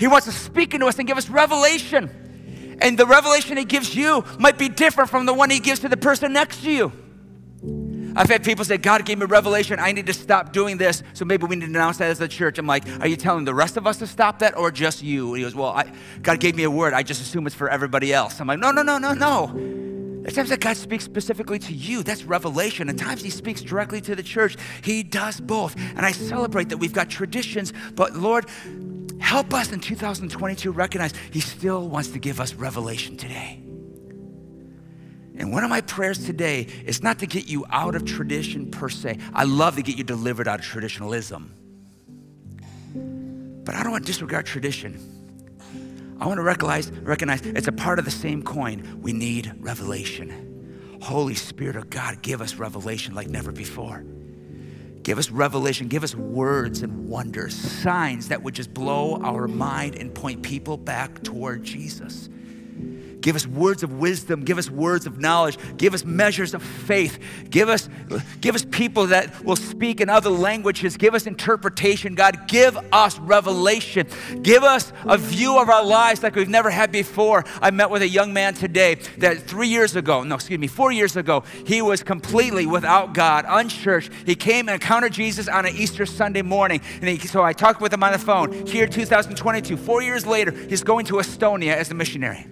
He 0.00 0.08
wants 0.08 0.26
to 0.26 0.32
speak 0.32 0.74
into 0.74 0.86
us 0.86 0.98
and 0.98 1.06
give 1.06 1.16
us 1.16 1.30
revelation. 1.30 2.10
And 2.82 2.98
the 2.98 3.06
revelation 3.06 3.56
He 3.56 3.66
gives 3.66 3.94
you 3.94 4.24
might 4.40 4.58
be 4.58 4.68
different 4.68 5.10
from 5.10 5.26
the 5.26 5.32
one 5.32 5.48
He 5.48 5.60
gives 5.60 5.78
to 5.80 5.88
the 5.88 5.96
person 5.96 6.32
next 6.32 6.64
to 6.64 6.72
you. 6.72 7.05
I've 8.16 8.30
had 8.30 8.42
people 8.42 8.64
say, 8.64 8.78
God 8.78 9.04
gave 9.04 9.18
me 9.18 9.26
revelation. 9.26 9.78
I 9.78 9.92
need 9.92 10.06
to 10.06 10.14
stop 10.14 10.52
doing 10.52 10.78
this. 10.78 11.02
So 11.12 11.26
maybe 11.26 11.46
we 11.46 11.56
need 11.56 11.66
to 11.66 11.70
announce 11.70 11.98
that 11.98 12.10
as 12.10 12.20
a 12.20 12.26
church. 12.28 12.58
I'm 12.58 12.66
like, 12.66 12.84
are 13.00 13.06
you 13.06 13.16
telling 13.16 13.44
the 13.44 13.54
rest 13.54 13.76
of 13.76 13.86
us 13.86 13.98
to 13.98 14.06
stop 14.06 14.38
that 14.38 14.56
or 14.56 14.70
just 14.70 15.02
you? 15.02 15.28
And 15.28 15.36
he 15.36 15.42
goes, 15.42 15.54
well, 15.54 15.68
I, 15.68 15.92
God 16.22 16.40
gave 16.40 16.56
me 16.56 16.64
a 16.64 16.70
word. 16.70 16.94
I 16.94 17.02
just 17.02 17.20
assume 17.20 17.46
it's 17.46 17.54
for 17.54 17.68
everybody 17.68 18.14
else. 18.14 18.40
I'm 18.40 18.46
like, 18.46 18.58
no, 18.58 18.70
no, 18.70 18.82
no, 18.82 18.96
no, 18.96 19.12
no. 19.12 19.84
At 20.26 20.34
times 20.34 20.48
that 20.48 20.60
God 20.60 20.76
speaks 20.76 21.04
specifically 21.04 21.58
to 21.60 21.72
you. 21.72 22.02
That's 22.02 22.24
revelation. 22.24 22.88
At 22.88 22.98
times 22.98 23.22
He 23.22 23.30
speaks 23.30 23.60
directly 23.60 24.00
to 24.00 24.16
the 24.16 24.22
church. 24.22 24.56
He 24.82 25.02
does 25.02 25.38
both. 25.38 25.76
And 25.76 26.00
I 26.00 26.12
celebrate 26.12 26.70
that 26.70 26.78
we've 26.78 26.92
got 26.92 27.10
traditions, 27.10 27.72
but 27.94 28.14
Lord, 28.14 28.46
help 29.20 29.54
us 29.54 29.70
in 29.72 29.80
2022 29.80 30.72
recognize 30.72 31.12
He 31.30 31.40
still 31.40 31.88
wants 31.88 32.08
to 32.08 32.18
give 32.18 32.40
us 32.40 32.54
revelation 32.54 33.16
today. 33.16 33.65
And 35.38 35.52
one 35.52 35.64
of 35.64 35.70
my 35.70 35.82
prayers 35.82 36.24
today 36.24 36.66
is 36.84 37.02
not 37.02 37.18
to 37.18 37.26
get 37.26 37.46
you 37.46 37.64
out 37.70 37.94
of 37.94 38.04
tradition 38.04 38.70
per 38.70 38.88
se. 38.88 39.18
I 39.34 39.44
love 39.44 39.76
to 39.76 39.82
get 39.82 39.96
you 39.96 40.04
delivered 40.04 40.48
out 40.48 40.60
of 40.60 40.64
traditionalism. 40.64 41.52
But 43.64 43.74
I 43.74 43.82
don't 43.82 43.92
want 43.92 44.04
to 44.04 44.06
disregard 44.06 44.46
tradition. 44.46 46.16
I 46.18 46.26
want 46.26 46.38
to 46.38 46.42
recognize, 46.42 46.90
recognize 46.90 47.42
it's 47.42 47.68
a 47.68 47.72
part 47.72 47.98
of 47.98 48.04
the 48.04 48.10
same 48.10 48.42
coin. 48.42 49.00
We 49.02 49.12
need 49.12 49.52
revelation. 49.58 50.98
Holy 51.02 51.34
Spirit 51.34 51.76
of 51.76 51.90
God, 51.90 52.22
give 52.22 52.40
us 52.40 52.54
revelation 52.54 53.14
like 53.14 53.28
never 53.28 53.52
before. 53.52 54.04
Give 55.02 55.18
us 55.18 55.30
revelation, 55.30 55.88
give 55.88 56.02
us 56.02 56.14
words 56.16 56.82
and 56.82 57.08
wonders, 57.08 57.54
signs 57.54 58.28
that 58.28 58.42
would 58.42 58.54
just 58.54 58.74
blow 58.74 59.20
our 59.22 59.46
mind 59.46 59.94
and 59.94 60.12
point 60.12 60.42
people 60.42 60.76
back 60.76 61.22
toward 61.22 61.62
Jesus. 61.62 62.28
Give 63.26 63.34
us 63.34 63.44
words 63.44 63.82
of 63.82 63.94
wisdom. 63.94 64.44
Give 64.44 64.56
us 64.56 64.70
words 64.70 65.04
of 65.04 65.18
knowledge. 65.18 65.58
Give 65.78 65.94
us 65.94 66.04
measures 66.04 66.54
of 66.54 66.62
faith. 66.62 67.18
Give 67.50 67.68
us, 67.68 67.88
give 68.40 68.54
us 68.54 68.64
people 68.64 69.08
that 69.08 69.44
will 69.44 69.56
speak 69.56 70.00
in 70.00 70.08
other 70.08 70.30
languages. 70.30 70.96
Give 70.96 71.12
us 71.12 71.26
interpretation. 71.26 72.14
God, 72.14 72.46
give 72.46 72.78
us 72.92 73.18
revelation. 73.18 74.06
Give 74.42 74.62
us 74.62 74.92
a 75.06 75.18
view 75.18 75.58
of 75.58 75.68
our 75.68 75.84
lives 75.84 76.22
like 76.22 76.36
we've 76.36 76.48
never 76.48 76.70
had 76.70 76.92
before. 76.92 77.44
I 77.60 77.72
met 77.72 77.90
with 77.90 78.02
a 78.02 78.08
young 78.08 78.32
man 78.32 78.54
today 78.54 78.94
that 79.18 79.40
three 79.40 79.66
years 79.66 79.96
ago, 79.96 80.22
no, 80.22 80.36
excuse 80.36 80.60
me, 80.60 80.68
four 80.68 80.92
years 80.92 81.16
ago, 81.16 81.42
he 81.66 81.82
was 81.82 82.04
completely 82.04 82.64
without 82.64 83.12
God, 83.12 83.44
unchurched. 83.48 84.12
He 84.24 84.36
came 84.36 84.68
and 84.68 84.80
encountered 84.80 85.12
Jesus 85.12 85.48
on 85.48 85.66
an 85.66 85.74
Easter 85.74 86.06
Sunday 86.06 86.42
morning. 86.42 86.80
And 87.00 87.08
he, 87.08 87.18
so 87.26 87.42
I 87.42 87.54
talked 87.54 87.80
with 87.80 87.92
him 87.92 88.04
on 88.04 88.12
the 88.12 88.20
phone. 88.20 88.66
Here, 88.68 88.86
2022, 88.86 89.76
four 89.76 90.00
years 90.00 90.24
later, 90.24 90.52
he's 90.52 90.84
going 90.84 91.06
to 91.06 91.14
Estonia 91.14 91.74
as 91.74 91.90
a 91.90 91.94
missionary 91.94 92.46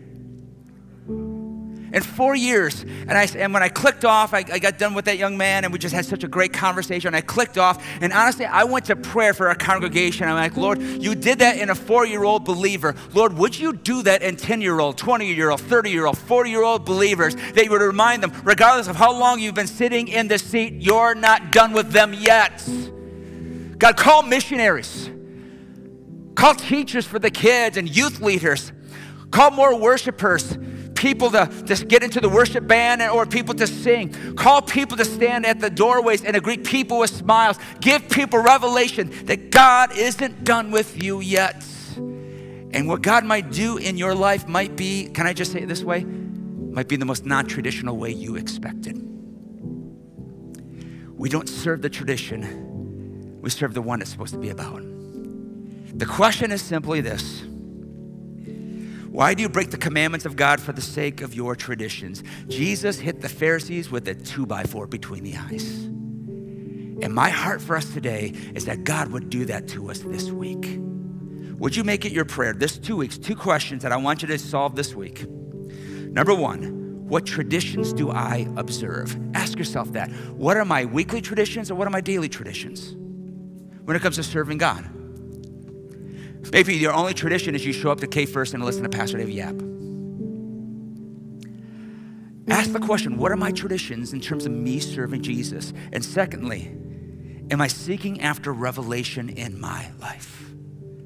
in 1.95 2.03
four 2.03 2.35
years. 2.35 2.83
And, 2.83 3.13
I, 3.13 3.25
and 3.37 3.55
when 3.55 3.63
I 3.63 3.69
clicked 3.69 4.05
off, 4.05 4.35
I, 4.35 4.39
I 4.39 4.59
got 4.59 4.79
done 4.79 4.95
with 4.95 5.05
that 5.05 5.17
young 5.17 5.39
man 5.39 5.63
and 5.63 5.73
we 5.73 5.79
just 5.79 5.95
had 5.95 6.05
such 6.05 6.25
a 6.25 6.29
great 6.29 6.53
conversation. 6.53 7.07
And 7.07 7.17
I 7.17 7.21
clicked 7.21 7.57
off 7.57 7.83
and 8.01 8.13
honestly, 8.13 8.45
I 8.45 8.65
went 8.65 8.87
to 8.87 8.97
prayer 8.97 9.33
for 9.33 9.47
our 9.47 9.55
congregation. 9.55 10.29
I'm 10.29 10.35
like, 10.35 10.57
Lord, 10.57 10.83
you 10.83 11.15
did 11.15 11.39
that 11.39 11.57
in 11.57 11.71
a 11.71 11.75
four 11.75 12.05
year 12.05 12.25
old 12.25 12.45
believer. 12.45 12.97
Lord, 13.15 13.35
would 13.39 13.57
you 13.57 13.73
do 13.73 14.03
that 14.03 14.23
in 14.23 14.35
10 14.35 14.61
year 14.61 14.81
old, 14.81 14.99
20 14.99 15.33
year 15.33 15.51
old, 15.51 15.61
30 15.61 15.91
year 15.91 16.07
old, 16.07 16.19
40 16.19 16.51
year 16.51 16.65
old 16.65 16.85
believers 16.85 17.37
that 17.37 17.65
you 17.65 17.71
would 17.71 17.81
remind 17.81 18.25
them, 18.25 18.33
regardless 18.43 18.89
of 18.89 18.97
how 18.97 19.17
long 19.17 19.39
you've 19.39 19.55
been 19.55 19.69
sitting 19.69 20.09
in 20.09 20.27
the 20.27 20.39
seat, 20.39 20.75
you're 20.83 21.15
not 21.15 21.53
done 21.53 21.73
with 21.73 21.93
them 21.93 22.13
yet. 22.13 22.69
God, 23.79 23.97
call 23.97 24.25
missionaries, 24.25 25.11
call 26.35 26.55
teachers 26.55 27.07
for 27.07 27.21
the 27.21 27.31
kids 27.31 27.77
and 27.77 27.89
youth 27.89 28.21
leaders, 28.21 28.73
call 29.31 29.53
more 29.53 29.77
worshipers 29.79 30.59
people 30.95 31.31
to, 31.31 31.47
to 31.67 31.85
get 31.85 32.03
into 32.03 32.21
the 32.21 32.29
worship 32.29 32.67
band 32.67 33.03
or 33.03 33.27
people 33.27 33.55
to 33.55 33.67
sing. 33.67 34.13
Call 34.35 34.63
people 34.63 34.97
to 34.97 35.05
stand 35.05 35.47
at 35.47 35.61
the 35.61 35.71
doorways 35.71 36.25
and 36.25 36.41
greet 36.43 36.65
people 36.65 36.99
with 36.99 37.11
smiles. 37.11 37.59
Give 37.81 38.09
people 38.09 38.41
revelation 38.41 39.11
that 39.27 39.51
God 39.51 39.97
isn't 39.97 40.45
done 40.45 40.71
with 40.71 41.03
you 41.03 41.21
yet. 41.21 41.65
And 41.97 42.89
what 42.89 43.03
God 43.03 43.25
might 43.25 43.51
do 43.51 43.77
in 43.77 43.97
your 43.97 44.15
life 44.15 44.49
might 44.49 44.75
be, 44.77 45.09
can 45.09 45.27
I 45.27 45.33
just 45.33 45.53
say 45.53 45.63
it 45.63 45.69
this 45.69 45.85
way? 45.85 46.05
Might 46.05 46.89
be 46.89 46.97
the 46.97 47.05
most 47.05 47.25
non 47.25 47.47
traditional 47.47 47.97
way 47.97 48.11
you 48.11 48.35
expected. 48.37 48.97
We 51.17 51.29
don't 51.29 51.49
serve 51.49 51.83
the 51.83 51.89
tradition, 51.89 53.41
we 53.41 53.49
serve 53.49 53.75
the 53.75 53.83
one 53.83 54.03
it's 54.03 54.11
supposed 54.11 54.35
to 54.35 54.41
be 54.41 54.51
about. 54.51 54.83
The 55.97 56.07
question 56.07 56.51
is 56.51 56.61
simply 56.61 57.01
this 57.01 57.45
why 59.15 59.33
do 59.33 59.43
you 59.45 59.49
break 59.49 59.71
the 59.71 59.77
commandments 59.77 60.27
of 60.27 60.35
God 60.35 60.61
for 60.61 60.73
the 60.73 60.81
sake 60.81 61.23
of 61.23 61.37
your 61.37 61.55
traditions? 61.55 62.25
Jesus 62.49 62.99
hit 62.99 63.21
the 63.21 63.29
Pharisees 63.29 63.89
with 63.89 64.09
a 64.09 64.15
two 64.17 64.45
by 64.45 64.65
four 64.65 64.89
between 64.89 65.23
the 65.23 65.37
eyes. 65.37 65.85
And 67.01 67.15
my 67.15 67.29
heart 67.29 67.63
for 67.63 67.77
us 67.77 67.95
today 67.95 68.33
is 68.57 68.65
that 68.65 68.83
God 68.83 69.13
would 69.13 69.31
do 69.31 69.45
that 69.45 69.69
to 69.69 69.89
us 69.89 70.01
this 70.01 70.33
week. 70.33 70.81
Would 71.61 71.77
you 71.77 71.85
make 71.85 72.05
it 72.05 72.11
your 72.11 72.25
prayer? 72.25 72.55
This 72.55 72.77
two 72.77 72.97
weeks, 72.97 73.17
two 73.17 73.37
questions 73.37 73.85
that 73.85 73.93
I 73.93 73.97
want 73.99 74.23
you 74.23 74.27
to 74.27 74.37
solve 74.37 74.75
this 74.75 74.97
week. 74.97 75.25
Number 75.29 76.35
one, 76.35 77.07
what 77.07 77.25
traditions 77.25 77.93
do 77.93 78.11
I 78.11 78.49
observe? 78.57 79.17
Ask 79.37 79.61
yourself 79.61 79.93
that. 79.93 80.11
What 80.33 80.57
are 80.57 80.65
my 80.65 80.87
weekly 80.87 81.21
traditions 81.21 81.71
or 81.71 81.77
what 81.77 81.87
are 81.87 81.93
my 81.93 82.01
daily 82.01 82.29
traditions 82.29 82.97
when 83.85 83.95
it 83.95 84.03
comes 84.03 84.17
to 84.17 84.25
serving 84.25 84.59
God? 84.59 85.04
Maybe 86.53 86.75
your 86.75 86.93
only 86.93 87.15
tradition 87.15 87.55
is 87.55 87.65
you 87.65 87.73
show 87.73 87.91
up 87.91 88.01
to 88.01 88.07
K 88.07 88.27
First 88.27 88.55
and 88.55 88.65
listen 88.65 88.83
to 88.83 88.89
Pastor 88.89 89.19
Dave 89.19 89.31
yap. 89.31 89.55
ask 92.49 92.73
the 92.73 92.81
question 92.81 93.17
what 93.19 93.33
are 93.33 93.37
my 93.37 93.51
traditions 93.51 94.13
in 94.13 94.21
terms 94.21 94.47
of 94.47 94.53
me 94.53 94.79
serving 94.79 95.23
Jesus? 95.23 95.73
And 95.93 96.05
secondly, 96.05 96.71
am 97.51 97.61
I 97.61 97.67
seeking 97.67 98.21
after 98.21 98.53
revelation 98.53 99.29
in 99.29 99.61
my 99.61 99.91
life? 100.01 100.53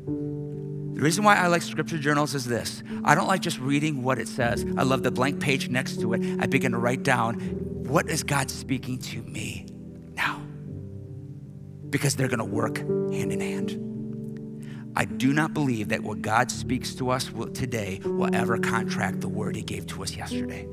The 0.07 1.05
reason 1.05 1.22
why 1.22 1.36
I 1.36 1.47
like 1.47 1.62
scripture 1.62 1.99
journals 1.99 2.34
is 2.34 2.45
this 2.45 2.82
I 3.05 3.14
don't 3.14 3.28
like 3.28 3.41
just 3.41 3.59
reading 3.61 4.03
what 4.03 4.18
it 4.18 4.28
says. 4.28 4.66
I 4.76 4.82
love 4.82 5.03
the 5.03 5.12
blank 5.12 5.41
page 5.41 5.68
next 5.68 6.01
to 6.01 6.12
it. 6.14 6.41
I 6.41 6.47
begin 6.47 6.72
to 6.72 6.78
write 6.78 7.05
down 7.05 7.34
what 7.89 8.11
is 8.11 8.22
God 8.22 8.51
speaking 8.51 8.99
to 8.99 9.22
me 9.22 9.66
now? 10.14 10.43
Because 11.89 12.16
they're 12.16 12.28
going 12.28 12.39
to 12.41 12.45
work 12.45 12.78
hand 12.78 13.32
in 13.32 13.41
hand. 13.41 13.88
I 14.99 15.05
do 15.05 15.33
not 15.33 15.55
believe 15.55 15.91
that 15.91 16.03
what 16.03 16.23
God 16.23 16.51
speaks 16.51 16.93
to 16.97 17.11
us 17.11 17.31
today 17.55 18.01
will 18.05 18.35
ever 18.35 18.59
contract 18.59 19.21
the 19.21 19.29
word 19.29 19.55
he 19.55 19.63
gave 19.63 19.87
to 19.87 20.03
us 20.03 20.17
yesterday. 20.17 20.67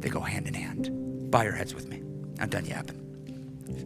They 0.00 0.10
go 0.10 0.20
hand 0.20 0.46
in 0.46 0.52
hand. 0.52 0.90
Bow 1.30 1.40
your 1.40 1.54
heads 1.54 1.74
with 1.74 1.88
me. 1.88 2.02
I'm 2.38 2.50
done 2.50 2.66
yapping. 2.66 3.05